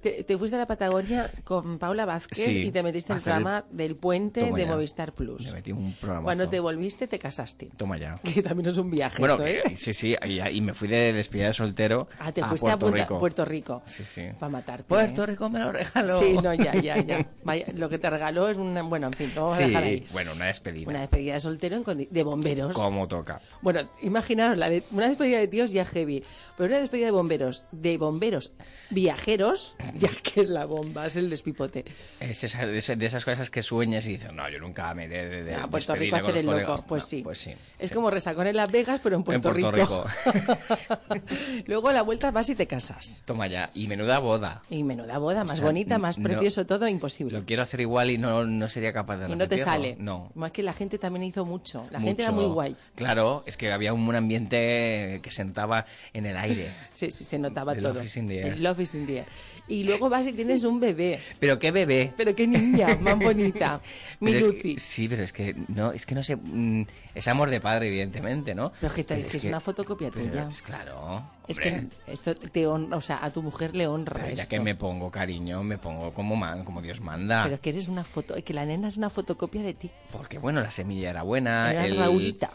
te, 0.01 0.23
te 0.23 0.37
fuiste 0.37 0.55
a 0.55 0.59
la 0.59 0.67
Patagonia 0.67 1.31
con 1.43 1.77
Paula 1.79 2.05
Vázquez 2.05 2.45
Sí, 2.45 2.63
y 2.67 2.71
te 2.71 2.83
metiste 2.83 3.11
en 3.13 3.17
el 3.17 3.23
programa 3.23 3.65
del 3.71 3.95
puente 3.95 4.41
Toma 4.41 4.57
de 4.57 4.65
ya. 4.65 4.71
Movistar 4.71 5.13
Plus. 5.13 5.45
Me 5.47 5.53
metí 5.53 5.71
un 5.71 5.93
programa. 5.93 6.23
Cuando 6.23 6.49
te 6.49 6.59
volviste, 6.59 7.07
te 7.07 7.19
casaste. 7.19 7.69
Toma 7.77 7.97
ya. 7.97 8.15
Que 8.33 8.41
también 8.41 8.69
es 8.71 8.77
un 8.77 8.89
viaje 8.89 9.17
Bueno, 9.19 9.35
eso, 9.35 9.45
¿eh? 9.45 9.61
que- 9.65 9.77
sí, 9.77 9.93
sí, 9.93 10.15
y, 10.25 10.39
y 10.39 10.61
me 10.61 10.73
fui 10.73 10.87
de 10.87 11.13
despedida 11.13 11.47
de 11.47 11.53
soltero 11.53 12.07
Ah, 12.19 12.31
te 12.31 12.41
a 12.41 12.45
fuiste 12.45 12.67
a 12.69 12.77
Puerto 12.77 12.85
Punta- 12.87 13.03
Rico. 13.03 13.19
Puerto 13.19 13.45
Rico. 13.45 13.83
Sí, 13.87 14.03
sí. 14.05 14.27
Para 14.39 14.49
matarte. 14.51 14.83
Puerto 14.87 15.23
¿eh? 15.23 15.27
Rico 15.27 15.49
me 15.49 15.59
lo 15.59 15.71
regaló. 15.71 16.19
Sí, 16.19 16.33
no, 16.41 16.53
ya, 16.53 16.73
ya, 16.75 16.97
ya. 17.01 17.27
Vaya, 17.43 17.65
lo 17.75 17.89
que 17.89 17.97
te 17.99 18.09
regaló 18.09 18.49
es 18.49 18.57
una... 18.57 18.81
Bueno, 18.83 19.07
en 19.07 19.13
fin, 19.13 19.31
lo 19.35 19.43
vamos 19.43 19.57
a 19.57 19.61
Sí, 19.61 19.67
dejar 19.67 19.83
ahí. 19.83 20.05
Bueno, 20.11 20.33
una 20.33 20.45
despedida. 20.47 20.89
Una 20.89 21.01
despedida 21.01 21.33
de 21.33 21.39
soltero 21.39 21.75
en 21.77 22.07
de 22.09 22.23
bomberos. 22.23 22.75
Como 22.75 23.07
toca. 23.07 23.41
Bueno, 23.61 23.81
imaginaros, 24.01 24.57
la 24.57 24.69
de- 24.69 24.83
una 24.91 25.07
despedida 25.07 25.39
de 25.39 25.47
tíos 25.47 25.71
ya 25.71 25.85
heavy, 25.85 26.23
pero 26.57 26.67
una 26.67 26.79
despedida 26.79 27.05
de 27.07 27.11
bomberos, 27.11 27.65
de 27.71 27.97
bomberos 27.97 28.51
viajeros, 28.89 29.77
ya 29.97 30.09
que 30.23 30.41
es 30.41 30.49
la 30.49 30.65
bomba, 30.65 31.05
es 31.07 31.15
el 31.15 31.29
despipote. 31.29 31.85
Es 32.19 32.43
esa- 32.43 32.65
de 32.65 32.77
esa- 32.77 32.95
de 32.95 33.05
esas 33.05 33.23
cosas 33.25 33.49
que 33.49 33.63
sueñas 33.63 34.05
y 34.07 34.13
dices, 34.13 34.33
no, 34.33 34.49
yo 34.49 34.59
nunca 34.59 34.93
me 34.93 35.07
de, 35.07 35.27
de, 35.29 35.43
de 35.43 35.55
a 35.55 35.67
Puerto 35.67 35.95
Rico 35.95 36.15
hacer 36.17 36.37
el 36.37 36.45
loco. 36.45 36.83
Pues 36.87 37.03
No, 37.03 37.07
sí. 37.09 37.21
Pues 37.23 37.37
sí. 37.37 37.51
Es 37.79 37.89
sí. 37.89 37.95
como 37.95 38.09
resacón 38.09 38.47
en 38.47 38.55
Las 38.55 38.71
Vegas, 38.71 38.99
pero 39.03 39.15
en 39.15 39.23
Puerto, 39.23 39.51
Puerto 39.51 39.71
Rico. 39.71 40.05
Luego 41.65 41.89
a 41.89 41.93
la 41.93 42.01
vuelta 42.01 42.31
vas 42.31 42.49
y 42.49 42.55
te 42.55 42.67
casas. 42.67 43.21
Toma 43.25 43.47
ya. 43.47 43.71
Y 43.73 43.87
menuda 43.87 44.19
boda. 44.19 44.61
Y 44.69 44.83
menuda 44.83 45.17
boda, 45.17 45.43
más 45.43 45.55
O 45.55 45.57
sea, 45.57 45.65
bonita, 45.65 45.97
más 45.97 46.17
no- 46.17 46.23
precioso 46.23 46.65
todo, 46.65 46.87
imposible. 46.87 47.37
Lo 47.39 47.45
quiero 47.45 47.63
hacer 47.63 47.81
igual 47.81 48.09
y 48.11 48.17
no, 48.17 48.43
no 48.45 48.67
sería 48.67 48.93
capaz 48.93 49.17
de 49.17 49.31
Y 49.31 49.35
no 49.35 49.47
te 49.47 49.57
sale. 49.57 49.95
No. 50.01 50.31
Más 50.33 50.51
que 50.51 50.63
la 50.63 50.73
gente 50.73 50.97
también 50.97 51.23
hizo 51.25 51.45
mucho. 51.45 51.85
La 51.91 51.99
gente 51.99 52.23
era 52.23 52.31
muy 52.31 52.45
guay. 52.45 52.75
Claro, 52.95 53.43
es 53.45 53.55
que 53.55 53.71
había 53.71 53.93
un 53.93 54.15
ambiente 54.15 55.19
que 55.21 55.29
sentaba 55.31 55.85
en 56.11 56.25
el 56.25 56.37
aire. 56.37 56.71
Sí, 56.91 57.11
sí, 57.11 57.23
se 57.23 57.37
notaba 57.37 57.75
The 57.75 57.81
todo. 57.81 57.93
love 57.93 58.03
is 58.03 58.17
in 58.17 58.27
the 58.27 58.39
air. 58.39 58.55
The 58.55 58.61
love 58.61 58.79
is 58.79 58.95
in 58.95 59.05
the 59.05 59.17
air. 59.19 59.25
Y 59.67 59.83
luego 59.85 60.09
vas 60.09 60.27
y 60.27 60.33
tienes 60.33 60.63
un 60.65 60.79
bebé. 60.79 61.19
Pero 61.39 61.57
qué 61.57 61.71
bebé. 61.71 62.13
Pero 62.17 62.35
qué 62.35 62.45
niña, 62.45 62.97
más 62.99 63.17
bonita. 63.19 63.79
Mi 64.19 64.33
Pero 64.33 64.49
es 64.49 64.55
Lucy. 64.55 64.75
que- 64.75 64.79
sí, 64.81 65.07
pero 65.07 65.23
es 65.23 65.31
que 65.31 65.55
no, 65.69 65.91
es 65.93 66.05
que 66.05 66.13
no 66.15 66.23
sé, 66.23 66.35
mm, 66.35 66.83
es 67.15 67.27
amor 67.27 67.49
de 67.49 67.61
padre 67.61 67.87
evidentemente, 67.87 68.53
¿no? 68.53 68.71
Pero 68.81 68.87
es 68.87 68.93
que, 68.93 69.03
te- 69.03 69.19
es 69.21 69.27
que 69.29 69.37
es 69.37 69.43
una 69.45 69.59
fotocopia 69.61 70.09
pero 70.13 70.25
tuya. 70.27 70.47
es 70.47 70.61
claro. 70.61 71.23
Es 71.47 71.57
hombre. 71.57 71.87
que 72.05 72.11
esto 72.13 72.35
te 72.35 72.67
honra, 72.67 72.97
o 72.97 73.01
sea, 73.01 73.23
a 73.23 73.31
tu 73.31 73.41
mujer 73.41 73.75
le 73.75 73.87
honra 73.87 74.13
Pero 74.21 74.35
ya 74.35 74.43
esto. 74.43 74.49
que 74.55 74.59
me 74.59 74.75
pongo 74.75 75.09
cariño, 75.09 75.63
me 75.63 75.77
pongo 75.77 76.13
como 76.13 76.35
man, 76.35 76.63
como 76.65 76.81
Dios 76.81 76.99
manda. 77.01 77.43
Pero 77.43 77.55
es 77.55 77.61
que 77.61 77.69
eres 77.69 77.87
una 77.87 78.03
foto, 78.03 78.35
que 78.43 78.53
la 78.53 78.65
nena 78.65 78.87
es 78.89 78.97
una 78.97 79.09
fotocopia 79.09 79.61
de 79.61 79.73
ti. 79.73 79.89
Porque 80.11 80.37
bueno, 80.37 80.61
la 80.61 80.71
semilla 80.71 81.09
era 81.09 81.23
buena. 81.23 81.71
Era 81.71 81.85
el, 81.85 81.97
Raulita. 81.97 82.51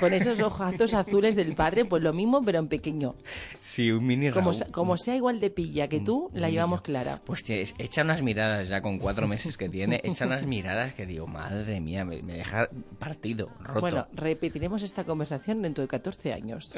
Con 0.00 0.12
esos 0.12 0.40
ojazos 0.40 0.94
azules 0.94 1.36
del 1.36 1.54
padre, 1.54 1.84
pues 1.84 2.02
lo 2.02 2.12
mismo, 2.12 2.42
pero 2.42 2.58
en 2.58 2.68
pequeño. 2.68 3.14
Sí, 3.60 3.90
un 3.90 4.06
mini 4.06 4.30
Como, 4.30 4.96
sea 4.96 5.16
igual 5.16 5.40
de 5.40 5.50
pilla 5.50 5.88
que 5.88 6.00
tú, 6.00 6.30
la 6.34 6.50
llevamos 6.50 6.82
clara. 6.82 7.20
Pues 7.24 7.44
tienes, 7.44 7.74
echa 7.78 8.02
unas 8.02 8.22
miradas 8.22 8.68
ya 8.68 8.80
con 8.82 8.98
cuatro 8.98 9.28
meses 9.28 9.56
que 9.56 9.68
tiene, 9.68 10.00
echa 10.04 10.26
unas 10.26 10.46
miradas 10.46 10.94
que 10.94 11.06
digo, 11.06 11.26
madre 11.26 11.80
mía, 11.80 12.04
me, 12.04 12.22
me 12.22 12.34
deja 12.34 12.68
partido, 12.98 13.48
roto. 13.60 13.80
Bueno, 13.80 14.06
repetiremos 14.12 14.82
esta 14.82 15.04
conversación 15.04 15.62
dentro 15.62 15.82
de 15.82 15.88
14 15.88 16.32
años. 16.32 16.74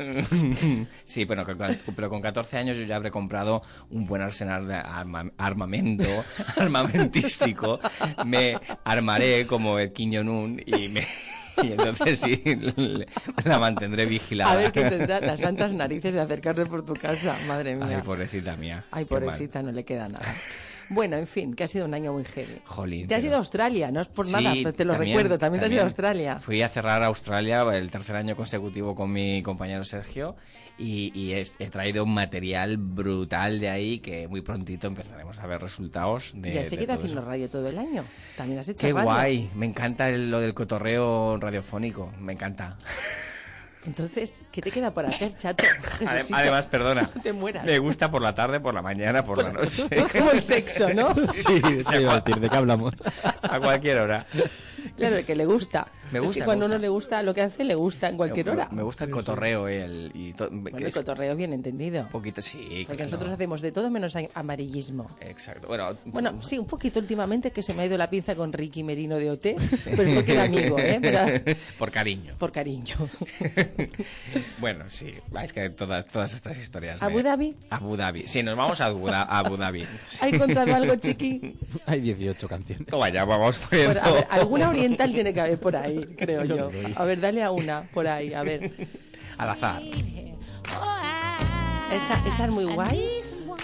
sí, 1.05 1.27
con- 1.27 1.45
con- 1.45 1.77
pero 1.97 2.11
con 2.11 2.21
14 2.21 2.59
años 2.59 2.77
yo 2.79 2.85
ya 2.85 2.97
habré 2.97 3.11
comprado 3.11 3.63
un 3.91 4.07
buen 4.07 4.23
arsenal 4.23 4.67
de 4.69 4.75
arma- 4.75 5.33
armamento, 5.39 6.05
armamentístico. 6.57 7.79
Me 8.27 8.57
armaré 8.85 9.47
como 9.47 9.79
el 9.79 9.93
Jong-un 9.97 10.63
y, 10.67 10.89
me, 10.89 11.07
y 11.63 11.73
entonces 11.73 12.21
sí, 12.21 12.43
la 13.45 13.59
mantendré 13.59 14.07
vigilada. 14.07 14.53
A 14.53 14.57
ver 14.57 14.73
que 14.73 14.83
tendrá 14.85 15.21
las 15.21 15.41
santas 15.41 15.73
narices 15.73 16.15
de 16.15 16.21
acercarse 16.21 16.67
por 16.67 16.85
tu 16.85 16.95
casa, 16.95 17.37
madre 17.47 17.75
mía. 17.77 17.97
Ay, 17.99 18.03
pobrecita 18.03 18.57
mía. 18.57 18.85
Ay, 18.91 19.05
Qué 19.05 19.09
pobrecita, 19.09 19.63
no 19.63 19.73
le 19.73 19.85
queda 19.85 20.09
nada. 20.09 20.25
Bueno, 20.89 21.17
en 21.17 21.27
fin, 21.27 21.55
que 21.55 21.65
ha 21.65 21.69
sido 21.69 21.87
un 21.87 21.95
año 21.95 22.13
muy 22.13 22.25
heavy. 22.25 22.61
Jolín, 22.67 23.07
Te 23.07 23.15
has 23.15 23.25
ido 23.25 23.35
a 23.35 23.39
Australia, 23.39 23.91
no 23.91 24.01
es 24.01 24.09
por 24.09 24.27
Sí, 24.27 24.33
nada, 24.33 24.73
te 24.73 24.85
lo 24.85 24.93
también- 24.95 25.17
recuerdo, 25.17 25.39
también, 25.39 25.61
te 25.61 25.67
has 25.67 25.73
ido 25.73 25.81
a 25.83 25.87
también 25.87 26.07
Australia. 26.07 26.41
Fui 26.41 26.61
a 26.63 26.69
cerrar 26.69 27.03
a 27.03 27.07
Australia 27.07 27.63
el 27.75 27.91
tercer 27.91 28.17
año 28.17 28.37
consecutivo 28.37 28.95
con 28.95 29.11
mi 29.11 29.43
compañero 29.43 29.85
Sergio 29.85 30.37
y, 30.79 31.13
y 31.19 31.33
es- 31.33 31.55
he 31.59 31.69
traído 31.69 32.05
un 32.05 32.15
material 32.15 32.77
brutal 32.77 33.61
de 33.61 33.69
ahí 33.71 33.99
que 33.99 34.27
muy 34.29 34.41
prontito 34.41 34.87
empezaremos 34.87 35.39
a 35.39 35.47
ver 35.47 35.61
resultados 35.61 36.33
de, 36.35 36.53
ya 36.53 36.65
sé 36.65 36.77
que 36.79 36.87
te 36.87 36.93
haciendo 36.93 37.21
radio 37.23 37.49
todo 37.51 37.69
el 37.69 37.79
año. 37.79 38.05
También 38.37 38.59
has 38.61 38.69
hecho 38.69 38.87
Qué 38.87 38.93
radio. 38.93 39.05
guay, 39.05 39.51
me 39.55 39.67
encanta 39.67 40.09
el- 40.11 40.31
lo 40.31 40.41
del 40.41 40.55
cotorreo 40.55 41.37
radiofónico, 41.39 42.13
me 42.21 42.33
encanta. 42.33 42.77
Entonces, 43.85 44.43
¿qué 44.53 44.63
te 44.63 44.71
queda 44.71 44.93
por 44.95 45.05
hacer, 45.07 45.35
chato? 45.37 45.65
Jesucito, 45.99 46.37
Además, 46.39 46.67
perdona, 46.67 47.11
no 47.15 47.21
te 47.23 47.33
mueras. 47.33 47.65
me 47.65 47.79
gusta 47.79 48.11
por 48.11 48.23
la 48.23 48.35
tarde, 48.35 48.61
por 48.61 48.75
la 48.75 48.83
mañana, 48.83 49.25
por 49.25 49.43
la 49.43 49.51
noche. 49.53 49.87
Es 49.91 50.13
como 50.13 50.31
el 50.31 50.41
sexo, 50.41 50.93
¿no? 50.95 51.13
Sí, 51.33 51.61
a 52.07 52.21
decir, 52.21 52.41
¿de 52.41 52.49
qué 52.49 52.57
hablamos? 52.57 52.95
A 53.43 53.59
cualquier 53.61 53.99
hora. 53.99 54.27
Claro, 54.97 55.17
el 55.17 55.25
que 55.25 55.35
le 55.35 55.47
gusta. 55.47 55.87
Me 56.13 56.19
Es 56.19 56.25
gusta, 56.27 56.35
que 56.35 56.41
me 56.41 56.47
cuando 56.47 56.65
gusta. 56.67 56.77
uno 56.77 56.83
le 56.83 56.89
gusta 56.89 57.23
lo 57.23 57.33
que 57.35 57.41
hace, 57.41 57.65
le 57.65 57.75
gusta 57.75 58.09
en 58.09 58.17
cualquier 58.17 58.47
Me- 58.47 58.53
hora. 58.53 58.69
Me 58.71 58.83
gusta 58.83 59.05
el 59.05 59.11
cotorreo 59.11 59.67
el... 59.69 60.11
Y 60.15 60.33
to- 60.35 60.49
Bueno, 60.51 60.77
el 60.79 60.87
es- 60.87 60.95
cotorreo 60.95 61.35
bien 61.35 61.53
entendido. 61.53 62.03
Un 62.03 62.09
poquito, 62.09 62.43
sí. 62.43 62.59
Porque 62.87 62.97
claro. 62.99 63.05
nosotros 63.05 63.33
hacemos 63.33 63.61
de 63.63 63.73
todo 63.73 63.91
menos 63.91 64.15
amarillismo. 64.35 65.11
Exacto. 65.21 65.69
Bueno, 65.69 65.97
Bueno, 66.05 66.43
sí, 66.43 66.59
un 66.59 66.67
poquito 66.67 66.99
últimamente 67.01 67.51
que 67.53 67.63
se 67.63 67.73
me 67.73 67.83
ha 67.83 67.87
ido 67.87 67.97
la 67.97 68.11
pinza 68.11 68.35
con 68.35 68.53
Ricky 68.53 68.83
Merino 68.83 69.17
de 69.17 69.31
OT, 69.31 69.43
pero 69.85 70.03
es 70.03 70.15
porque 70.15 70.33
era 70.33 70.45
amigo, 70.45 70.79
¿eh? 70.79 70.99
Pero- 71.01 71.57
por 71.79 71.91
cariño. 71.91 72.35
por 72.39 72.53
cariño. 72.53 72.97
Bueno, 74.59 74.85
sí. 74.89 75.13
Es 75.43 75.53
que 75.53 75.71
todas, 75.71 76.05
todas 76.07 76.35
estas 76.35 76.57
historias. 76.59 77.01
me- 77.01 77.07
¿Abu 77.07 77.23
Dhabi? 77.23 77.57
Abu 77.71 77.97
Dhabi. 77.97 78.23
Sí, 78.27 78.43
nos 78.43 78.57
vamos 78.57 78.81
a 78.81 78.87
Abu, 78.87 79.07
Dha- 79.09 79.27
a 79.29 79.39
Abu 79.41 79.57
Dhabi. 79.57 79.85
Sí. 80.05 80.19
¿Ha 80.23 80.29
encontrado 80.29 80.75
algo, 80.75 80.95
chiqui? 80.97 81.57
Hay 81.87 82.01
18 82.01 82.49
canciones. 82.49 82.87
Toma 82.87 83.09
ya, 83.09 83.25
vamos 83.25 83.59
poniendo... 83.59 83.95
Bueno, 84.01 84.09
a 84.09 84.13
ver, 84.13 84.27
alguna 84.31 84.69
oriental 84.69 85.13
tiene 85.13 85.33
que 85.35 85.41
haber 85.41 85.59
por 85.59 85.77
ahí, 85.77 86.05
creo 86.17 86.45
Yo. 86.45 86.71
A 86.97 87.05
ver, 87.05 87.21
dale 87.21 87.43
a 87.43 87.51
una 87.51 87.83
por 87.93 88.07
ahí, 88.07 88.33
a 88.35 88.43
ver. 88.43 88.73
Al 89.39 89.51
azar. 89.51 89.83
Esta, 91.93 92.27
esta 92.27 92.45
es 92.47 92.51
muy 92.51 92.65
guay, 92.65 93.07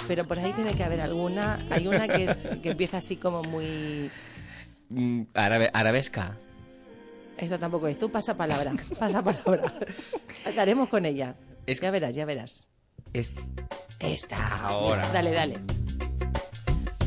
pero 0.07 0.27
por 0.27 0.39
ahí 0.39 0.53
tiene 0.53 0.75
que 0.75 0.85
haber 0.85 1.01
alguna. 1.01 1.59
Hay 1.71 1.87
una 1.89 2.07
que, 2.09 2.25
es, 2.25 2.47
que 2.63 2.71
empieza 2.71 2.99
así 2.99 3.17
como 3.17 3.43
muy... 3.43 4.11
Mm, 4.91 5.23
arabe- 5.35 5.71
arabesca. 5.73 6.37
Esta 7.39 7.59
tampoco 7.59 7.89
es. 7.89 7.99
Tú 7.99 8.11
pasa 8.11 8.37
palabra, 8.37 8.75
pasa 8.99 9.23
palabra. 9.23 9.73
Con 10.91 11.07
ella. 11.07 11.35
Es- 11.67 11.81
Ya 11.81 11.91
verás, 11.91 12.15
ya 12.15 12.25
verás. 12.25 12.67
Es... 13.13 13.33
Esta. 14.01 14.59
Ahora. 14.67 15.09
Dale, 15.13 15.33
dale. 15.33 15.59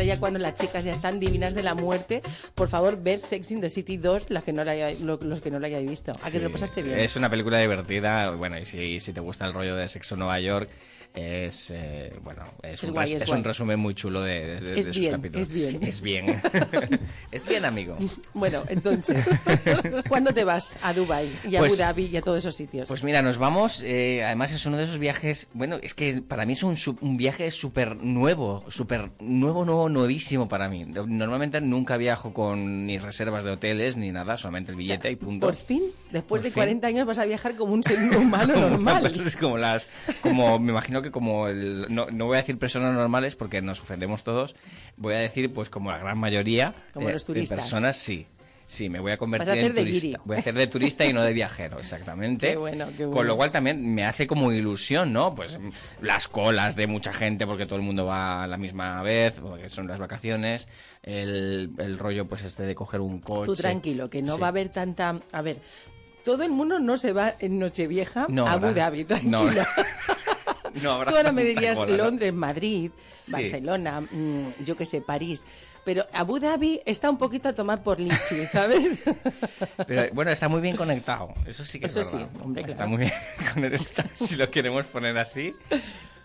Ya 0.04 0.20
cuando 0.20 0.40
las 0.40 0.56
chicas 0.56 0.84
ya 0.84 0.94
están 0.94 1.20
divinas 1.20 1.54
de 1.54 1.62
la 1.62 1.76
muerte, 1.76 2.24
por 2.56 2.70
favor, 2.70 3.04
ver 3.04 3.20
Sex 3.20 3.52
in 3.52 3.62
the 3.62 3.70
City 3.70 3.98
2, 3.98 4.32
las 4.32 4.44
que 4.44 4.52
no 4.52 4.64
la 4.64 4.72
haya- 4.72 4.96
lo- 5.00 5.20
los 5.22 5.42
que 5.42 5.52
no 5.52 5.60
la 5.60 5.68
hayáis 5.68 5.88
visto. 5.88 6.12
¿A 6.24 6.32
que 6.32 6.40
te 6.40 6.46
lo 6.46 6.52
pasaste 6.52 6.82
bien? 6.82 6.98
Es 6.98 7.16
una 7.16 7.30
película 7.30 7.60
divertida. 7.60 8.32
Bueno, 8.32 8.58
y 8.58 8.66
si, 8.66 9.00
si 9.00 9.14
te 9.14 9.20
gusta 9.20 9.46
el 9.46 9.54
rollo 9.54 9.76
de 9.76 9.88
Sexo 9.88 10.16
Nueva 10.16 10.40
York, 10.40 10.70
es 11.14 11.72
eh, 11.72 12.14
bueno, 12.24 12.44
es, 12.64 12.74
Es 12.74 12.84
un, 12.84 12.92
guay, 12.94 13.14
es 13.14 13.28
resumen 13.30 13.80
muy 13.80 13.94
chulo 13.94 14.22
de, 14.22 14.60
de- 14.60 14.60
de 14.62 14.80
Es 14.80 14.86
sus 14.88 14.96
bien, 14.98 15.12
capítulos. 15.12 15.48
es 15.48 15.54
bien. 15.54 15.80
Es 15.84 16.02
bien. 16.02 16.42
es 17.32 17.48
bien, 17.48 17.66
amigo. 17.66 17.98
Bueno, 18.34 18.64
entonces, 18.70 19.30
¿cuándo 20.10 20.34
te 20.34 20.44
vas 20.44 20.78
a 20.82 20.94
Dubai 20.94 21.30
y 21.48 21.56
a 21.56 21.60
Pues- 21.60 21.74
Abu 21.74 21.80
Dhabi 21.82 22.06
y 22.06 22.18
a 22.18 22.22
todos 22.22 22.38
esos 22.40 22.56
sitios? 22.56 22.88
Pues 22.88 23.04
mira, 23.04 23.22
nos 23.22 23.38
vamos. 23.38 23.84
eh, 23.86 24.24
además, 24.24 24.52
es 24.52 24.66
uno 24.66 24.78
de 24.78 24.86
esos 24.86 24.98
viajes. 25.00 25.48
Bueno, 25.54 25.78
es 25.82 25.94
que 25.94 26.22
para 26.22 26.46
mí 26.46 26.54
es 26.54 26.64
un, 26.64 26.76
un 27.02 27.18
viaje 27.18 27.52
súper 27.52 27.98
nuevo, 27.98 28.64
súper 28.70 29.12
nuevo, 29.20 29.66
nuevo, 29.66 29.90
nuevísimo 29.90 30.48
para 30.48 30.70
mí. 30.70 30.86
Normalmente 30.86 31.60
nunca 31.62 31.98
viajo 31.98 32.34
con 32.34 32.86
ni 32.86 32.98
reservas 32.98 33.44
de 33.44 33.52
hoteles 33.52 33.98
ni 33.98 34.12
nada, 34.12 34.38
solamente 34.38 34.72
el 34.72 34.78
billete 34.78 35.12
y 35.12 35.16
punto. 35.18 35.46
por 35.48 35.56
fin, 35.56 35.84
después 36.12 36.42
Por 36.42 36.44
de 36.44 36.50
fin. 36.52 36.56
40 36.62 36.88
años 36.88 37.06
vas 37.06 37.20
a 37.20 37.26
viajar 37.26 37.56
como 37.56 37.74
un 37.74 37.84
ser 37.84 38.00
humano 38.18 38.56
normal. 38.56 39.12
como 39.40 39.58
las, 39.58 39.88
como 40.22 40.58
me 40.60 40.72
imagino 40.72 41.01
que 41.02 41.12
como 41.12 41.48
el, 41.48 41.86
no, 41.90 42.08
no 42.12 42.26
voy 42.28 42.36
a 42.38 42.42
decir 42.42 42.58
personas 42.58 42.94
normales 42.94 43.36
porque 43.36 43.62
nos 43.62 43.80
ofendemos 43.82 44.24
todos, 44.24 44.56
voy 44.98 45.14
a 45.16 45.20
decir 45.20 45.52
pues 45.54 45.70
como 45.70 45.92
la 45.92 45.98
gran 45.98 46.18
mayoría 46.18 46.74
Como 46.94 47.10
eh, 47.10 47.14
los 47.14 47.24
de 47.24 47.26
turistas. 47.28 47.60
personas 47.60 47.98
sí. 47.98 48.28
Sí, 48.68 48.88
me 48.88 49.02
voy 49.02 49.12
a 49.12 49.18
convertir 49.18 49.50
a 49.50 49.52
hacer 49.52 49.66
en 49.66 49.76
de 49.76 49.82
turista. 49.84 50.22
Voy 50.24 50.38
a 50.38 50.40
hacer 50.40 50.54
de 50.54 50.66
turista 50.68 51.06
y 51.06 51.12
no 51.12 51.24
de 51.24 51.34
viajero, 51.34 51.78
exactamente. 51.80 52.52
Qué 52.52 52.56
bueno, 52.56 52.88
qué 52.96 53.04
bueno. 53.06 53.12
Con 53.12 53.28
lo 53.28 53.36
cual 53.36 53.52
también 53.52 53.94
me 53.94 54.06
hace 54.06 54.28
como 54.28 54.50
ilusión, 54.54 55.12
¿no? 55.12 55.36
Pues 55.36 55.60
las 56.02 56.30
colas 56.30 56.78
de 56.78 56.88
mucha 56.88 57.12
gente 57.12 57.46
porque 57.46 57.66
todo 57.66 57.76
el 57.76 57.82
mundo 57.82 58.06
va 58.06 58.44
a 58.44 58.48
la 58.48 58.56
misma 58.56 59.02
vez, 59.04 59.42
porque 59.42 59.68
son 59.68 59.88
las 59.90 60.00
vacaciones, 60.00 60.70
el, 61.04 61.72
el 61.80 62.00
rollo 62.00 62.30
pues 62.30 62.44
este 62.44 62.64
de 62.64 62.74
coger 62.74 63.02
un 63.02 63.20
coche. 63.20 63.48
Tú 63.48 63.56
tranquilo, 63.58 64.10
que 64.10 64.22
no 64.22 64.36
Sí. 64.36 64.40
va 64.42 64.48
a 64.48 64.52
haber 64.52 64.70
tanta... 64.70 65.20
A 65.34 65.42
ver, 65.42 65.58
todo 66.24 66.44
el 66.44 66.52
mundo 66.52 66.80
no 66.80 66.96
se 66.96 67.12
va 67.12 67.34
en 67.40 67.60
Nochevieja 67.60 68.28
No, 68.30 68.48
a 68.48 68.54
Abu. 68.54 68.68
Dhabi, 68.74 69.04
tranquilo. 69.04 69.42
No 69.42 69.52
habrá 70.92 71.12
Tú 71.12 71.18
ahora 71.18 71.32
me 71.32 71.44
dirías 71.44 71.78
cola, 71.78 71.92
¿no? 71.98 72.04
Londres, 72.04 72.34
Madrid, 72.34 72.92
Sí. 73.14 73.32
Barcelona, 73.34 74.02
mm, 74.02 74.64
yo 74.66 74.76
qué 74.76 74.86
sé, 74.86 75.02
París. 75.02 75.46
Pero 75.84 76.06
Abu 76.14 76.40
Dhabi 76.40 76.82
está 76.86 77.10
un 77.10 77.18
poquito 77.18 77.50
a 77.50 77.54
tomar 77.54 77.82
por 77.84 78.00
lichi, 78.00 78.46
¿sabes? 78.52 79.00
Pero 79.88 80.14
bueno, 80.14 80.32
está 80.32 80.48
muy 80.50 80.62
bien 80.62 80.76
conectado. 80.76 81.34
Eso 81.46 81.64
sí 81.66 81.80
que 81.80 81.86
Eso 81.88 82.02
es 82.02 82.12
verdad. 82.14 82.30
sí, 82.34 82.40
hombre, 82.44 82.62
Está 82.64 82.76
claro. 82.76 82.90
muy 82.90 82.98
bien 83.00 83.14
conectado, 83.54 84.10
si 84.14 84.36
lo 84.36 84.50
queremos 84.52 84.86
poner 84.86 85.18
así. 85.18 85.56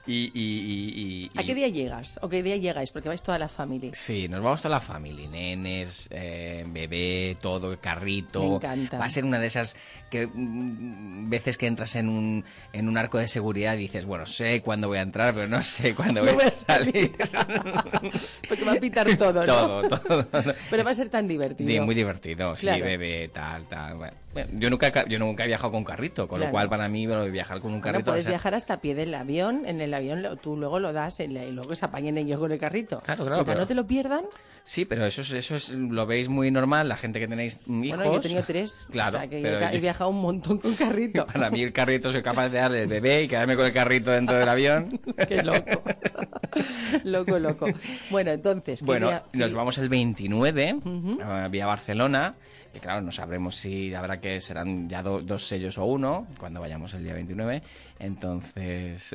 Y, 0.07 0.31
y- 0.33 0.33
y- 0.35 1.31
y- 1.35 1.39
¿A 1.39 1.43
qué 1.43 1.55
día 1.55 1.69
llegas? 1.69 2.19
¿O 2.23 2.29
qué 2.29 2.43
día 2.43 2.57
llegáis? 2.57 2.93
Porque 2.93 3.09
vais 3.09 3.23
toda 3.23 3.39
la 3.39 3.49
familia. 3.49 3.91
Sí, 3.95 4.29
nos 4.29 4.41
vamos 4.43 4.63
toda 4.63 4.77
la 4.77 4.81
familia, 4.81 5.29
nenes, 5.29 6.09
eh, 6.13 6.65
bebé, 6.69 7.37
todo, 7.41 7.77
carrito. 7.81 8.41
Me 8.41 8.55
encanta. 8.57 8.99
Va 8.99 9.07
a 9.07 9.09
ser 9.09 9.25
una 9.25 9.39
de 9.41 9.49
esas 9.49 9.77
que 10.09 10.29
mm, 10.29 11.29
veces 11.29 11.59
que 11.59 11.67
entras 11.67 11.97
en 11.97 12.09
un, 12.09 12.45
en 12.73 12.89
un 12.89 12.97
arco 12.99 13.19
de 13.19 13.27
seguridad 13.27 13.75
y 13.75 13.79
dices, 13.79 14.05
bueno, 14.07 14.27
sé 14.27 14.63
cuándo 14.63 14.87
voy 14.89 14.99
a 14.99 15.03
entrar, 15.03 15.35
pero 15.35 15.49
no 15.49 15.63
sé 15.63 15.95
cuándo 15.95 16.23
No 16.25 16.35
voy, 16.35 16.45
a 16.45 16.51
salir. 16.51 17.13
Porque 18.49 18.65
va 18.65 18.73
a 18.73 18.77
pitar 18.81 19.17
todo, 19.17 19.33
¿no? 19.33 19.45
todo, 19.45 19.89
todo. 19.99 20.29
Pero 20.71 20.85
va 20.85 20.91
a 20.91 20.95
ser 20.95 21.09
tan 21.09 21.27
divertido. 21.27 21.69
Sí, 21.69 21.81
muy 21.81 21.95
divertido, 21.95 22.55
sí, 22.55 22.61
Claro. 22.61 22.85
bebé, 22.85 23.29
tal, 23.29 23.67
tal. 23.69 23.97
Bueno, 23.97 24.17
bueno, 24.45 24.51
yo, 24.61 24.71
nunca, 24.71 24.91
ca- 24.93 25.07
yo 25.09 25.19
nunca 25.19 25.45
he 25.45 25.47
viajado 25.47 25.73
con 25.73 25.85
carrito, 25.85 26.29
con 26.29 26.39
Claro. 26.39 26.51
lo 26.51 26.53
cual 26.53 26.69
para 26.69 26.89
mí 26.89 27.07
de 27.07 27.31
viajar 27.31 27.61
con 27.61 27.73
un 27.73 27.81
Bueno, 27.81 27.93
carrito... 27.95 28.11
a 28.11 28.13
puedes 28.13 28.25
ser- 28.25 28.33
viajar 28.33 28.55
hasta 28.55 28.81
pie 28.81 28.95
del 28.95 29.15
avión. 29.15 29.63
En 29.67 29.81
el 29.81 29.93
avión 29.95 30.23
lo- 30.23 30.37
tú 30.37 30.57
luego 30.57 30.79
lo 30.81 30.93
das 30.93 31.19
la- 31.21 31.45
y 31.45 31.53
luego 31.53 31.75
se 31.75 31.85
apañen 31.85 32.19
ellos 32.19 32.39
con 32.39 32.53
el 32.53 32.59
carrito. 32.59 33.01
Claro, 33.01 33.25
claro, 33.27 33.45
pero- 33.45 33.59
no 33.61 33.67
te 33.67 33.75
lo 33.75 33.87
pierdan. 33.87 34.25
Sí, 34.65 34.85
pero 34.85 35.07
eso 35.07 35.21
es, 35.23 35.31
eso 35.31 35.55
es, 35.55 35.71
lo 35.71 36.07
veis 36.07 36.29
muy 36.29 36.51
normal, 36.51 36.89
la 36.89 36.97
gente 36.97 37.21
que 37.21 37.29
tenéis 37.29 37.61
hijos. 37.69 37.99
Bueno, 37.99 38.05
yo 38.13 38.19
he 38.19 38.21
tenido 38.21 38.43
tres. 38.43 38.89
Claro, 38.91 39.17
O 39.17 39.21
sea, 39.21 39.29
que 39.31 39.41
yo 39.41 39.49
he 39.49 39.75
yo- 39.75 39.81
viajado 39.81 40.11
un 40.11 40.21
montón 40.21 40.59
con 40.59 40.75
carrito. 40.75 41.25
para 41.33 41.51
mí 41.51 41.63
el 41.63 41.73
carrito 41.73 42.11
soy 42.11 42.21
capaz 42.23 42.49
de 42.49 42.59
darle 42.59 42.83
el 42.83 42.89
bebé 42.89 43.23
y 43.23 43.29
quedarme 43.29 43.55
con 43.55 43.65
el 43.65 43.73
carrito 43.73 44.11
dentro 44.11 44.37
del 44.37 44.49
avión. 44.49 45.01
Qué 45.29 45.43
loco. 45.45 45.83
loco, 47.05 47.39
loco. 47.39 47.67
Bueno, 48.11 48.33
entonces, 48.33 48.81
¿qué 48.81 48.87
Bueno, 48.87 49.23
nos 49.33 49.53
vamos 49.55 49.79
el 49.79 49.89
29 49.89 50.75
Ujú. 50.85 51.19
eh, 51.21 51.49
vía 51.51 51.67
Barcelona. 51.67 52.35
Claro, 52.81 53.01
no 53.03 53.13
sabremos 53.13 53.57
si 53.57 53.95
habrá 53.95 54.21
que 54.21 54.41
serán 54.41 54.89
ya 54.89 55.03
do- 55.03 55.23
dos 55.23 55.47
sellos 55.47 55.79
o 55.79 55.85
uno 55.85 56.27
cuando 56.39 56.61
vayamos 56.61 56.95
el 56.95 57.05
día 57.05 57.15
29. 57.15 57.63
Entonces. 57.99 59.15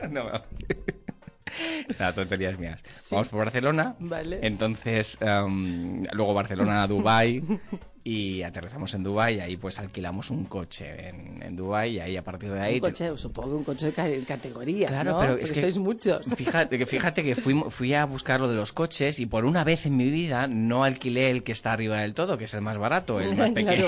no, 0.10 0.30
no. 0.30 0.42
Nada, 1.98 2.12
tonterías 2.12 2.58
mías. 2.58 2.82
Vamos 3.10 3.28
por 3.28 3.38
Barcelona. 3.38 3.94
Vale. 3.98 4.40
Entonces, 4.42 5.16
em, 5.20 6.02
luego 6.12 6.34
Barcelona 6.34 6.82
a 6.82 6.86
Dubai 6.86 7.42
y 8.04 8.42
aterrizamos 8.42 8.94
en 8.94 9.02
Dubai 9.02 9.36
y 9.36 9.40
ahí 9.40 9.56
pues 9.56 9.78
alquilamos 9.80 10.30
un 10.30 10.44
coche 10.44 11.08
en, 11.08 11.42
en 11.42 11.56
Dubai 11.56 11.96
y 11.96 12.00
ahí 12.00 12.16
a 12.16 12.22
partir 12.22 12.52
de 12.52 12.60
ahí 12.60 12.74
Un 12.74 12.80
coche, 12.80 13.16
supongo 13.16 13.50
que 13.50 13.56
un 13.56 13.64
coche 13.64 13.86
de 13.86 13.92
ca- 13.92 14.26
categoría, 14.26 14.88
Claro, 14.88 15.12
¿no? 15.12 15.18
pero 15.20 15.32
Porque 15.32 15.44
es 15.44 15.52
que 15.52 15.60
sois 15.60 15.78
muchos. 15.78 16.24
Fíjate 16.36 16.78
que, 16.78 16.86
fíjate 16.86 17.22
que 17.24 17.34
fui, 17.34 17.54
fui 17.70 17.94
a 17.94 18.04
buscar 18.04 18.40
lo 18.40 18.48
de 18.48 18.54
los 18.56 18.72
coches 18.72 19.18
y 19.18 19.26
por 19.26 19.44
una 19.44 19.64
vez 19.64 19.86
en 19.86 19.96
mi 19.96 20.08
vida 20.10 20.46
no 20.46 20.84
alquilé 20.84 21.30
el 21.30 21.42
que 21.42 21.52
está 21.52 21.72
arriba 21.72 22.00
del 22.00 22.14
todo, 22.14 22.38
que 22.38 22.44
es 22.44 22.54
el 22.54 22.60
más 22.62 22.78
barato, 22.78 23.20
el 23.20 23.36
más 23.36 23.50
pequeño. 23.52 23.86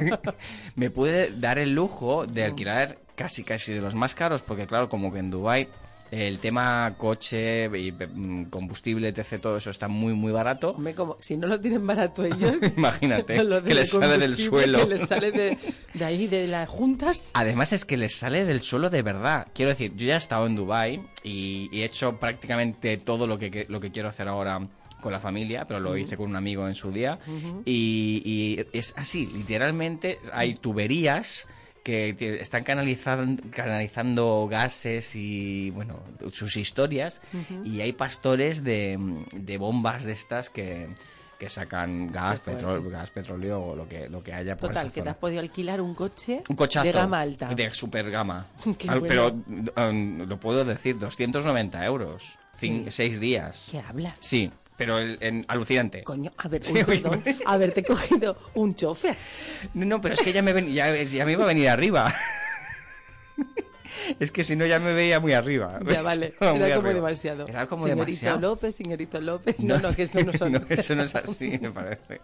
Me 0.76 0.90
pude 0.90 1.30
dar 1.38 1.58
el 1.58 1.74
lujo 1.74 2.26
de 2.26 2.44
alquilar 2.44 2.98
casi 3.14 3.44
casi 3.44 3.72
de 3.72 3.80
los 3.80 3.94
más 3.94 4.14
caros, 4.14 4.42
porque 4.42 4.66
claro, 4.66 4.88
como 4.88 5.12
que 5.12 5.18
en 5.20 5.30
Dubai 5.30 5.68
el 6.16 6.38
tema 6.38 6.94
coche 6.98 7.66
y 7.78 7.92
mm, 7.92 8.46
combustible, 8.46 9.08
etc., 9.08 9.40
todo 9.40 9.56
eso 9.56 9.70
está 9.70 9.88
muy, 9.88 10.14
muy 10.14 10.32
barato. 10.32 10.70
Hombre, 10.70 10.94
como, 10.94 11.16
si 11.20 11.36
no 11.36 11.46
lo 11.46 11.60
tienen 11.60 11.86
barato 11.86 12.24
ellos, 12.24 12.58
Imagínate, 12.76 13.42
lo 13.44 13.62
que 13.62 13.74
les 13.74 13.90
sale 13.90 14.18
del 14.18 14.36
suelo. 14.36 14.78
Que 14.80 14.94
les 14.94 15.08
sale 15.08 15.32
de, 15.32 15.58
de 15.94 16.04
ahí, 16.04 16.26
de 16.26 16.46
las 16.46 16.68
juntas. 16.68 17.30
Además 17.34 17.72
es 17.72 17.84
que 17.84 17.96
les 17.96 18.16
sale 18.16 18.44
del 18.44 18.62
suelo 18.62 18.90
de 18.90 19.02
verdad. 19.02 19.48
Quiero 19.54 19.70
decir, 19.70 19.94
yo 19.96 20.06
ya 20.06 20.14
he 20.14 20.18
estado 20.18 20.46
en 20.46 20.56
Dubai 20.56 21.06
y, 21.22 21.68
y 21.70 21.82
he 21.82 21.84
hecho 21.84 22.18
prácticamente 22.18 22.96
todo 22.96 23.26
lo 23.26 23.38
que, 23.38 23.66
lo 23.68 23.80
que 23.80 23.90
quiero 23.90 24.08
hacer 24.08 24.28
ahora 24.28 24.60
con 25.00 25.12
la 25.12 25.20
familia, 25.20 25.66
pero 25.66 25.80
lo 25.80 25.96
hice 25.96 26.16
con 26.16 26.30
un 26.30 26.36
amigo 26.36 26.66
en 26.66 26.74
su 26.74 26.90
día. 26.90 27.18
Y 27.64 28.60
es 28.72 28.94
así, 28.96 29.26
literalmente 29.26 30.18
hay 30.32 30.54
tuberías 30.54 31.46
que 31.86 32.38
están 32.40 32.64
canalizando, 32.64 33.42
canalizando 33.50 34.48
gases 34.50 35.14
y, 35.14 35.70
bueno, 35.70 36.00
sus 36.32 36.56
historias. 36.56 37.20
Y 37.64 37.80
hay 37.80 37.92
pastores 37.92 38.64
de, 38.64 38.98
de 39.32 39.58
bombas 39.58 40.02
de 40.04 40.12
estas 40.12 40.50
que, 40.50 40.88
que 41.38 41.48
sacan 41.48 42.08
gas, 42.08 42.40
petróleo, 42.40 42.90
gas, 42.90 43.10
petróleo 43.10 43.62
o 43.62 43.76
lo 43.76 43.88
que, 43.88 44.08
lo 44.08 44.22
que 44.22 44.32
haya 44.32 44.56
por 44.56 44.70
Total, 44.70 44.86
esa 44.86 44.94
que 44.94 45.02
te 45.02 45.08
has 45.10 45.16
podido 45.16 45.40
alquilar 45.40 45.80
un 45.80 45.94
coche 45.94 46.42
Un 46.48 46.56
cochazo. 46.56 46.86
de 46.86 46.92
gama 46.92 47.20
alta. 47.20 47.54
De 47.54 47.70
super 47.72 48.10
gama. 48.10 48.46
Bueno. 48.86 49.02
Pero 49.06 49.88
um, 49.88 50.18
lo 50.26 50.40
puedo 50.40 50.64
decir, 50.64 50.98
290 50.98 51.84
euros. 51.84 52.36
Cin- 52.60 52.84
Sí. 52.84 52.90
Seis 52.90 53.20
días. 53.20 53.68
¿Qué 53.70 53.78
hablas? 53.80 54.14
Sí, 54.20 54.50
pero 54.76 54.98
el- 54.98 55.18
en- 55.20 55.44
alucinante. 55.48 56.02
Coño, 56.02 56.32
a 56.36 56.48
ver, 56.48 56.62
Sí, 56.64 56.72
uy, 56.72 56.84
oye, 56.88 57.00
perdón, 57.02 57.22
haberte 57.46 57.82
cogido 57.84 58.36
un 58.54 58.74
chofer. 58.74 59.16
No, 59.74 59.84
no, 59.86 60.00
pero 60.00 60.14
es 60.14 60.20
que 60.22 60.32
ya 60.32 60.42
me, 60.42 60.52
ven- 60.52 60.72
ya, 60.72 60.94
ya 61.02 61.24
me 61.24 61.32
iba 61.32 61.44
a 61.44 61.48
venir 61.48 61.68
arriba. 61.68 62.12
es 64.20 64.30
que 64.30 64.44
si 64.44 64.56
no 64.56 64.66
ya 64.66 64.78
me 64.78 64.92
veía 64.94 65.20
muy 65.20 65.32
arriba. 65.32 65.78
Ya 65.84 66.02
vale, 66.02 66.34
era 66.40 66.50
como 66.52 66.64
arriba. 66.64 66.92
demasiado. 66.92 67.46
Era 67.48 67.66
como 67.66 67.82
señorito 67.84 68.04
demasiado. 68.06 68.40
López, 68.40 68.74
señorito 68.74 69.20
López. 69.20 69.60
No, 69.60 69.78
no, 69.78 69.94
que 69.94 70.02
esto 70.02 70.22
no 70.22 70.32
son. 70.32 70.52
No, 70.52 70.60
eso 70.68 70.94
no 70.94 71.02
es 71.02 71.14
así, 71.14 71.58
me 71.58 71.70
parece. 71.70 72.20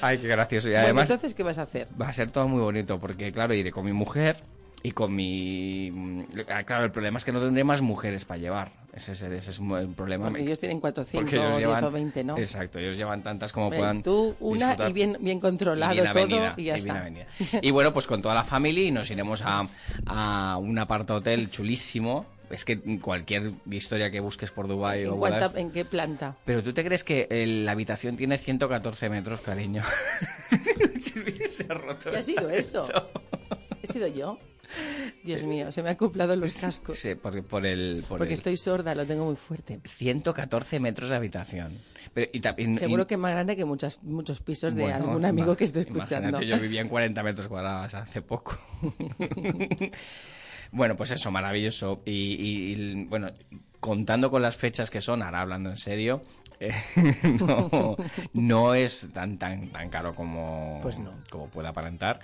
Ay, 0.00 0.18
qué 0.18 0.28
gracioso. 0.28 0.68
Y 0.68 0.72
Bueno, 0.72 0.84
además 0.84 1.10
entonces, 1.10 1.34
¿qué 1.34 1.42
vas 1.42 1.58
a 1.58 1.62
hacer? 1.62 1.88
va 2.00 2.08
a 2.08 2.12
ser 2.12 2.30
todo 2.30 2.48
muy 2.48 2.60
bonito 2.60 2.98
porque, 2.98 3.30
claro, 3.32 3.54
iré 3.54 3.70
con 3.70 3.84
mi 3.84 3.92
mujer 3.92 4.42
y 4.82 4.92
con 4.92 5.14
mi... 5.14 5.90
mm, 5.92 6.22
Claro, 6.66 6.84
el 6.84 6.90
problema 6.92 7.18
es 7.18 7.24
que 7.24 7.32
no 7.32 7.40
tendré 7.40 7.64
más 7.64 7.80
mujeres 7.82 8.24
para 8.24 8.38
llevar. 8.38 8.72
Ese 8.98 9.12
es, 9.12 9.22
ese 9.22 9.50
es 9.50 9.60
el 9.60 9.88
problema. 9.94 10.26
Porque 10.28 10.42
ellos 10.42 10.58
tienen 10.58 10.80
4, 10.80 11.04
5, 11.04 11.20
Porque 11.22 11.36
ellos 11.36 11.56
10 11.56 11.68
llevan- 11.68 11.84
o 11.84 11.90
20, 11.92 12.24
¿no? 12.24 12.36
Exacto, 12.36 12.78
ellos 12.80 12.96
llevan 12.96 13.22
tantas 13.22 13.52
como 13.52 13.66
Hombre, 13.66 13.78
puedan. 13.78 14.02
Tú 14.02 14.34
una 14.40 14.66
disfrutar. 14.70 14.90
y 14.90 14.92
bien, 14.92 15.16
bien 15.20 15.38
controlado 15.40 15.92
Y 15.92 15.96
bien 16.00 16.12
todo 16.12 16.20
avenida, 16.20 16.54
y 16.56 16.64
ya 16.64 16.74
y 16.74 16.78
está. 16.78 17.06
Y 17.62 17.70
bueno, 17.70 17.92
pues 17.92 18.08
con 18.08 18.20
toda 18.20 18.34
la 18.34 18.42
familia 18.44 18.82
y 18.84 18.90
nos 18.90 19.08
iremos 19.10 19.40
a, 19.44 19.66
a 20.06 20.58
un 20.60 20.76
aparta 20.78 21.14
hotel 21.14 21.48
chulísimo. 21.50 22.26
Es 22.50 22.64
que 22.64 22.80
cualquier 22.98 23.52
historia 23.70 24.10
que 24.10 24.20
busques 24.20 24.50
por 24.50 24.66
Dubai 24.68 25.04
o 25.04 25.10
¿En, 25.10 25.14
Google 25.16 25.38
cuánta- 25.38 25.60
¿En 25.60 25.70
qué 25.70 25.84
planta? 25.84 26.34
Pero 26.46 26.62
tú 26.62 26.72
te 26.72 26.82
crees 26.82 27.04
que 27.04 27.28
el- 27.30 27.66
la 27.66 27.72
habitación 27.72 28.16
tiene 28.16 28.36
114 28.38 29.08
metros, 29.10 29.40
cariño. 29.42 29.82
Se 31.48 31.66
ha 31.68 31.74
roto 31.74 32.10
¿Qué 32.10 32.16
ha 32.16 32.22
sido 32.22 32.48
eso? 32.50 32.88
¿He 33.82 33.86
sido 33.86 34.06
yo? 34.08 34.38
Dios 35.24 35.44
mío, 35.44 35.70
se 35.72 35.82
me 35.82 35.88
han 35.90 35.94
acoplado 35.94 36.36
los 36.36 36.56
cascos. 36.56 36.98
Sí, 36.98 37.14
por, 37.14 37.42
por 37.44 37.64
el... 37.66 38.04
Por 38.08 38.18
Porque 38.18 38.34
el- 38.34 38.38
estoy 38.38 38.56
sorda, 38.56 38.94
lo 38.94 39.06
tengo 39.06 39.24
muy 39.24 39.36
fuerte. 39.36 39.80
114 39.96 40.80
metros 40.80 41.10
de 41.10 41.16
habitación. 41.16 41.72
Pero, 42.14 42.30
y, 42.32 42.74
Seguro 42.74 43.02
y- 43.02 43.06
que 43.06 43.16
más 43.16 43.32
grande 43.32 43.56
que 43.56 43.64
muchos, 43.64 44.02
muchos 44.02 44.40
pisos 44.40 44.74
de 44.74 44.92
algún 44.92 45.24
amigo 45.24 45.56
que 45.56 45.64
esté 45.64 45.80
escuchando. 45.80 46.40
yo 46.42 46.58
vivía 46.58 46.80
en 46.80 46.88
40 46.88 47.22
metros 47.22 47.48
cuadrados 47.48 47.94
hace 47.94 48.22
poco. 48.22 48.58
bueno, 50.72 50.96
pues 50.96 51.10
eso, 51.10 51.30
maravilloso. 51.30 52.02
Y, 52.04 52.12
y- 52.12 52.72
y, 52.72 53.04
bueno, 53.04 53.28
contando 53.80 54.30
con 54.30 54.42
las 54.42 54.56
fechas 54.56 54.90
que 54.90 55.00
son, 55.00 55.22
ahora 55.22 55.40
hablando 55.42 55.70
en 55.70 55.76
serio, 55.76 56.22
eh, 56.60 56.72
no, 57.40 57.96
no 58.32 58.74
es 58.74 59.08
tan 59.12 59.38
tan 59.38 59.68
tan 59.68 59.88
caro 59.90 60.14
como, 60.14 60.80
Pues 60.82 60.98
no. 60.98 61.12
como 61.30 61.48
pueda 61.48 61.68
aparentar. 61.70 62.20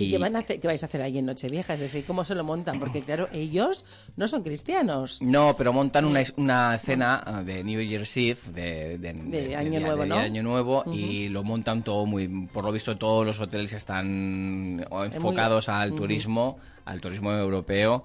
¿Y, 0.00 0.10
qué, 0.10 0.18
van 0.18 0.36
a 0.36 0.40
hacer, 0.40 0.60
qué 0.60 0.66
vais 0.66 0.82
a 0.82 0.86
hacer 0.86 1.02
ahí 1.02 1.18
en 1.18 1.26
Nochevieja? 1.26 1.74
Es 1.74 1.80
decir, 1.80 2.04
¿cómo 2.04 2.24
se 2.24 2.34
lo 2.34 2.44
montan? 2.44 2.78
Porque, 2.78 3.00
claro, 3.02 3.28
ellos 3.32 3.84
no 4.16 4.28
son 4.28 4.42
cristianos. 4.42 5.20
No, 5.22 5.56
pero 5.56 5.72
montan 5.72 6.04
una, 6.04 6.20
una 6.36 6.76
cena 6.78 7.22
ah, 7.24 7.42
de 7.42 7.62
New 7.64 7.80
Year's 7.80 8.16
Eve, 8.16 8.38
de, 8.54 8.98
de- 8.98 9.12
de- 9.12 9.56
Año 9.56 9.72
de 9.72 9.80
Nuevo, 9.80 10.02
de 10.02 10.08
¿no? 10.08 10.16
Año 10.16 10.42
Nuevo, 10.42 10.84
y 10.92 11.28
lo 11.28 11.42
montan 11.44 11.82
todo 11.82 12.06
muy... 12.06 12.28
Por 12.52 12.64
lo 12.64 12.72
visto, 12.72 12.96
todos 12.96 13.24
los 13.26 13.38
hoteles 13.40 13.72
están 13.72 14.86
Es 15.08 15.14
enfocados 15.16 15.68
muy- 15.68 15.76
al 15.76 15.94
turismo, 15.94 16.58
al 16.84 17.00
turismo 17.00 17.32
europeo, 17.32 18.04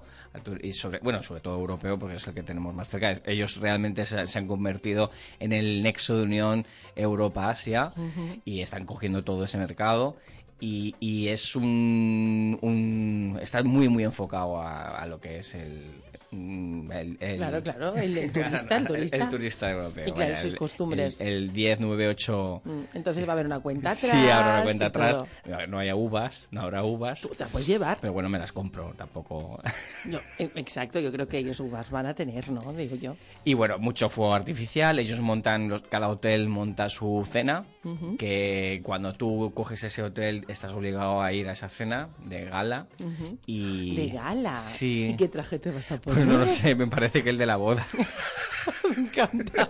y 0.62 0.72
sobre, 0.72 1.00
bueno, 1.00 1.22
sobre 1.24 1.40
todo 1.40 1.58
europeo, 1.58 1.98
porque 1.98 2.14
es 2.14 2.28
el 2.28 2.34
que 2.34 2.44
tenemos 2.44 2.72
más 2.72 2.88
cerca. 2.88 3.12
Ellos 3.26 3.56
realmente 3.56 4.04
se, 4.06 4.24
se 4.28 4.38
han 4.38 4.46
convertido 4.46 5.10
en 5.40 5.52
el 5.52 5.82
nexo 5.82 6.16
de 6.16 6.22
unión 6.22 6.64
Europa-Asia 6.94 7.92
y 8.44 8.60
están 8.60 8.86
cogiendo 8.86 9.24
todo 9.24 9.44
ese 9.44 9.58
mercado. 9.58 10.16
Y, 10.60 10.94
y 11.00 11.28
es 11.28 11.56
un, 11.56 12.58
un- 12.60 13.38
Está 13.40 13.62
muy, 13.62 13.88
muy 13.88 14.04
enfocado 14.04 14.58
a, 14.60 14.98
a 15.00 15.06
lo 15.06 15.20
que 15.20 15.38
es 15.38 15.54
el. 15.54 16.02
mm, 16.32 16.92
el- 16.92 17.16
el- 17.20 17.36
Claro, 17.38 17.62
claro, 17.62 17.96
el- 17.96 18.18
el 18.18 18.30
turista, 18.32 18.76
el 18.76 18.86
turista. 18.86 19.16
El 19.16 19.30
turista 19.30 19.70
europeo. 19.70 20.08
Y 20.08 20.12
claro, 20.12 20.32
vaya, 20.32 20.42
sus 20.42 20.52
el- 20.52 20.58
costumbres. 20.58 21.20
El, 21.20 21.28
el 21.28 21.52
10, 21.52 21.80
9, 21.80 22.08
8. 22.08 22.62
Mm, 22.64 22.80
Entonces 22.94 23.24
va 23.26 23.30
a 23.30 23.32
haber 23.32 23.46
una 23.46 23.60
cuenta 23.60 23.90
atrás. 23.92 24.10
Sí, 24.12 24.28
habrá 24.28 24.54
una 24.56 24.62
cuenta 24.64 24.86
atrás. 24.86 25.22
No, 25.46 25.66
no 25.66 25.78
haya 25.78 25.96
uvas, 25.96 26.48
no 26.50 26.60
habrá 26.60 26.84
uvas. 26.84 27.22
Tú 27.22 27.28
te 27.30 27.44
la 27.44 27.46
puedes 27.50 27.66
llevar. 27.66 27.98
Pero 28.00 28.12
bueno, 28.12 28.28
me 28.28 28.38
las 28.38 28.52
compro, 28.52 28.92
tampoco. 28.96 29.60
No, 30.04 30.18
eh, 30.38 30.50
exacto, 30.56 31.00
yo 31.00 31.10
creo 31.10 31.26
que 31.26 31.38
ellos 31.38 31.58
uvas 31.60 31.90
van 31.90 32.06
a 32.06 32.14
tener, 32.14 32.50
¿no? 32.50 32.72
Digo 32.74 32.96
yo. 32.96 33.16
Y 33.44 33.54
bueno, 33.54 33.78
mucho 33.78 34.08
fuego 34.10 34.34
artificial. 34.34 34.98
Ellos 34.98 35.20
montan, 35.20 35.68
los, 35.70 35.80
cada 35.82 36.08
hotel 36.08 36.48
monta 36.48 36.88
su 36.90 37.26
cena. 37.30 37.64
Que 38.18 38.80
cuando 38.82 39.14
tú 39.14 39.52
coges 39.54 39.82
ese 39.84 40.02
hotel, 40.02 40.44
estás 40.48 40.72
obligado 40.72 41.22
a 41.22 41.32
ir 41.32 41.48
a 41.48 41.52
esa 41.52 41.68
cena 41.68 42.08
de 42.24 42.44
gala. 42.44 42.86
Y... 43.46 43.96
De 43.96 44.08
gala. 44.08 44.54
Sí. 44.54 45.10
¿Y 45.12 45.16
qué 45.16 45.28
traje 45.28 45.58
te 45.58 45.70
vas 45.70 45.90
a 45.92 46.00
poner? 46.00 46.24
Pues 46.24 46.26
no 46.26 46.44
lo 46.44 46.46
sé, 46.46 46.74
me 46.74 46.86
parece 46.86 47.22
que 47.24 47.30
el 47.30 47.38
de 47.38 47.46
la 47.46 47.56
boda. 47.56 47.86
Me 48.90 49.02
encanta. 49.02 49.68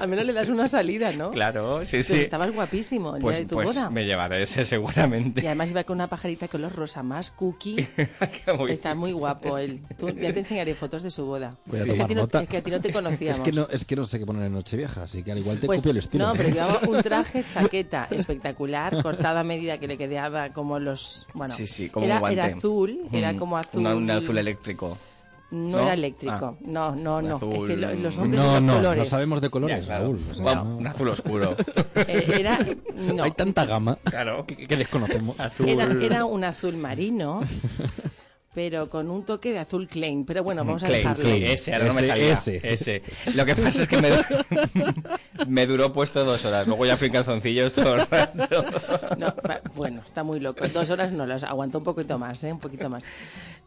Al 0.00 0.08
menos 0.08 0.24
le 0.26 0.32
das 0.32 0.48
una 0.48 0.68
salida, 0.68 1.12
¿no? 1.12 1.30
Claro, 1.30 1.84
sí, 1.84 1.92
Pero 1.92 2.04
sí. 2.04 2.14
estabas 2.14 2.52
guapísimo 2.52 3.16
el 3.16 3.22
Pues, 3.22 3.36
día 3.36 3.44
de 3.44 3.48
tu 3.48 3.54
pues 3.56 3.68
boda. 3.68 3.90
me 3.90 4.04
llevaré 4.04 4.42
ese 4.42 4.64
seguramente. 4.64 5.40
Y 5.42 5.46
además 5.46 5.70
iba 5.70 5.84
con 5.84 5.96
una 5.96 6.08
pajarita 6.08 6.48
color 6.48 6.74
rosa 6.74 7.02
más 7.02 7.30
cookie. 7.30 7.86
Está 8.68 8.94
muy 8.94 9.12
guapo 9.12 9.58
él. 9.58 9.80
Tú, 9.98 10.08
ya 10.10 10.32
te 10.32 10.40
enseñaré 10.40 10.74
fotos 10.74 11.02
de 11.02 11.10
su 11.10 11.24
boda. 11.24 11.56
Voy 11.66 11.78
a 11.78 11.82
Es, 11.82 11.84
que 11.86 11.90
a 11.90 11.94
tomar 11.94 12.08
ti 12.08 12.14
no, 12.14 12.20
nota. 12.22 12.42
es 12.42 12.48
que 12.48 12.56
a 12.58 12.62
ti 12.62 12.70
no 12.70 12.80
te 12.80 12.88
Es 12.88 12.94
conocíamos. 12.94 13.40
que, 13.40 13.52
no, 13.52 13.68
es 13.70 13.84
que 13.84 13.96
no 13.96 14.06
sé 14.06 14.18
qué 14.18 14.26
poner 14.26 14.44
en 14.44 14.52
Nochevieja, 14.52 15.04
así 15.04 15.22
que 15.22 15.32
al 15.32 15.38
igual 15.38 15.58
te 15.58 15.66
Pues, 15.66 15.80
copio 15.80 15.90
el 15.92 15.96
estilo. 15.98 16.26
No, 16.26 16.32
pero 16.34 16.48
llevaba 16.50 16.80
un 16.88 17.02
traje 17.02 17.44
chaqueta 17.52 18.08
espectacular, 18.10 19.02
cortada 19.02 19.40
a 19.40 19.44
medida 19.44 19.78
que 19.78 19.86
le 19.88 19.96
quedaba 19.98 20.50
como 20.50 20.78
los... 20.78 21.26
Bueno, 21.34 21.52
sí, 21.54 21.66
sí, 21.66 21.88
como 21.88 22.06
era, 22.06 22.16
un 22.16 22.20
guante. 22.20 22.40
era 22.40 22.56
azul, 22.56 23.00
era 23.12 23.32
Mm, 23.32 23.38
como 23.38 23.58
azul... 23.58 23.86
un 23.86 24.10
azul 24.10 24.38
eléctrico. 24.38 24.98
No, 25.50 25.76
¿no? 25.78 25.80
era 25.80 25.92
eléctrico. 25.94 26.56
Ah. 26.58 26.64
No, 26.66 26.96
no, 26.96 27.22
no. 27.22 27.38
azul- 27.38 27.54
Es 27.54 27.64
que 27.70 27.76
lo- 27.76 27.94
los 27.94 28.18
hombres 28.18 28.42
No, 28.42 28.60
no, 28.60 28.72
colores. 28.74 29.04
no 29.04 29.10
sabemos 29.10 29.40
de 29.40 29.50
colores, 29.50 29.78
Ya, 29.80 29.84
claro. 29.86 30.04
Raúl. 30.06 30.20
o 30.30 30.34
sea, 30.34 30.42
Bueno, 30.44 30.64
no. 30.64 30.76
Un 30.78 30.86
azul 30.88 31.08
oscuro. 31.08 31.56
Eh, 32.08 32.36
Era, 32.40 32.58
no, 33.14 33.22
Hay 33.22 33.30
tanta 33.32 33.64
gama 33.64 33.96
Claro. 34.04 34.44
que, 34.46 34.56
que 34.56 34.76
desconocemos. 34.76 35.36
era, 35.64 35.84
era 36.02 36.24
un 36.24 36.44
azul 36.44 36.76
marino, 36.76 37.40
pero 38.56 38.88
con 38.88 39.10
un 39.10 39.22
toque 39.22 39.52
de 39.52 39.58
azul 39.58 39.86
Klein. 39.86 40.24
Pero 40.24 40.42
bueno, 40.42 40.64
vamos 40.64 40.82
a 40.82 40.88
dejarlo. 40.88 41.28
Ese, 41.28 41.74
ahora 41.74 41.84
no 41.88 41.92
me 41.92 42.02
salía. 42.06 42.32
ese. 42.32 42.58
Ese. 42.62 43.02
Lo 43.34 43.44
que 43.44 43.54
pasa 43.54 43.82
es 43.82 43.86
que 43.88 43.98
me, 44.00 44.08
me 45.46 45.66
duró 45.66 45.92
puesto 45.92 46.24
dos 46.24 46.42
horas. 46.46 46.66
Luego 46.66 46.86
ya 46.86 46.96
fui 46.96 47.08
en 47.08 47.12
calzoncillos 47.12 47.74
todo 47.74 47.96
el 47.96 48.06
rato. 48.06 48.64
No, 49.18 49.34
Bueno, 49.74 50.00
está 50.06 50.22
muy 50.24 50.40
loco. 50.40 50.66
Dos 50.68 50.88
horas 50.88 51.12
no 51.12 51.26
las 51.26 51.44
aguantó 51.44 51.78
un 51.78 51.84
poquito 51.84 52.18
más, 52.18 52.42
¿eh? 52.44 52.52
Un 52.52 52.58
poquito 52.58 52.88
más. 52.88 53.04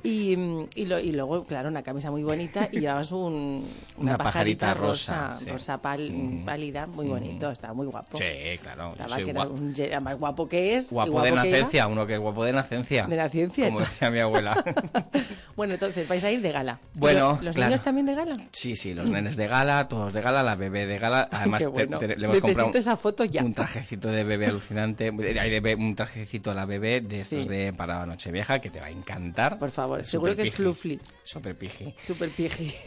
Y, 0.03 0.35
mm, 0.35 0.67
y, 0.75 0.85
lo- 0.87 0.99
y 0.99 1.11
luego, 1.11 1.43
claro, 1.45 1.69
una 1.69 1.83
camisa 1.83 2.09
muy 2.09 2.23
bonita 2.23 2.67
y 2.71 2.79
llevabas 2.79 3.11
un, 3.11 3.67
una, 3.97 4.15
Una 4.15 4.17
pajarita, 4.17 4.67
pajarita 4.69 4.73
rosa, 4.73 5.27
rosa, 5.27 5.39
sí. 5.39 5.49
rosa 5.51 5.81
pal- 5.81 6.43
pálida, 6.45 6.87
muy 6.87 7.05
bonito, 7.07 7.51
estaba 7.51 7.73
muy 7.75 7.85
guapo. 7.85 8.17
Sí, 8.17 8.57
claro. 8.63 8.95
yo 8.95 9.03
Estaba 9.03 9.15
soy 9.15 9.23
que 9.25 9.29
era 9.31 9.43
un 9.43 9.73
además 9.77 10.17
guapo 10.17 10.47
que 10.49 10.75
es. 10.77 10.91
y 10.91 10.95
guapo, 10.95 11.21
de 11.21 11.31
nacencia, 11.31 11.87
uno 11.87 12.07
que 12.07 12.13
es 12.15 12.19
guapo 12.19 12.43
de 12.43 12.53
nacencia. 12.53 13.05
De 13.07 13.15
nacencia. 13.17 13.65
Como 13.65 13.81
decía 13.81 14.09
mi 14.09 14.19
abuela. 14.19 14.63
Bueno, 15.55 15.73
entonces 15.73 16.07
vais 16.07 16.23
a 16.23 16.31
ir 16.31 16.41
de 16.41 16.51
gala. 16.51 16.79
Bueno, 16.93 17.37
¿Los 17.41 17.53
claro. 17.55 17.69
niños 17.69 17.83
también 17.83 18.05
de 18.05 18.15
gala? 18.15 18.37
Sí, 18.53 18.75
sí, 18.75 18.93
los 18.93 19.09
nenes 19.09 19.35
de 19.35 19.47
gala, 19.47 19.87
todos 19.89 20.13
de 20.13 20.21
gala, 20.21 20.41
la 20.41 20.55
bebé 20.55 20.85
de 20.85 20.97
gala. 20.97 21.27
Además, 21.31 21.59
te- 21.59 21.67
le 21.67 21.93
hemos 21.93 21.99
Necesito 21.99 22.41
comprado 22.41 22.69
un, 22.69 22.77
esa 22.77 22.95
foto 22.97 23.25
ya. 23.25 23.43
un 23.43 23.53
trajecito 23.53 24.07
de 24.09 24.23
bebé 24.23 24.47
alucinante. 24.47 25.11
Hay 25.39 25.49
de 25.59 25.75
un 25.75 25.95
trajecito 25.95 26.51
a 26.51 26.53
la 26.55 26.65
bebé 26.65 27.01
de 27.01 27.17
estos 27.17 27.43
Sí. 27.43 27.49
de 27.49 27.73
para 27.73 28.05
Nochevieja 28.05 28.59
que 28.59 28.69
te 28.69 28.79
va 28.79 28.85
a 28.87 28.91
encantar. 28.91 29.59
Por 29.59 29.71
favor, 29.71 30.05
seguro 30.05 30.35
que 30.35 30.43
es 30.43 30.53
flufli. 30.53 30.99
Super 31.23 31.55
piji. 31.55 31.93
Super 32.03 32.29
piji. 32.29 32.73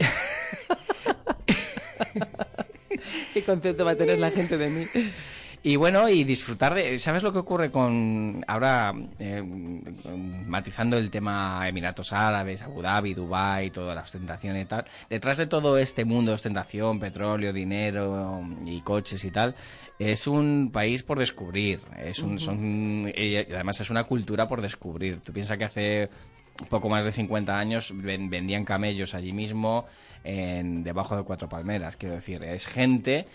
¿Qué 3.35 3.43
concepto 3.45 3.85
va 3.85 3.93
a 3.93 3.97
tener 3.97 4.19
la 4.19 4.31
gente 4.31 4.57
de 4.59 4.69
mí? 4.71 4.87
Y 5.65 5.77
bueno, 5.77 6.09
y 6.09 6.25
disfrutar 6.25 6.75
de... 6.75 6.99
¿Sabes 6.99 7.23
lo 7.23 7.33
que 7.33 7.39
ocurre 7.39 7.71
con... 7.71 8.45
Ahora, 8.49 8.93
eh, 9.21 9.41
matizando 10.47 10.99
el 10.99 11.09
tema 11.09 11.63
Emiratos 11.69 12.13
Árabes, 12.13 12.63
Abu 12.63 12.83
Dhabi, 12.83 13.15
Dubái, 13.15 13.71
toda 13.71 13.95
la 13.95 14.03
ostentación 14.03 14.57
y 14.59 14.65
tal. 14.65 14.85
Detrás 15.09 15.39
de 15.39 15.47
todo 15.47 15.79
este 15.79 16.05
mundo 16.05 16.33
de 16.33 16.35
ostentación, 16.35 16.99
petróleo, 16.99 17.53
dinero 17.53 18.43
y 18.67 18.81
coches 18.81 19.25
y 19.25 19.31
tal, 19.31 19.55
es 20.01 20.27
un 20.27 20.71
país 20.73 21.05
por 21.05 21.21
descubrir. 21.21 21.81
Es 21.97 22.19
un, 22.19 22.41
son, 22.41 23.13
y 23.17 23.37
además 23.37 23.81
es 23.81 23.89
una 23.91 24.03
cultura 24.05 24.49
por 24.49 24.63
descubrir. 24.63 25.21
Tú 25.21 25.33
piensas 25.33 25.59
que 25.59 25.65
hace 25.65 26.11
poco 26.71 26.89
más 26.89 27.05
de 27.05 27.13
50 27.13 27.57
años 27.57 27.93
ven- 27.95 28.29
vendían 28.31 28.65
camellos 28.65 29.15
allí 29.15 29.33
mismo 29.33 29.87
en, 30.25 30.83
debajo 30.83 31.17
de 31.17 31.23
cuatro 31.23 31.49
palmeras. 31.49 31.97
Quiero 31.97 32.17
decir, 32.17 32.43
es 32.43 32.67
gente 32.67 33.27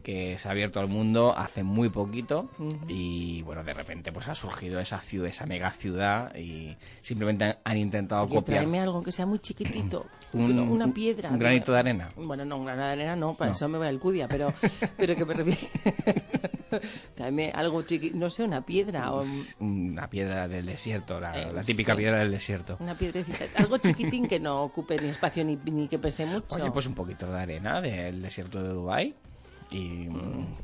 que 0.00 0.38
se 0.38 0.48
ha 0.48 0.50
abierto 0.50 0.80
al 0.80 0.88
mundo 0.88 1.34
hace 1.36 1.62
muy 1.62 1.88
poquito 1.90 2.50
y 2.88 3.42
bueno, 3.42 3.62
de 3.64 3.74
repente 3.74 4.12
pues 4.12 4.28
ha 4.28 4.34
surgido 4.34 4.80
esa 4.80 5.00
ciudad, 5.00 5.28
esa 5.28 5.46
mega 5.46 5.70
ciudad 5.70 6.34
y 6.34 6.76
simplemente 7.00 7.44
han, 7.44 7.56
han 7.64 7.78
intentado 7.78 8.24
Oye, 8.24 8.34
copiar 8.36 8.58
tráeme 8.60 8.80
algo 8.80 9.02
que 9.02 9.12
sea 9.12 9.26
muy 9.26 9.38
chiquitito. 9.38 10.06
Un- 10.32 10.58
una 10.60 10.84
un- 10.84 10.92
piedra. 10.92 11.28
un 11.30 11.38
granito 11.40 11.72
de 11.72 11.78
arena. 11.80 12.08
Bueno, 12.16 12.44
no, 12.44 12.58
un 12.58 12.64
granito 12.66 12.84
de 12.86 12.92
arena 12.92 13.16
no, 13.16 13.34
para 13.34 13.50
No. 13.50 13.56
eso 13.56 13.68
me 13.68 13.78
voy 13.78 13.88
al 13.88 13.98
Cudia, 13.98 14.28
pero, 14.28 14.52
pero 14.96 15.16
que 15.16 15.24
me 15.24 15.34
refiero... 15.34 15.58
tráeme 17.16 17.50
algo 17.52 17.82
chiquito, 17.82 18.16
no 18.16 18.30
sé, 18.30 18.44
una 18.44 18.64
piedra 18.64 19.12
o 19.12 19.24
una 19.58 20.08
piedra 20.08 20.46
del 20.46 20.66
desierto, 20.66 21.18
la, 21.20 21.36
Eh, 21.40 21.52
la 21.52 21.62
típica 21.64 21.92
sí. 21.92 21.98
piedra 21.98 22.18
del 22.18 22.30
desierto. 22.30 22.76
una 22.80 22.96
piedrecita. 22.96 23.44
Algo 23.56 23.78
chiquitín 23.78 24.28
que 24.28 24.38
no 24.38 24.62
ocupe 24.62 24.98
ni 25.00 25.08
espacio 25.08 25.44
ni, 25.44 25.56
ni 25.56 25.88
que 25.88 25.98
pese 25.98 26.26
mucho. 26.26 26.54
Oye, 26.56 26.70
pues 26.70 26.86
un 26.86 26.94
poquito 26.94 27.30
de 27.32 27.40
arena 27.40 27.80
del 27.80 28.22
desierto 28.22 28.62
de 28.62 28.68
Dubai 28.68 29.14
y 29.70 30.08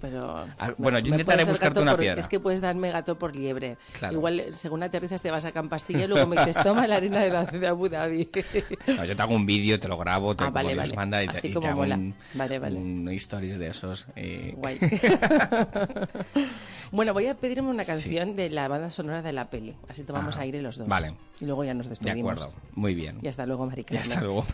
pero 0.00 0.46
Ah, 0.58 0.72
bueno, 0.78 0.98
yo 0.98 1.08
intentaré 1.12 1.44
buscarte 1.44 1.80
una 1.80 1.92
por- 1.92 2.00
piedra. 2.00 2.18
Es 2.20 2.28
que 2.28 2.40
puedes 2.40 2.60
darme 2.60 2.90
gato 2.90 3.18
por 3.18 3.34
liebre. 3.36 3.76
Claro. 3.98 4.14
Igual, 4.14 4.40
eh, 4.40 4.52
según 4.54 4.82
aterrizas, 4.82 5.22
te 5.22 5.30
vas 5.30 5.44
a 5.44 5.52
Campastilla 5.52 6.04
y 6.04 6.08
luego 6.08 6.26
me 6.26 6.36
dices, 6.36 6.56
toma 6.62 6.86
la 6.86 6.96
arena 6.96 7.20
de, 7.20 7.30
la, 7.30 7.44
de 7.44 7.66
Abu 7.68 7.88
Dhabi. 7.88 8.28
No, 8.96 9.04
yo 9.04 9.14
te 9.16 9.22
hago 9.22 9.34
un 9.34 9.46
vídeo, 9.46 9.78
te 9.80 9.88
lo 9.88 9.96
grabo, 9.98 10.34
te 10.36 10.44
Ah, 10.44 10.50
vale, 10.50 10.74
vale. 10.74 10.94
manda 10.94 11.22
y 11.22 11.28
te, 11.28 11.38
Así 11.38 11.46
y 11.48 11.50
te 11.50 11.54
como 11.54 11.68
hago 11.68 11.76
mola. 11.78 11.96
un, 11.96 12.14
Vale, 12.34 12.58
vale. 12.58 12.76
un 12.78 13.08
stories 13.10 13.58
de 13.58 13.68
esos. 13.68 14.06
y- 14.16 14.52
Guay. 14.52 14.78
bueno, 16.92 17.12
voy 17.12 17.26
a 17.26 17.34
pedirme 17.34 17.68
una 17.70 17.84
canción 17.84 18.36
de 18.36 18.50
la 18.50 18.68
banda 18.68 18.90
sonora 18.90 19.22
de 19.22 19.32
la 19.32 19.50
peli. 19.50 19.74
Así 19.88 20.02
tomamos 20.04 20.38
Ah, 20.38 20.42
aire 20.42 20.62
los 20.62 20.78
dos. 20.78 20.88
vale. 20.88 21.12
Y 21.40 21.44
luego 21.46 21.64
ya 21.64 21.74
nos 21.74 21.86
De 21.86 21.90
despedimos. 21.90 22.32
acuerdo, 22.42 22.54
muy 22.74 22.94
bien. 22.94 23.18
Y 23.22 23.28
hasta 23.28 23.44
luego, 23.46 23.66
Maricarmen. 23.66 24.02
Hasta 24.10 24.20
luego. 24.20 24.46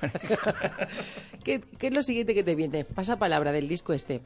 ¿Qué, 1.44 1.60
qué 1.78 1.86
es 1.88 1.94
lo 1.94 2.02
siguiente 2.02 2.34
que 2.34 2.42
te 2.44 2.54
viene? 2.54 2.84
Pasa 2.84 3.18
palabra 3.18 3.52
del 3.52 3.68
disco 3.68 3.92
este, 3.92 4.20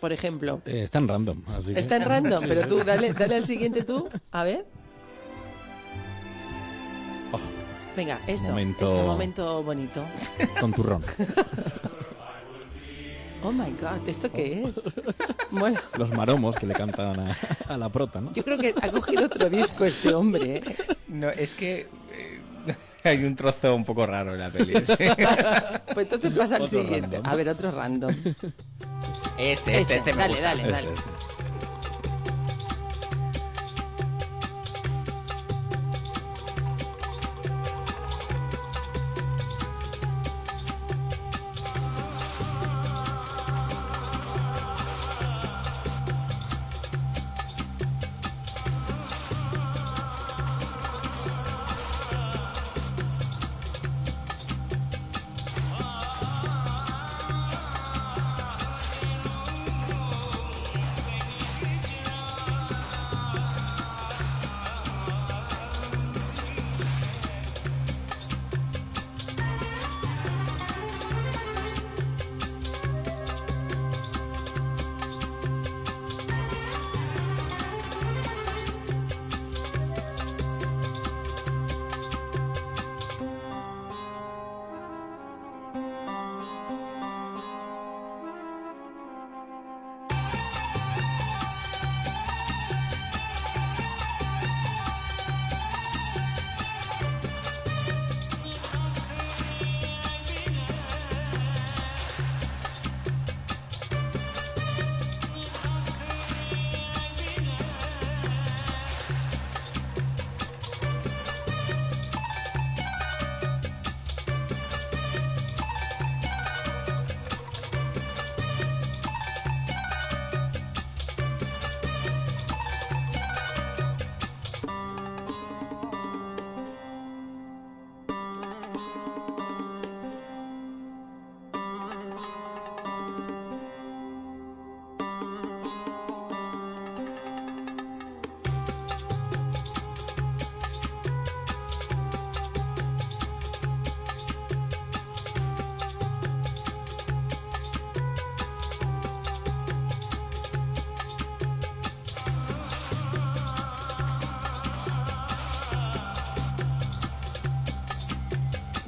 por 0.00 0.12
ejemplo. 0.12 0.60
Eh, 0.66 0.82
está 0.82 0.98
en 0.98 1.08
random. 1.08 1.42
Así 1.56 1.72
que- 1.74 1.78
Está 1.80 1.96
en 1.96 2.04
random, 2.04 2.44
pero 2.46 2.66
tú 2.66 2.82
dale, 2.84 3.12
dale 3.12 3.36
al 3.36 3.46
siguiente 3.46 3.82
tú. 3.84 4.08
A 4.32 4.44
ver. 4.44 4.66
Venga, 7.96 8.20
eso. 8.28 8.50
Momento- 8.50 8.90
Este 8.92 9.02
momento 9.06 9.62
bonito. 9.64 10.04
Con 10.60 10.72
turrón. 10.72 11.02
Oh 13.42 13.52
my 13.52 13.70
god, 13.80 14.06
¿esto 14.06 14.30
qué 14.30 14.64
es? 14.64 14.82
Bueno, 15.50 15.80
Los 15.98 16.10
maromos 16.10 16.54
que 16.56 16.66
le 16.66 16.74
cantan 16.74 17.18
a, 17.18 17.36
a 17.68 17.76
la 17.76 17.88
prota, 17.88 18.20
¿no? 18.20 18.32
yo 18.32 18.44
creo 18.44 18.56
que 18.58 18.74
ha 18.80 18.90
cogido 18.90 19.24
otro 19.26 19.48
disco 19.50 19.84
este 19.84 20.14
hombre. 20.14 20.56
¿eh? 20.58 20.76
No, 21.08 21.28
es 21.30 21.54
que 21.54 21.88
eh, 22.12 22.40
hay 23.04 23.24
un 23.24 23.34
trozo 23.34 23.74
un 23.74 23.84
poco 23.84 24.06
raro 24.06 24.34
en 24.34 24.40
la 24.40 24.50
peli. 24.50 24.74
sí. 24.84 24.94
Pues 25.94 26.06
entonces 26.12 26.32
pasa 26.38 26.56
al 26.56 26.68
siguiente. 26.68 27.16
random. 27.16 27.26
A 27.26 27.34
ver, 27.34 27.48
otro 27.48 27.70
random. 27.72 28.14
Este, 29.38 29.78
este, 29.78 29.96
este 29.96 30.12
me 30.12 30.18
dale, 30.18 30.34
gusta. 30.34 30.48
dale, 30.48 30.70
dale. 30.70 30.88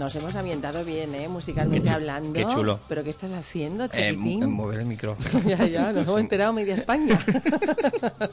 Nos 0.02 0.16
hemos 0.16 0.34
ambientado 0.34 0.84
bien, 0.84 1.14
¿eh? 1.14 1.28
Musicalmente 1.28 1.86
Qué 1.86 1.94
hablando. 1.94 2.32
qué 2.32 2.44
chulo. 2.52 2.80
¿Pero 2.88 3.04
qué 3.04 3.10
estás 3.10 3.32
haciendo, 3.34 3.84
Eh, 3.84 3.88
chiquitín? 3.92 4.50
mover 4.50 4.80
el 4.80 4.86
micro. 4.86 5.16
ya, 5.46 5.64
ya, 5.64 5.92
nos 5.92 6.08
hemos 6.08 6.18
enterado 6.26 6.52
media 6.52 6.74
España. 6.74 7.20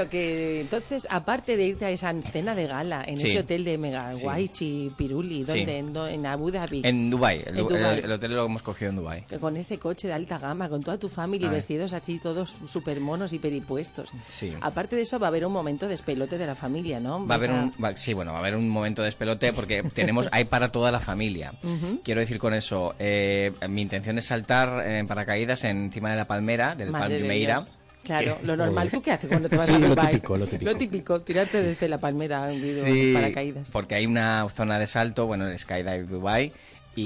bueno, 0.00 0.10
que 0.10 0.60
entonces, 0.62 1.06
aparte 1.10 1.56
de 1.56 1.66
irte 1.66 1.84
a 1.84 1.90
esa 1.90 2.12
cena 2.22 2.54
de 2.54 2.66
gala 2.66 3.04
en 3.06 3.18
Sí. 3.18 3.28
ese 3.28 3.40
hotel 3.40 3.64
de 3.64 3.78
Mega. 3.78 4.10
Guaychi, 4.22 4.92
Piruli, 4.96 5.44
¿dónde? 5.44 5.78
En, 5.78 6.26
Abu 6.26 6.50
Dhabi. 6.50 6.82
En 6.84 7.10
Dubai, 7.10 7.42
el, 7.46 7.58
En 7.58 7.66
Dubái. 7.68 7.98
el- 7.98 8.04
el 8.04 8.12
hotel 8.12 8.34
lo 8.34 8.44
hemos 8.46 8.62
cogido 8.62 8.90
en 8.90 8.96
Dubai. 8.96 9.26
Que 9.26 9.38
Con 9.38 9.56
ese 9.56 9.78
coche 9.78 10.08
de 10.08 10.14
alta 10.14 10.38
gama, 10.38 10.68
con 10.68 10.82
toda 10.82 10.98
tu 10.98 11.08
familia 11.08 11.46
y 11.46 11.48
A 11.48 11.50
ver. 11.50 11.58
vestidos 11.58 11.92
así 11.92 12.18
todos 12.18 12.50
súper 12.66 13.00
monos 13.00 13.32
y 13.32 13.38
peripuestos. 13.38 14.12
Sí. 14.28 14.52
Aparte 14.60 14.96
de 14.96 15.02
eso, 15.02 15.18
va 15.18 15.26
a 15.26 15.28
haber 15.28 15.44
un 15.46 15.52
momento 15.52 15.86
de 15.86 15.90
despelote 15.90 16.38
de 16.38 16.46
la 16.46 16.54
familia, 16.54 17.00
¿no? 17.00 17.26
Va 17.26 17.34
a 17.34 17.38
haber 17.38 17.50
un, 17.50 17.72
va- 17.82 17.96
sí, 17.96 18.12
bueno, 18.14 18.32
va 18.32 18.38
a 18.38 18.40
haber 18.40 18.56
un 18.56 18.68
momento 18.68 19.02
de 19.02 19.06
despelote 19.06 19.52
porque 19.52 19.82
tenemos, 19.94 20.28
hay 20.32 20.44
para 20.44 20.68
toda 20.70 20.90
la 20.92 21.00
familia. 21.00 21.52
Quiero 22.04 22.20
decir 22.20 22.38
con 22.38 22.54
eso, 22.54 22.94
eh, 22.98 23.52
mi 23.68 23.82
intención 23.82 24.18
es 24.18 24.26
saltar 24.26 24.86
en 24.86 25.06
paracaídas 25.06 25.64
encima 25.64 26.10
de 26.10 26.16
la 26.16 26.26
palmera 26.26 26.74
del 26.74 26.90
Madre 26.90 27.18
Palm 27.18 27.28
de. 27.28 27.28
Claro, 28.18 28.38
lo 28.44 28.56
normal. 28.56 28.90
¿Tú 28.90 29.00
qué 29.02 29.12
haces 29.12 29.28
cuando 29.28 29.48
te 29.48 29.56
vas 29.58 29.66
Sí, 29.66 29.74
a 29.74 29.78
lo 29.78 29.96
típico, 29.96 30.36
lo 30.36 30.46
típico. 30.46 30.70
Lo 30.70 30.76
típico, 30.76 31.20
tirarte 31.22 31.62
desde 31.62 31.88
la 31.88 31.98
palmera 31.98 32.44
en 32.44 32.58
Sí, 32.58 33.12
paracaídas. 33.14 33.70
porque 33.70 33.94
hay 33.94 34.06
una 34.06 34.46
zona 34.54 34.78
de 34.78 34.86
salto, 34.86 35.26
bueno, 35.26 35.46
el 35.48 35.58
Skydive 35.58 36.04
Dubai 36.04 36.52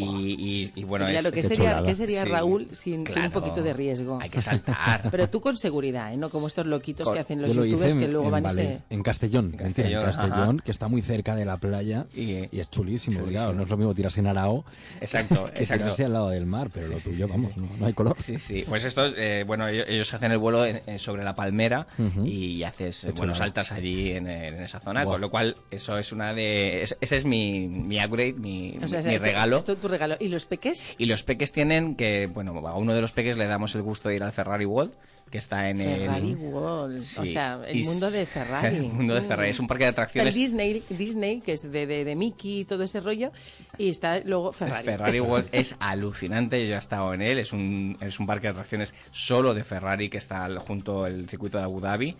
y, 0.03 0.37
y, 0.39 0.73
y, 0.75 0.85
bueno, 0.85 1.07
claro, 1.07 1.29
es, 1.29 1.33
¿qué 1.35 1.41
es 1.41 1.49
sería. 1.49 1.83
¿qué 1.83 1.95
sería 1.95 2.25
Sí. 2.25 2.29
Raúl 2.31 2.69
sin, 2.73 3.07
sin 3.07 3.23
un 3.25 3.31
poquito 3.31 3.63
de 3.63 3.73
riesgo? 3.73 4.19
Hay 4.21 4.31
que 4.31 4.41
saltar. 4.41 5.09
Pero 5.11 5.29
tú 5.29 5.41
con 5.41 5.57
seguridad, 5.57 6.13
¿eh? 6.13 6.17
No 6.17 6.31
como 6.31 6.47
estos 6.49 6.67
loquitos 6.67 7.11
que 7.11 7.19
hacen 7.19 7.41
los 7.43 7.53
Yo 7.53 7.61
lo 7.61 7.67
youtubers 7.67 7.95
que 7.95 8.09
luego 8.09 8.27
en 8.27 8.31
van 8.33 8.47
y 8.47 8.51
se... 8.51 8.81
en 8.91 9.03
Castellón, 9.03 9.57
en 9.59 9.75
Castellón, 10.01 10.61
que 10.65 10.71
está 10.71 10.89
muy 10.89 11.03
cerca 11.03 11.35
de 11.37 11.45
la 11.45 11.57
playa 11.57 12.07
y, 12.15 12.35
es 12.59 12.71
chulísimo. 12.71 13.19
Chulísimo. 13.21 13.27
Claro, 13.27 13.55
no 13.55 13.63
es 13.65 13.69
lo 13.69 13.77
mismo 13.77 13.95
tirarse 13.95 14.21
en 14.21 14.27
Arao 14.29 14.65
Exacto, 15.01 15.45
que 15.55 15.63
exacto. 15.63 15.85
tirarse 15.85 16.05
al 16.05 16.13
lado 16.13 16.29
del 16.31 16.47
mar, 16.47 16.71
pero 16.73 16.89
lo 16.89 16.99
tuyo, 16.99 17.29
vamos, 17.29 17.57
no, 17.57 17.69
no 17.79 17.87
hay 17.87 17.93
color. 17.93 18.17
Sí, 18.21 18.39
sí. 18.39 18.65
Pues 18.69 18.85
esto 18.85 19.05
es, 19.07 19.15
eh, 19.17 19.45
bueno, 19.47 19.69
ellos, 19.69 19.87
ellos 19.89 20.15
hacen 20.15 20.33
el 20.33 20.39
vuelo 20.39 20.65
en- 20.65 20.81
en- 20.87 20.99
sobre 20.99 21.25
la 21.25 21.35
palmera 21.35 21.87
y 22.25 22.63
haces, 22.63 23.05
Qué 23.07 23.13
bueno, 23.13 23.35
saltas 23.35 23.73
allí 23.73 24.13
en, 24.13 24.27
en 24.29 24.61
esa 24.63 24.81
zona, 24.81 25.05
con 25.05 25.21
lo 25.21 25.31
cual 25.31 25.57
eso 25.71 25.99
es 25.99 26.13
una 26.13 26.33
de, 26.33 26.83
es- 26.83 26.97
ese 27.01 27.17
es 27.17 27.25
mi, 27.25 27.67
mi 27.69 28.03
upgrade, 28.05 28.35
mi, 28.35 28.79
O 28.83 28.89
sea, 28.89 29.03
mi 29.03 29.15
esto- 29.15 29.25
regalo. 29.25 29.59
Esto 29.59 29.77
tu 29.85 29.89
regalo. 29.89 30.17
¿Y 30.19 30.29
los 30.29 30.47
peques? 30.47 30.95
Y 30.99 31.07
los 31.07 31.23
peques 31.23 31.53
tienen 31.53 31.95
que, 31.95 32.27
bueno, 32.27 32.53
a 32.67 32.77
uno 32.77 32.95
de 32.95 33.01
los 33.01 33.13
peques 33.13 33.37
le 33.37 33.47
damos 33.47 33.75
el 33.75 33.83
gusto 33.83 34.09
de 34.09 34.17
ir 34.17 34.23
al 34.23 34.33
Ferrari 34.33 34.65
World, 34.65 34.93
que 35.31 35.39
está 35.39 35.69
en 35.69 35.79
Ferrari 35.79 36.31
el... 36.33 36.37
World. 36.39 36.99
O 36.99 37.01
Sí. 37.01 37.27
sea, 37.27 37.61
el 37.67 37.77
Y 37.77 37.85
mundo 37.85 38.11
de 38.11 38.25
Ferrari. 38.27 38.77
el 38.77 38.83
mundo 38.85 39.15
de 39.15 39.21
Ferrari. 39.23 39.51
Es 39.51 39.59
un 39.61 39.67
parque 39.67 39.85
de 39.85 39.91
Está 39.91 40.03
el 40.03 40.05
atracciones. 40.07 40.35
Disney, 40.35 40.83
Disney, 40.91 41.41
que 41.41 41.53
es 41.53 41.71
de, 41.71 41.87
de, 41.87 42.05
de 42.05 42.15
Mickey 42.15 42.61
y 42.61 42.65
todo 42.65 42.83
ese 42.85 43.01
rollo, 43.01 43.33
y 43.79 43.89
está 43.89 44.21
luego 44.21 44.53
Ferrari. 44.53 44.85
Ferrari 44.85 45.21
World 45.21 45.49
es 45.53 45.77
alucinante, 45.81 46.63
yo 46.63 46.71
ya 46.71 46.77
he 46.77 46.79
estado 46.79 47.13
en 47.15 47.23
él, 47.23 47.39
es 47.39 47.53
un, 47.53 47.97
es 48.01 48.19
un 48.21 48.27
parque 48.27 48.47
de 48.47 48.53
atracciones 48.53 48.95
solo 49.11 49.55
de 49.55 49.65
Ferrari 49.65 50.09
que 50.09 50.19
está 50.19 50.49
junto 50.61 51.05
al 51.05 51.29
circuito 51.29 51.59
de 51.59 51.65
Abu 51.65 51.81
Dhabi 51.81 52.17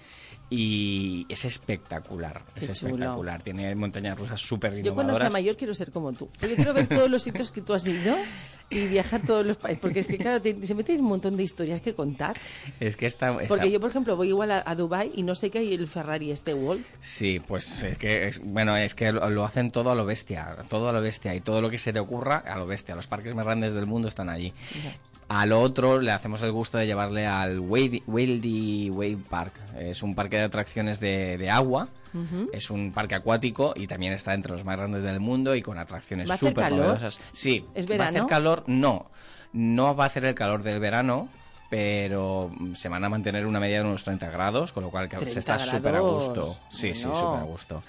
y 0.51 1.27
es 1.29 1.45
espectacular, 1.45 2.43
Qué 2.55 2.67
es 2.67 2.79
chulo. 2.79 2.93
espectacular, 2.95 3.43
tiene 3.43 3.75
montañas 3.75 4.19
rusas 4.19 4.41
súper 4.41 4.81
Yo 4.83 4.95
cuando 4.95 5.15
sea 5.17 5.31
mayor 5.31 5.57
quiero 5.57 5.75
ser 5.75 5.91
como 5.91 6.13
tú. 6.13 6.29
Porque 6.39 6.55
quiero 6.57 6.75
ver 6.75 6.87
todos 6.87 7.11
los 7.11 7.23
sitios 7.23 7.51
que 7.51 7.61
tú 7.61 7.75
has 7.75 7.87
ido 7.89 8.15
y 8.71 8.87
viajar 8.87 9.23
todos 9.23 9.45
los 9.45 9.57
países. 9.57 9.81
Porque 9.81 10.01
es 10.01 10.07
que, 10.07 10.17
claro, 10.19 10.41
te- 10.41 10.65
se 10.65 10.75
meten 10.75 11.01
un 11.01 11.07
montón 11.09 11.37
de 11.37 11.43
historias 11.43 11.81
que 11.81 11.95
contar. 11.95 12.37
Es 12.81 12.97
que 12.97 13.07
está, 13.07 13.31
está- 13.33 13.49
Porque 13.49 13.71
yo, 13.71 13.81
por 13.81 13.91
ejemplo, 13.91 14.17
voy 14.17 14.29
igual 14.29 14.51
a, 14.53 14.63
a 14.65 14.75
Dubai 14.75 15.13
y 15.15 15.23
no 15.23 15.35
sé 15.35 15.51
qué 15.51 15.59
hay 15.59 15.75
el 15.75 15.89
Ferrari 15.89 16.31
este 16.31 16.55
World. 16.55 16.85
Sí, 17.01 17.41
pues 17.41 17.83
es 17.83 17.99
que, 17.99 18.29
es- 18.29 18.41
bueno, 18.45 18.77
es 18.77 18.95
que 18.95 19.13
lo, 19.13 19.29
lo 19.31 19.45
hacen 19.45 19.71
todo 19.71 19.91
a 19.91 19.95
lo 19.95 20.05
bestia, 20.07 20.57
todo 20.69 20.89
a 20.89 20.93
lo 20.93 21.01
bestia 21.01 21.35
y 21.35 21.41
todo 21.41 21.61
lo 21.63 21.71
que 21.71 21.79
se 21.79 21.93
te 21.93 21.99
ocurra 22.01 22.37
a 22.37 22.57
lo 22.59 22.67
bestia. 22.67 22.95
Los 22.95 23.07
parques 23.07 23.35
más 23.35 23.45
grandes 23.45 23.75
del 23.75 23.87
mundo 23.87 24.09
están 24.09 24.29
allí. 24.29 24.53
Al 25.35 25.51
otro 25.51 26.01
le 26.01 26.13
hacemos 26.13 26.41
el 26.43 26.53
gusto 26.53 26.79
de 26.79 26.87
llevarle 26.87 27.27
al 27.27 27.59
Wildy 27.59 28.89
Wave 28.91 29.19
Park. 29.29 29.53
Es 29.77 30.05
un 30.05 30.15
parque 30.15 30.37
de 30.37 30.45
atracciones 30.45 31.01
de, 31.01 31.37
de 31.39 31.51
agua. 31.51 31.89
Es 32.53 32.71
un 32.71 32.93
parque 32.93 33.17
acuático 33.17 33.73
y 33.75 33.89
también 33.89 34.13
está 34.13 34.35
entre 34.35 34.53
los 34.53 34.65
más 34.65 34.79
grandes 34.79 35.03
del 35.03 35.19
mundo 35.19 35.57
y 35.57 35.63
con 35.63 35.77
atracciones 35.79 36.29
¿Va 36.29 36.35
a 36.35 36.37
hacer 36.37 36.51
súper 36.51 36.71
novedosas. 36.71 37.19
Sí, 37.33 37.67
¿Es 37.75 37.91
¿Va 37.91 37.95
a 37.95 38.07
hacer 38.07 38.13
verano? 38.13 38.27
calor? 38.29 38.63
No. 38.69 39.07
No 39.53 39.97
va 39.97 40.05
a 40.05 40.07
hacer 40.07 40.25
el 40.25 40.37
calor 40.37 40.63
del 40.63 40.79
verano, 40.79 41.29
pero 41.69 42.53
mm, 42.57 42.75
se 42.75 42.89
van 42.89 43.03
a 43.03 43.09
mantener 43.09 43.47
una 43.47 43.59
media 43.59 43.79
de 43.79 43.89
unos 43.89 44.05
30 44.05 44.31
grados, 44.31 44.73
con 44.73 44.85
lo 44.85 44.91
cual 44.91 45.11
se 45.11 45.17
30 45.17 45.39
está 45.41 45.59
súper 45.59 45.97
a 45.97 46.01
gusto. 46.01 46.55
Sí, 46.69 46.95
sí, 46.95 47.03
súper 47.03 47.41
a 47.41 47.43
gusto. 47.43 47.83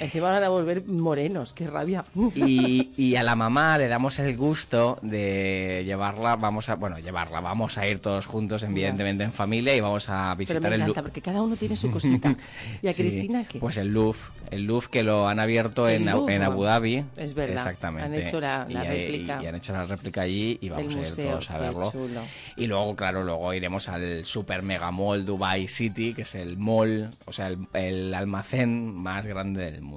Encima 0.00 0.30
van 0.30 0.42
a 0.42 0.48
volver 0.48 0.84
morenos, 0.86 1.52
qué 1.52 1.66
rabia. 1.66 2.04
Y, 2.34 2.90
y 2.96 3.16
a 3.16 3.22
la 3.22 3.36
mamá 3.36 3.76
le 3.78 3.86
damos 3.86 4.18
el 4.18 4.36
gusto 4.36 4.98
de 5.02 5.82
llevarla, 5.84 6.36
vamos 6.36 6.68
a, 6.70 6.74
bueno, 6.76 6.98
llevarla, 6.98 7.40
vamos 7.40 7.76
a 7.78 7.86
ir 7.86 8.00
todos 8.00 8.26
juntos, 8.26 8.62
evidentemente 8.62 9.24
en 9.24 9.32
familia, 9.32 9.76
y 9.76 9.80
vamos 9.80 10.08
a 10.08 10.28
Pero 10.30 10.36
visitar 10.36 10.62
me 10.62 10.68
el 10.68 10.74
encanta, 10.74 10.86
Louvre. 10.86 11.02
porque 11.02 11.20
cada 11.20 11.42
uno 11.42 11.54
tiene 11.56 11.76
su 11.76 11.90
cosita. 11.90 12.34
¿Y 12.82 12.88
a 12.88 12.92
Sí, 12.94 13.02
Cristina 13.02 13.44
qué? 13.46 13.58
Pues 13.58 13.76
el 13.76 13.88
Louvre, 13.88 14.18
el 14.50 14.64
Louvre 14.64 14.88
que 14.90 15.02
lo 15.02 15.28
han 15.28 15.38
abierto 15.38 15.86
El 15.86 16.02
en, 16.08 16.10
Louvre. 16.12 16.34
en 16.36 16.42
Abu 16.44 16.64
Dhabi. 16.64 17.04
Es 17.16 17.34
verdad, 17.34 17.56
Exactamente. 17.58 18.06
han 18.06 18.14
hecho 18.14 18.40
la- 18.40 18.66
la 18.68 18.84
Y- 18.84 18.88
réplica. 18.88 19.40
Y, 19.42 19.46
han 19.46 19.54
hecho 19.56 19.72
la 19.74 19.84
réplica 19.84 20.22
allí 20.22 20.58
y 20.62 20.68
vamos 20.70 20.86
Del 20.94 20.96
a 20.96 21.00
ir 21.02 21.08
museo, 21.08 21.30
todos 21.32 21.50
a 21.50 21.58
verlo. 21.58 21.90
chulo. 21.92 22.20
Y 22.56 22.66
luego, 22.66 22.96
claro, 22.96 23.22
luego 23.22 23.52
iremos 23.52 23.88
al 23.90 24.24
super 24.24 24.62
mega 24.62 24.90
mall 24.90 25.26
Dubai 25.26 25.68
City, 25.68 26.14
que 26.14 26.22
es 26.22 26.34
el 26.34 26.56
mall, 26.56 27.10
o 27.26 27.32
sea, 27.32 27.48
el, 27.48 27.58
el 27.74 28.14
almacén 28.14 28.94
más 28.94 29.26
grande 29.26 29.70
del 29.70 29.82
mundo. 29.82 29.89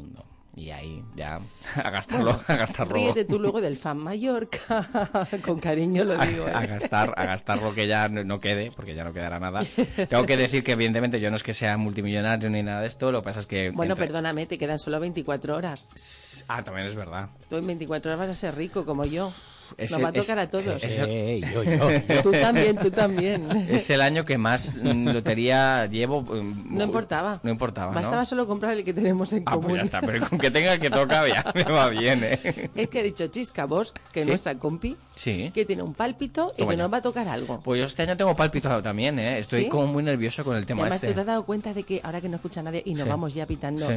Y 0.56 0.70
ahí 0.70 1.04
ya 1.16 1.40
a 1.84 1.90
gastarlo, 1.90 2.26
Bueno, 2.34 2.44
a 2.48 2.56
gastarlo. 2.56 2.94
Ríete 2.94 3.26
tú 3.26 3.40
luego 3.40 3.60
del 3.60 3.76
fan 3.76 3.98
Mallorca. 3.98 4.60
Con 5.44 5.60
cariño 5.60 6.04
lo 6.04 6.16
digo. 6.26 6.48
¿eh? 6.48 6.52
a 6.54 6.64
gastar 6.68 7.12
a 7.18 7.26
gastar 7.26 7.60
lo 7.60 7.74
que 7.74 7.88
ya 7.88 8.08
no, 8.08 8.24
no 8.24 8.40
quede 8.40 8.70
porque 8.72 8.94
ya 8.94 9.04
no 9.04 9.14
quedará 9.14 9.40
nada 9.40 9.62
tengo 10.08 10.26
que 10.28 10.38
decir 10.38 10.64
que 10.64 10.74
evidentemente 10.74 11.20
yo 11.20 11.32
no 11.32 11.38
es 11.38 11.44
que 11.44 11.56
sea 11.56 11.76
multimillonario 11.78 12.52
ni 12.52 12.62
nada 12.62 12.82
de 12.82 12.88
esto 12.88 13.12
lo 13.12 13.22
que 13.22 13.26
pasa 13.26 13.40
es 13.40 13.48
que 13.48 13.72
Bueno, 13.72 13.94
entre- 13.94 14.06
perdóname, 14.08 14.46
te 14.46 14.60
quedan 14.60 14.78
solo 14.78 15.00
24 15.00 15.56
horas. 15.58 16.44
ah 16.48 16.64
también 16.64 16.86
es 16.86 16.96
verdad 16.96 17.30
Tú 17.50 17.56
en 17.58 17.66
24 17.66 18.12
horas 18.12 18.20
vas 18.28 18.38
a 18.38 18.40
ser 18.40 18.56
rico 18.56 18.86
como 18.86 19.06
yo. 19.06 19.34
Es 19.78 19.92
Nos 19.92 20.00
el- 20.00 20.06
va 20.06 20.10
a 20.10 20.14
tocar 20.14 20.38
es- 20.40 20.46
a 20.46 20.50
todos. 20.50 20.84
es 20.84 21.00
el- 21.00 21.44
Tú 22.24 22.32
también, 22.32 22.78
tú 22.78 22.92
también. 22.92 23.50
es 23.70 23.90
el 23.90 24.02
año 24.02 24.26
que 24.26 24.38
más 24.38 24.74
lotería 24.76 25.86
llevo 25.88 26.22
mm, 26.22 26.78
No 26.78 26.84
importaba. 26.84 27.40
no 27.44 27.50
importaba 27.52 27.92
¿no? 27.92 27.96
Bastaba 27.96 28.26
solo 28.26 28.48
comprar 28.48 28.74
el 28.74 28.84
que 28.84 28.94
tenemos 28.94 29.32
en 29.34 29.44
ah 29.46 29.52
común. 29.54 29.72
pues 29.72 29.78
ya 29.78 29.84
está 29.84 30.02
pero 30.02 30.28
con 30.30 30.38
que 30.40 30.52
tenga 30.52 30.74
el 30.74 30.80
que 30.80 30.90
toca 30.90 31.28
ya 31.28 31.44
me 31.56 31.64
va 31.64 31.90
bien 31.90 32.22
eh 32.24 32.70
Es 32.76 32.90
que 32.90 33.00
ha 33.00 33.04
dicho 33.04 33.28
Chisca 33.28 33.66
Bosch, 33.66 33.92
que 34.12 34.20
es 34.22 34.26
¿Sí? 34.26 34.30
nuestra 34.30 34.56
compi, 34.60 34.96
sí 35.16 35.52
que 35.54 35.66
tiene 35.66 35.82
un 35.84 35.94
pálpito 35.94 36.54
y 36.58 36.66
que 36.66 36.78
nos 36.78 36.92
va 36.92 36.98
a 36.98 37.02
tocar 37.02 37.28
algo. 37.28 37.62
pues 37.64 37.80
yo 37.80 37.86
este 37.86 38.04
año 38.04 38.16
tengo 38.18 38.36
pálpito 38.36 38.82
también 38.82 39.18
eh 39.20 39.40
estoy 39.40 39.64
¿Sí? 39.64 39.70
como 39.70 39.88
muy 39.88 40.04
nervioso 40.04 40.44
con 40.44 40.56
el 40.58 40.64
Y 40.64 40.66
tema 40.66 40.82
además 40.82 40.96
este 40.98 41.08
tú 41.08 41.14
te 41.16 41.20
has 41.22 41.28
dado 41.28 41.44
cuenta 41.46 41.74
de 41.74 41.84
que 41.84 42.02
ahora 42.04 42.22
que 42.22 42.30
no 42.30 42.36
escucha 42.38 42.62
nadie 42.64 42.82
y 42.86 42.94
nos 42.94 43.04
Sí. 43.04 43.10
vamos 43.10 43.34
ya 43.34 43.46
pitando, 43.46 43.88
Sí. 43.88 43.94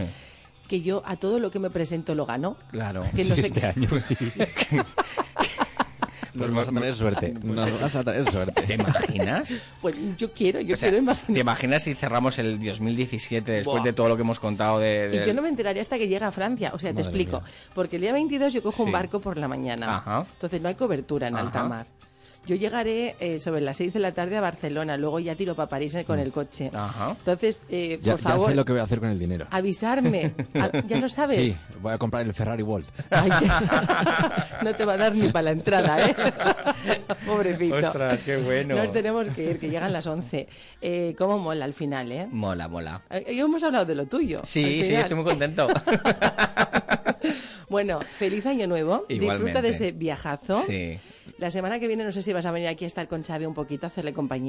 que 0.68 0.80
yo 0.82 1.02
a 1.06 1.16
todo 1.16 1.38
lo 1.38 1.50
que 1.50 1.58
me 1.58 1.70
presento 1.70 2.14
lo 2.14 2.26
gano. 2.26 2.56
claro 2.70 3.02
Que 3.14 3.24
no 3.24 3.34
Sí, 3.36 3.40
sé 3.42 3.46
este 3.48 3.60
qué- 3.60 3.66
año 3.66 3.88
sí. 4.00 4.16
Nos 6.36 6.52
vas 6.52 6.68
a 6.68 6.72
tener 6.72 6.94
suerte. 6.94 7.34
Nos 7.42 7.80
vas 7.80 7.94
a 7.96 8.04
tener 8.04 8.30
suerte. 8.30 8.62
¿Te 8.62 8.74
imaginas? 8.74 9.72
Pues 9.80 9.94
yo 10.16 10.32
quiero, 10.32 10.60
yo 10.60 10.74
O 10.74 10.76
sea, 10.76 10.88
quiero 10.88 11.02
imaginar. 11.02 11.34
¿Te 11.34 11.40
imaginas 11.40 11.82
si 11.82 11.94
cerramos 11.94 12.38
el 12.38 12.62
2017 12.62 13.50
después 13.52 13.76
Buah. 13.76 13.84
de 13.84 13.92
todo 13.92 14.08
lo 14.08 14.16
que 14.16 14.22
hemos 14.22 14.40
contado 14.40 14.78
de... 14.78 15.20
Y 15.22 15.26
yo 15.26 15.34
no 15.34 15.42
me 15.42 15.48
enteraría 15.48 15.82
hasta 15.82 15.98
que 15.98 16.08
llega 16.08 16.26
a 16.28 16.32
Francia. 16.32 16.70
O 16.74 16.78
sea, 16.78 16.92
te 16.94 17.00
explico. 17.02 17.40
mía. 17.40 17.50
Porque 17.74 17.96
el 17.96 18.02
día 18.02 18.12
22 18.12 18.52
yo 18.54 18.62
cojo 18.62 18.82
un 18.82 18.92
barco 18.92 19.20
por 19.20 19.36
la 19.36 19.48
mañana. 19.48 19.96
Ajá. 19.98 20.26
Entonces 20.32 20.60
no 20.60 20.68
hay 20.68 20.74
cobertura 20.74 21.28
en 21.28 21.34
Ajá. 21.36 21.44
alta 21.46 21.64
mar. 21.64 21.86
Yo 22.46 22.54
llegaré 22.54 23.16
eh, 23.18 23.38
sobre 23.40 23.60
las 23.60 23.76
6 23.76 23.92
de 23.92 23.98
la 24.00 24.12
tarde 24.12 24.36
a 24.36 24.40
Barcelona. 24.40 24.96
Luego 24.96 25.18
ya 25.18 25.34
tiro 25.34 25.54
para 25.56 25.68
París 25.68 25.94
eh, 25.96 26.04
con 26.04 26.18
el 26.20 26.30
coche. 26.32 26.70
Ajá. 26.72 27.16
Entonces, 27.18 27.60
eh, 27.68 27.98
Ya, 28.02 28.12
por 28.12 28.20
ya 28.22 28.28
favor, 28.30 28.50
sé 28.50 28.54
lo 28.54 28.64
que 28.64 28.72
voy 28.72 28.80
a 28.80 28.84
hacer 28.84 29.00
con 29.00 29.08
el 29.08 29.18
dinero. 29.18 29.46
avisarme. 29.50 30.32
Ah, 30.54 30.70
¿Ya 30.86 30.98
lo 30.98 31.08
sabes? 31.08 31.52
Sí, 31.68 31.74
voy 31.82 31.92
a 31.92 31.98
comprar 31.98 32.24
el 32.24 32.32
Ferrari 32.32 32.62
World. 32.62 32.86
Ay, 33.10 33.30
no 34.62 34.74
te 34.74 34.84
va 34.86 34.94
a 34.94 34.96
dar 34.96 35.14
ni 35.14 35.28
para 35.28 35.42
la 35.42 35.50
entrada, 35.50 35.98
¿eh? 36.08 36.14
Pobrecito. 37.26 37.76
Ostras, 37.76 38.22
qué 38.22 38.36
bueno. 38.38 38.74
Nos 38.76 38.90
tenemos 38.92 39.28
que 39.30 39.50
ir, 39.50 39.58
que 39.58 39.68
llegan 39.68 39.92
las 39.92 40.06
11. 40.06 40.48
Eh, 40.80 41.14
¿Cómo 41.18 41.38
mola 41.38 41.64
al 41.66 41.74
final, 41.74 42.10
eh? 42.12 42.26
Mola, 42.30 42.68
mola. 42.68 43.02
Eh, 43.10 43.24
Hoy 43.28 43.38
hemos 43.40 43.62
hablado 43.64 43.84
de 43.84 43.94
lo 43.96 44.06
tuyo. 44.06 44.40
Sí, 44.44 44.82
sí, 44.84 44.94
estoy 44.94 45.16
muy 45.16 45.24
contento. 45.26 45.66
Bueno, 47.76 48.00
feliz 48.00 48.46
año 48.46 48.66
nuevo. 48.66 49.04
Disfruta 49.06 49.60
de 49.60 49.68
ese 49.68 49.92
viajazo. 49.92 50.62
Sí. 50.66 50.98
La 51.36 51.50
semana 51.50 51.78
que 51.78 51.86
viene 51.86 52.04
no 52.04 52.12
sé 52.12 52.22
si 52.22 52.32
vas 52.32 52.46
a 52.46 52.50
venir 52.50 52.68
aquí 52.68 52.84
a 52.84 52.86
estar 52.86 53.06
con 53.06 53.22
Xavi 53.22 53.44
un 53.44 53.52
poquito, 53.52 53.84
a 53.84 53.88
hacerle 53.88 54.14
compañía. 54.14 54.44